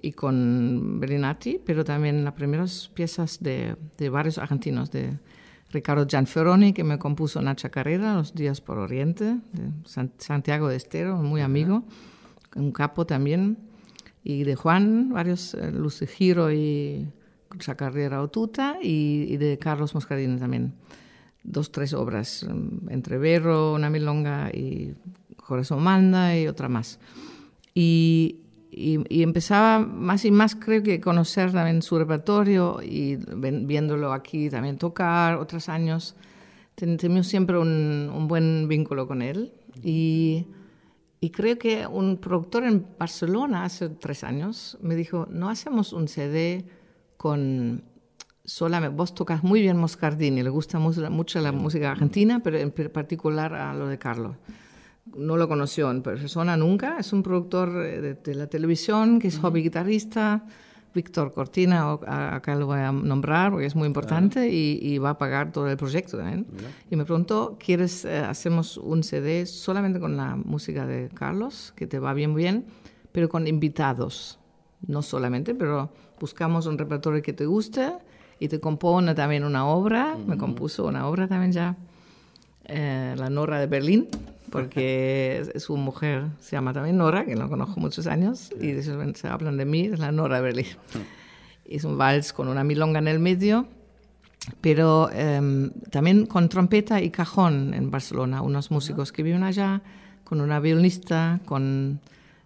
y 0.01 0.13
con 0.13 0.99
Berinati, 0.99 1.59
pero 1.65 1.83
también 1.83 2.23
las 2.23 2.33
primeras 2.33 2.89
piezas 2.93 3.39
de, 3.41 3.75
de 3.97 4.09
varios 4.09 4.37
argentinos, 4.37 4.91
de 4.91 5.17
Ricardo 5.71 6.07
Gianferoni, 6.07 6.73
que 6.73 6.83
me 6.83 6.97
compuso 6.97 7.41
Nacha 7.41 7.69
Carrera, 7.69 8.15
Los 8.15 8.33
días 8.33 8.61
por 8.61 8.77
Oriente, 8.79 9.37
de 9.53 9.71
Santiago 10.17 10.67
de 10.67 10.75
Estero, 10.75 11.17
muy 11.17 11.41
amigo, 11.41 11.83
un 12.55 12.71
capo 12.71 13.05
también, 13.05 13.57
y 14.23 14.43
de 14.43 14.55
Juan, 14.55 15.09
varios, 15.09 15.53
eh, 15.53 15.71
Luz 15.71 15.99
de 15.99 16.07
Giro 16.07 16.51
y 16.51 17.07
Chacarrera 17.59 18.21
Otuta, 18.21 18.77
y, 18.81 19.27
y 19.29 19.37
de 19.37 19.57
Carlos 19.57 19.93
Moscardini 19.93 20.39
también. 20.39 20.73
Dos, 21.43 21.71
tres 21.71 21.93
obras, 21.93 22.45
mm, 22.47 22.89
entre 22.89 23.17
Berro, 23.17 23.73
una 23.73 23.89
milonga 23.89 24.49
y 24.49 24.95
Corazón 25.37 25.83
Manda 25.83 26.37
y 26.37 26.47
otra 26.47 26.67
más. 26.67 26.99
Y, 27.73 28.39
y, 28.71 29.23
empezaba 29.23 29.79
más 29.79 30.25
y 30.25 30.31
más, 30.31 30.55
creo 30.55 30.83
que, 30.83 31.01
conocer 31.01 31.51
también 31.51 31.81
su 31.81 31.97
repertorio 31.97 32.81
y 32.81 33.15
viéndolo 33.15 34.13
aquí 34.13 34.49
también 34.49 34.77
tocar 34.77 35.35
otros 35.35 35.69
años. 35.69 36.15
Tenemos 36.75 37.27
siempre 37.27 37.57
un, 37.57 38.11
un, 38.13 38.27
buen 38.27 38.67
vínculo 38.67 39.07
con 39.07 39.21
él. 39.21 39.51
Y, 39.83 40.47
y, 41.19 41.29
creo 41.31 41.57
que 41.57 41.87
un 41.87 42.17
productor 42.17 42.63
en 42.63 42.85
Barcelona 42.97 43.63
hace 43.63 43.89
tres 43.89 44.23
años 44.23 44.77
me 44.81 44.95
dijo, 44.95 45.27
no 45.29 45.49
hacemos 45.49 45.91
un 45.91 46.07
CD 46.07 46.65
con 47.17 47.83
solamente, 48.45 48.95
vos 48.95 49.13
tocas 49.13 49.43
muy 49.43 49.61
bien 49.61 49.77
Moscardini, 49.77 50.41
le 50.41 50.49
gusta 50.49 50.79
mucho, 50.79 51.09
mucho 51.11 51.39
la 51.39 51.51
música 51.51 51.91
argentina, 51.91 52.41
pero 52.43 52.57
en 52.57 52.71
particular 52.71 53.53
a 53.53 53.73
lo 53.73 53.87
de 53.87 53.97
Carlos 53.97 54.35
no 55.15 55.37
lo 55.37 55.47
conoció 55.47 55.91
en 55.91 56.01
persona 56.01 56.57
nunca, 56.57 56.97
es 56.99 57.13
un 57.13 57.23
productor 57.23 57.85
eh, 57.85 58.17
de, 58.23 58.35
la 58.35 58.47
televisión 58.47 59.19
que 59.19 59.27
es 59.27 59.39
hobby 59.39 59.63
guitarrista, 59.63 60.45
Víctor 60.93 61.31
Cortina, 61.33 61.91
acá 62.07 62.55
lo 62.55 62.65
voy 62.65 62.79
a 62.79 62.91
nombrar 62.91 63.51
porque 63.51 63.67
es 63.67 63.75
muy 63.75 63.85
importante 63.85 64.49
y, 64.49 64.97
va 64.97 65.11
a 65.11 65.17
pagar 65.17 65.51
todo 65.51 65.69
el 65.69 65.77
proyecto 65.77 66.17
también. 66.17 66.47
Y 66.89 66.95
me 66.95 67.05
preguntó, 67.05 67.57
¿quieres, 67.63 68.05
eh, 68.05 68.17
hacemos 68.17 68.77
un 68.77 69.03
CD 69.03 69.45
solamente 69.45 69.99
con 69.99 70.17
la 70.17 70.35
música 70.35 70.87
de 70.87 71.09
Carlos, 71.09 71.73
que 71.75 71.85
te 71.85 71.99
va 71.99 72.13
bien 72.13 72.33
bien, 72.33 72.65
pero 73.11 73.29
con 73.29 73.47
invitados? 73.47 74.39
No 74.87 75.03
solamente, 75.03 75.53
pero 75.53 75.91
buscamos 76.19 76.65
un 76.65 76.77
repertorio 76.77 77.21
que 77.21 77.33
te 77.33 77.45
guste 77.45 77.91
y 78.39 78.47
te 78.47 78.59
compone 78.59 79.13
también 79.13 79.43
una 79.43 79.67
obra, 79.67 80.17
me 80.25 80.37
compuso 80.37 80.87
una 80.87 81.07
obra 81.07 81.27
también 81.27 81.51
ya, 81.51 81.77
eh, 82.65 83.15
La 83.17 83.29
Nora 83.29 83.59
de 83.59 83.67
Berlín, 83.67 84.07
porque 84.51 85.51
su 85.57 85.77
mujer 85.77 86.27
se 86.39 86.55
llama 86.55 86.73
también 86.73 86.97
Nora, 86.97 87.25
que 87.25 87.35
no 87.35 87.49
conozco 87.49 87.79
muchos 87.79 88.07
años, 88.07 88.51
y 88.59 88.81
se 88.81 89.27
hablan 89.27 89.57
de 89.57 89.65
mí, 89.65 89.85
es 89.85 89.99
la 89.99 90.11
Nora 90.11 90.41
Berlín. 90.41 90.67
Es 91.65 91.83
un 91.85 91.97
vals 91.97 92.33
con 92.33 92.47
una 92.47 92.63
milonga 92.63 92.99
en 92.99 93.07
el 93.07 93.19
medio, 93.19 93.67
pero 94.61 95.09
em, 95.11 95.71
también 95.91 96.25
con 96.25 96.49
trompeta 96.49 97.01
y 97.01 97.09
cajón 97.09 97.73
en 97.73 97.91
Barcelona, 97.91 98.41
unos 98.41 98.71
músicos 98.71 99.11
que 99.11 99.23
viven 99.23 99.43
allá, 99.43 99.81
con 100.23 100.41
una 100.41 100.59
violinista, 100.59 101.39
con 101.45 101.99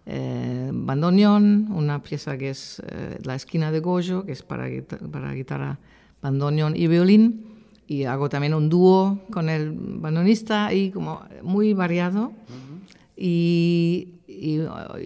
eh, 0.06 0.70
bandoneón, 0.72 1.68
una 1.70 2.02
pieza 2.02 2.36
que 2.36 2.50
es 2.50 2.82
eh, 2.86 3.18
La 3.24 3.34
esquina 3.34 3.70
de 3.70 3.80
Goyo, 3.80 4.24
que 4.24 4.32
es 4.32 4.42
para, 4.42 4.68
para 5.10 5.32
guitarra, 5.32 5.78
bandoneón 6.20 6.76
y 6.76 6.86
violín 6.86 7.53
y 7.86 8.04
hago 8.04 8.28
también 8.28 8.54
un 8.54 8.68
dúo 8.68 9.20
con 9.30 9.48
el 9.48 9.72
bandonista 9.72 10.72
y 10.72 10.90
como 10.90 11.22
muy 11.42 11.74
variado. 11.74 12.32
y, 13.16 14.08
y, 14.26 14.60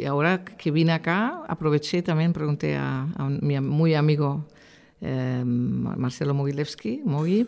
ahora 0.07 0.45
que 0.45 0.71
vine 0.71 0.93
acá, 0.93 1.43
aproveché 1.49 2.03
también, 2.03 2.33
pregunté 2.33 2.77
a, 2.77 3.07
mi 3.41 3.61
muy 3.61 3.95
amigo 3.95 4.47
eh, 5.01 5.43
Marcelo 5.45 6.35
Mogilevsky, 6.35 7.03
Mogi, 7.05 7.47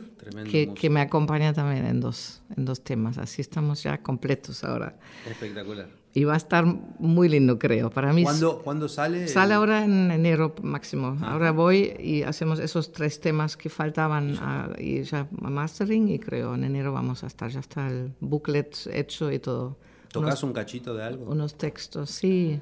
que, 0.50 0.72
que, 0.74 0.90
me 0.90 1.00
acompaña 1.00 1.52
también 1.52 1.86
en 1.86 2.00
dos, 2.00 2.42
en 2.56 2.64
dos 2.64 2.82
temas. 2.82 3.18
Así 3.18 3.40
estamos 3.40 3.82
ya 3.82 3.98
completos 3.98 4.62
ahora. 4.64 4.96
Espectacular 5.28 5.99
y 6.12 6.24
va 6.24 6.34
a 6.34 6.36
estar 6.36 6.64
muy 6.98 7.28
lindo, 7.28 7.58
creo. 7.58 7.90
Para 7.90 8.12
mí. 8.12 8.24
¿Cuándo, 8.24 8.58
¿cuándo 8.58 8.88
sale? 8.88 9.28
Sale 9.28 9.54
ahora 9.54 9.84
en 9.84 10.10
enero 10.10 10.54
máximo. 10.62 11.16
Ahora 11.22 11.52
voy 11.52 11.94
y 12.00 12.22
hacemos 12.22 12.58
esos 12.58 12.92
tres 12.92 13.20
temas 13.20 13.56
que 13.56 13.68
faltaban 13.68 14.36
a, 14.40 14.70
y 14.78 15.02
ya 15.02 15.28
a 15.42 15.50
mastering 15.50 16.08
y 16.08 16.18
creo 16.18 16.54
en 16.54 16.64
enero 16.64 16.92
vamos 16.92 17.22
a 17.22 17.28
estar. 17.28 17.50
Ya 17.50 17.60
está 17.60 17.86
el 17.88 18.12
booklet 18.20 18.88
hecho 18.92 19.30
y 19.30 19.38
todo. 19.38 19.78
¿Tocas 20.12 20.42
un 20.42 20.52
cachito 20.52 20.94
de 20.94 21.04
algo? 21.04 21.30
Unos 21.30 21.56
textos, 21.56 22.10
sí. 22.10 22.60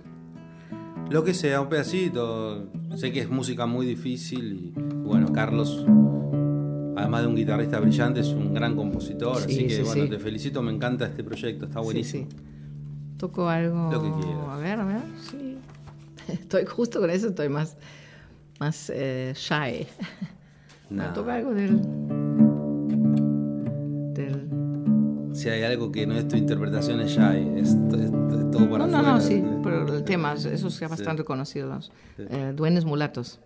Lo 1.08 1.24
que 1.24 1.32
sea, 1.32 1.62
un 1.62 1.70
pedacito. 1.70 2.68
Sé 2.96 3.12
que 3.12 3.20
es 3.20 3.30
música 3.30 3.64
muy 3.64 3.86
difícil 3.86 4.52
y 4.52 4.72
bueno, 4.76 5.32
Carlos 5.32 5.86
además 6.98 7.22
de 7.22 7.28
un 7.28 7.36
guitarrista 7.36 7.78
brillante, 7.78 8.20
es 8.20 8.28
un 8.28 8.52
gran 8.52 8.74
compositor. 8.74 9.36
así 9.36 9.66
que 9.66 9.82
bueno, 9.84 10.08
te 10.08 10.18
felicito, 10.18 10.62
me 10.62 10.72
encanta 10.72 11.06
este 11.06 11.22
proyecto, 11.22 11.66
está 11.66 11.80
buenísimo. 11.80 12.26
Sí, 13.18 13.26
Toco 13.26 13.48
algo. 13.48 13.90
Lo 13.92 14.02
que 14.02 14.26
quieras. 14.26 14.48
A 14.48 14.56
ver, 14.56 14.80
a 14.80 14.84
ver, 14.84 15.02
sí. 15.30 15.58
Estoy 16.28 16.66
justo 16.66 17.00
con 17.00 17.10
eso, 17.10 17.28
estoy 17.28 17.48
más, 17.48 17.76
más 18.60 18.90
eh, 18.94 19.32
shy. 19.34 19.86
No. 20.90 21.12
Toco 21.12 21.30
algo 21.30 21.52
del, 21.52 21.82
del. 24.14 24.48
Si 25.34 25.50
hay 25.50 25.62
algo 25.62 25.92
que 25.92 26.06
no 26.06 26.14
es 26.14 26.26
tu 26.26 26.36
interpretación, 26.36 27.00
es 27.00 27.10
shy. 27.10 27.46
Es, 27.56 27.76
todo 28.50 28.70
para 28.70 28.86
No, 28.86 29.02
no, 29.02 29.02
no, 29.02 29.20
sí, 29.20 29.44
pero 29.62 29.94
el 29.94 30.02
tema, 30.04 30.32
eso 30.32 30.48
es 30.48 30.80
bastante 30.88 31.24
conocido, 31.24 31.68
los 31.68 31.92
eh, 32.16 32.54
duendes 32.56 32.86
mulatos. 32.86 33.38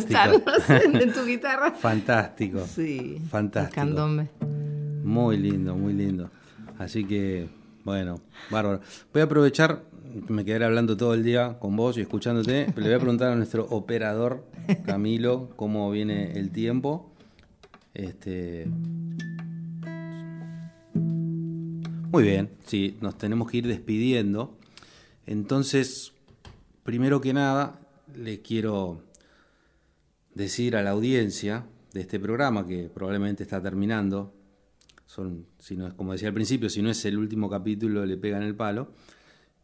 Fantástico. 0.00 0.50
¿Dónde 0.50 0.58
están 0.58 1.02
en 1.02 1.12
tu 1.12 1.24
guitarra? 1.24 1.72
Fantástico. 1.72 2.66
Sí. 2.66 3.18
Fantástico. 3.28 3.80
El 3.80 3.86
candombe. 3.88 4.28
Muy 5.04 5.36
lindo, 5.36 5.74
muy 5.74 5.92
lindo. 5.92 6.30
Así 6.78 7.04
que, 7.04 7.48
bueno, 7.84 8.20
bárbaro. 8.50 8.80
Voy 9.12 9.22
a 9.22 9.24
aprovechar, 9.24 9.82
me 10.28 10.44
quedaré 10.44 10.64
hablando 10.64 10.96
todo 10.96 11.14
el 11.14 11.22
día 11.22 11.58
con 11.58 11.76
vos 11.76 11.96
y 11.98 12.00
escuchándote, 12.00 12.66
pero 12.74 12.82
le 12.82 12.88
voy 12.88 12.96
a 12.96 13.00
preguntar 13.00 13.32
a 13.32 13.36
nuestro 13.36 13.66
operador, 13.70 14.46
Camilo, 14.84 15.50
cómo 15.56 15.90
viene 15.90 16.32
el 16.32 16.50
tiempo. 16.50 17.12
Este. 17.94 18.68
Muy 20.94 22.24
bien, 22.24 22.50
sí, 22.66 22.96
nos 23.00 23.16
tenemos 23.16 23.50
que 23.50 23.58
ir 23.58 23.66
despidiendo. 23.66 24.56
Entonces, 25.26 26.12
primero 26.84 27.20
que 27.20 27.32
nada, 27.32 27.80
le 28.14 28.40
quiero 28.42 29.02
decir 30.34 30.76
a 30.76 30.82
la 30.82 30.90
audiencia 30.90 31.66
de 31.92 32.00
este 32.00 32.18
programa, 32.18 32.66
que 32.66 32.90
probablemente 32.92 33.42
está 33.42 33.62
terminando, 33.62 34.34
son, 35.06 35.46
si 35.58 35.76
no 35.76 35.86
es 35.86 35.94
como 35.94 36.12
decía 36.12 36.28
al 36.28 36.34
principio, 36.34 36.70
si 36.70 36.80
no 36.82 36.90
es 36.90 37.04
el 37.04 37.18
último 37.18 37.50
capítulo, 37.50 38.06
le 38.06 38.16
pegan 38.16 38.42
el 38.42 38.54
palo. 38.54 38.92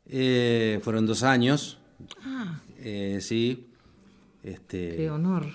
Eh, 0.07 0.81
fueron 0.83 1.07
dos 1.07 1.23
años, 1.23 1.79
Ah, 2.25 2.61
eh, 2.79 3.19
sí. 3.21 3.69
Este, 4.43 4.97
qué 4.97 5.11
honor. 5.11 5.47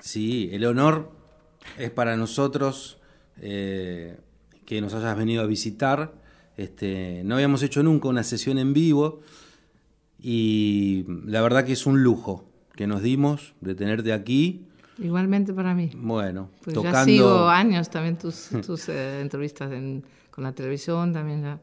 Sí, 0.00 0.48
el 0.52 0.64
honor 0.64 1.12
es 1.78 1.90
para 1.90 2.16
nosotros 2.16 2.98
eh, 3.40 4.18
que 4.66 4.80
nos 4.80 4.94
hayas 4.94 5.16
venido 5.16 5.42
a 5.42 5.46
visitar. 5.46 6.14
Este, 6.56 7.22
no 7.24 7.36
habíamos 7.36 7.62
hecho 7.62 7.82
nunca 7.82 8.08
una 8.08 8.22
sesión 8.22 8.58
en 8.58 8.72
vivo 8.72 9.20
y 10.20 11.04
la 11.24 11.42
verdad 11.42 11.64
que 11.64 11.72
es 11.72 11.86
un 11.86 12.02
lujo 12.02 12.48
que 12.74 12.86
nos 12.86 13.02
dimos 13.02 13.54
de 13.60 13.74
tenerte 13.74 14.12
aquí. 14.12 14.66
Igualmente 14.98 15.52
para 15.52 15.74
mí. 15.74 15.90
Bueno, 15.96 16.50
Pues 16.62 16.74
tocando. 16.74 16.98
ya 16.98 17.04
sigo 17.04 17.48
años 17.48 17.90
también 17.90 18.16
tus, 18.18 18.48
tus 18.64 18.88
eh, 18.88 19.20
entrevistas 19.20 19.72
en- 19.72 20.04
con 20.30 20.44
la 20.44 20.52
televisión 20.52 21.12
también 21.12 21.42
ya. 21.42 21.60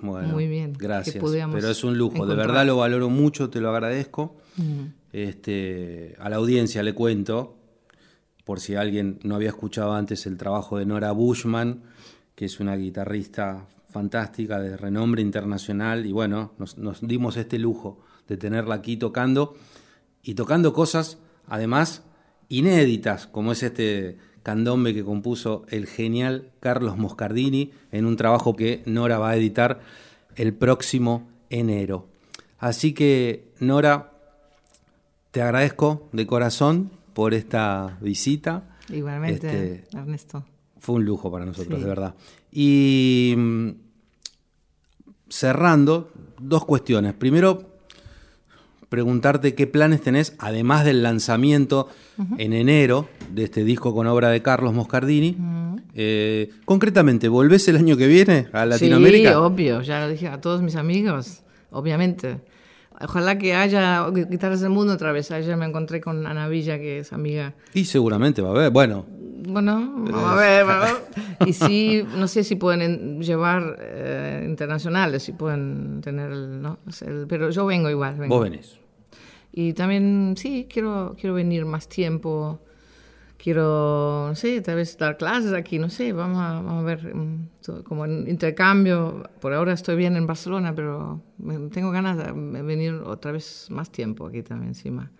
Bueno, 0.00 0.28
Muy 0.28 0.48
bien, 0.48 0.72
Gracias. 0.76 1.16
Pero 1.22 1.68
es 1.70 1.84
un 1.84 1.96
lujo, 1.96 2.12
de 2.14 2.18
encontrar. 2.18 2.46
verdad 2.48 2.66
lo 2.66 2.76
valoro 2.78 3.08
mucho, 3.08 3.50
te 3.50 3.60
lo 3.60 3.70
agradezco. 3.70 4.36
Mm. 4.56 4.86
Este, 5.12 6.16
a 6.18 6.28
la 6.28 6.36
audiencia 6.36 6.82
le 6.82 6.92
cuento, 6.94 7.56
por 8.44 8.58
si 8.58 8.74
alguien 8.74 9.20
no 9.22 9.36
había 9.36 9.50
escuchado 9.50 9.92
antes 9.94 10.26
el 10.26 10.36
trabajo 10.36 10.78
de 10.78 10.86
Nora 10.86 11.12
Bushman, 11.12 11.82
que 12.34 12.46
es 12.46 12.58
una 12.58 12.74
guitarrista 12.74 13.66
fantástica 13.88 14.58
de 14.60 14.76
renombre 14.76 15.22
internacional, 15.22 16.04
y 16.06 16.12
bueno, 16.12 16.52
nos, 16.58 16.78
nos 16.78 17.06
dimos 17.06 17.36
este 17.36 17.58
lujo 17.60 18.00
de 18.26 18.36
tenerla 18.36 18.74
aquí 18.76 18.96
tocando, 18.96 19.54
y 20.22 20.34
tocando 20.34 20.72
cosas, 20.72 21.18
además, 21.48 22.02
inéditas, 22.48 23.26
como 23.26 23.52
es 23.52 23.62
este 23.62 24.18
candombe 24.42 24.92
que 24.94 25.04
compuso 25.04 25.64
el 25.68 25.86
genial 25.86 26.50
Carlos 26.60 26.96
Moscardini 26.98 27.70
en 27.92 28.06
un 28.06 28.16
trabajo 28.16 28.54
que 28.56 28.82
Nora 28.86 29.18
va 29.18 29.30
a 29.30 29.36
editar 29.36 29.80
el 30.36 30.52
próximo 30.54 31.28
enero. 31.50 32.08
Así 32.58 32.92
que, 32.92 33.52
Nora, 33.60 34.12
te 35.30 35.42
agradezco 35.42 36.08
de 36.12 36.26
corazón 36.26 36.90
por 37.14 37.34
esta 37.34 37.98
visita. 38.00 38.76
Igualmente, 38.88 39.74
Este, 39.82 39.96
Ernesto. 39.96 40.44
fue 40.78 40.96
un 40.96 41.04
lujo 41.04 41.30
para 41.30 41.44
nosotros, 41.46 41.78
Sí. 41.78 41.82
de 41.82 41.88
verdad. 41.88 42.14
Y 42.50 43.34
mm, 43.36 43.68
cerrando, 45.28 46.10
dos 46.40 46.64
cuestiones. 46.64 47.14
Primero, 47.14 47.71
preguntarte 48.92 49.54
qué 49.54 49.66
planes 49.66 50.02
tenés, 50.02 50.36
además 50.38 50.84
del 50.84 51.02
lanzamiento 51.02 51.88
en 52.36 52.52
enero 52.52 53.08
de 53.32 53.44
este 53.44 53.64
disco 53.64 53.94
con 53.94 54.06
obra 54.06 54.28
de 54.28 54.42
Carlos 54.42 54.74
Moscardini. 54.74 55.34
Eh, 55.94 56.50
concretamente, 56.66 57.28
¿volvés 57.28 57.66
el 57.68 57.76
año 57.78 57.96
que 57.96 58.06
viene 58.06 58.48
a 58.52 58.66
Latinoamérica? 58.66 59.30
Sí, 59.30 59.34
obvio, 59.34 59.80
ya 59.80 60.00
lo 60.00 60.08
dije 60.12 60.28
a 60.28 60.42
todos 60.42 60.60
mis 60.60 60.76
amigos, 60.76 61.42
obviamente. 61.70 62.40
Ojalá 63.00 63.38
que 63.38 63.54
haya 63.54 64.06
guitarras 64.10 64.60
del 64.60 64.70
mundo 64.70 64.92
otra 64.92 65.10
vez. 65.10 65.30
Ayer 65.30 65.56
me 65.56 65.64
encontré 65.64 66.00
con 66.02 66.26
Ana 66.26 66.46
Villa, 66.48 66.76
que 66.78 66.98
es 66.98 67.14
amiga. 67.14 67.54
Y 67.72 67.86
seguramente 67.86 68.42
va 68.42 68.50
a 68.50 68.52
haber. 68.52 68.70
Bueno, 68.70 69.06
Bueno, 69.48 69.90
vamos 69.96 70.30
a 70.32 70.34
ver. 70.36 70.64
vamos. 70.66 71.00
Y 71.46 71.54
sí, 71.54 72.04
no 72.16 72.28
sé 72.28 72.44
si 72.44 72.54
pueden 72.54 72.82
en- 72.82 73.20
llevar 73.22 73.76
eh, 73.80 74.44
internacionales, 74.48 75.24
si 75.24 75.32
pueden 75.32 76.00
tener 76.00 76.30
el, 76.30 76.62
¿no? 76.62 76.78
El- 77.04 77.26
pero 77.28 77.50
yo 77.50 77.66
vengo 77.66 77.90
igual. 77.90 78.14
vengo. 78.16 78.36
vos 78.36 78.44
venís. 78.48 78.78
Y 79.52 79.74
también, 79.74 80.34
sí, 80.36 80.66
quiero, 80.70 81.14
quiero 81.18 81.34
venir 81.34 81.64
más 81.66 81.88
tiempo. 81.88 82.60
Quiero, 83.36 84.26
no 84.28 84.34
sé, 84.36 84.60
tal 84.60 84.76
vez 84.76 84.96
dar 84.96 85.16
clases 85.16 85.52
aquí, 85.52 85.78
no 85.78 85.90
sé, 85.90 86.12
vamos 86.12 86.38
a, 86.38 86.60
vamos 86.60 86.82
a 86.82 86.86
ver, 86.86 87.14
mm, 87.14 87.48
como 87.82 88.06
intercambio. 88.06 89.28
Por 89.40 89.52
ahora 89.52 89.72
estoy 89.72 89.96
bien 89.96 90.16
en 90.16 90.26
Barcelona, 90.26 90.72
pero 90.74 91.20
tengo 91.72 91.90
ganas 91.90 92.16
de 92.18 92.32
venir 92.62 92.94
otra 92.94 93.32
vez 93.32 93.66
más 93.70 93.90
tiempo 93.90 94.26
aquí 94.26 94.42
también 94.42 94.68
encima. 94.68 95.10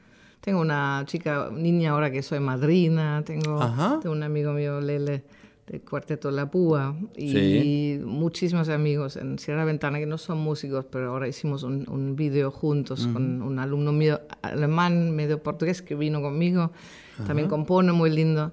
Tengo 0.41 0.61
una 0.61 1.03
chica, 1.07 1.51
niña 1.53 1.91
ahora 1.91 2.11
que 2.11 2.22
soy 2.22 2.39
madrina, 2.41 3.22
tengo, 3.24 3.59
tengo 4.01 4.14
un 4.14 4.22
amigo 4.22 4.53
mío, 4.53 4.80
Lele, 4.80 5.24
del 5.66 5.80
Cuarteto 5.82 6.30
La 6.30 6.50
Púa, 6.50 6.94
y 7.16 7.28
Sí. 7.30 8.00
muchísimos 8.04 8.68
amigos 8.68 9.16
en 9.16 9.38
Sierra 9.38 9.64
Ventana 9.64 9.98
que 9.98 10.06
no 10.06 10.18
son 10.18 10.38
músicos, 10.38 10.84
pero 10.90 11.10
ahora 11.10 11.28
hicimos 11.28 11.62
un, 11.62 11.88
un 11.88 12.16
vídeo 12.16 12.50
juntos 12.50 13.06
con 13.12 13.40
un 13.42 13.58
alumno 13.58 13.92
mío 13.92 14.20
alemán, 14.42 15.14
medio 15.14 15.42
portugués, 15.42 15.80
que 15.82 15.94
vino 15.94 16.20
conmigo. 16.20 16.72
También 17.26 17.48
compone 17.48 17.92
muy 17.92 18.10
lindo. 18.10 18.52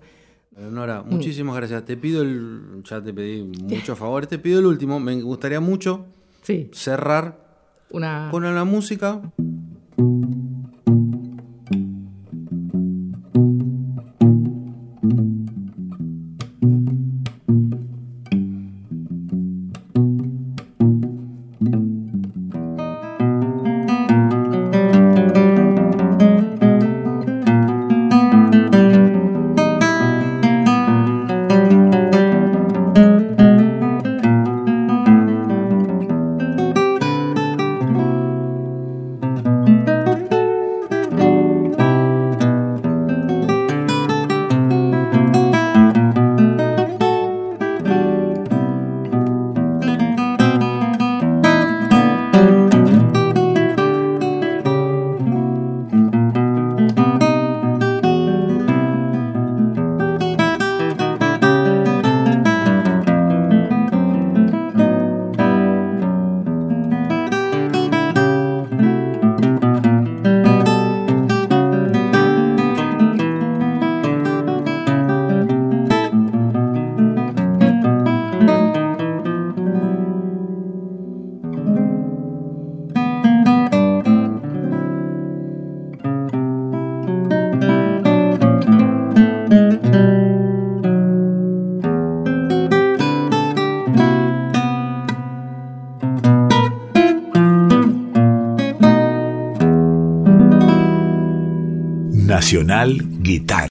Nora, 0.71 1.01
muchísimas 1.03 1.55
gracias. 1.55 1.85
Te 1.85 1.95
pido 1.97 2.21
el. 2.21 2.83
Ya 2.83 3.01
te 3.01 3.13
pedí 3.13 3.43
muchos 3.43 3.97
favores. 3.99 4.27
Te 4.29 4.37
pido 4.37 4.59
el 4.59 4.65
último. 4.65 4.99
Me 4.99 5.19
gustaría 5.21 5.59
mucho 5.61 6.05
Sí, 6.41 6.69
cerrar 6.73 7.39
una... 7.91 8.27
con 8.29 8.43
la 8.43 8.63
música. 8.65 9.21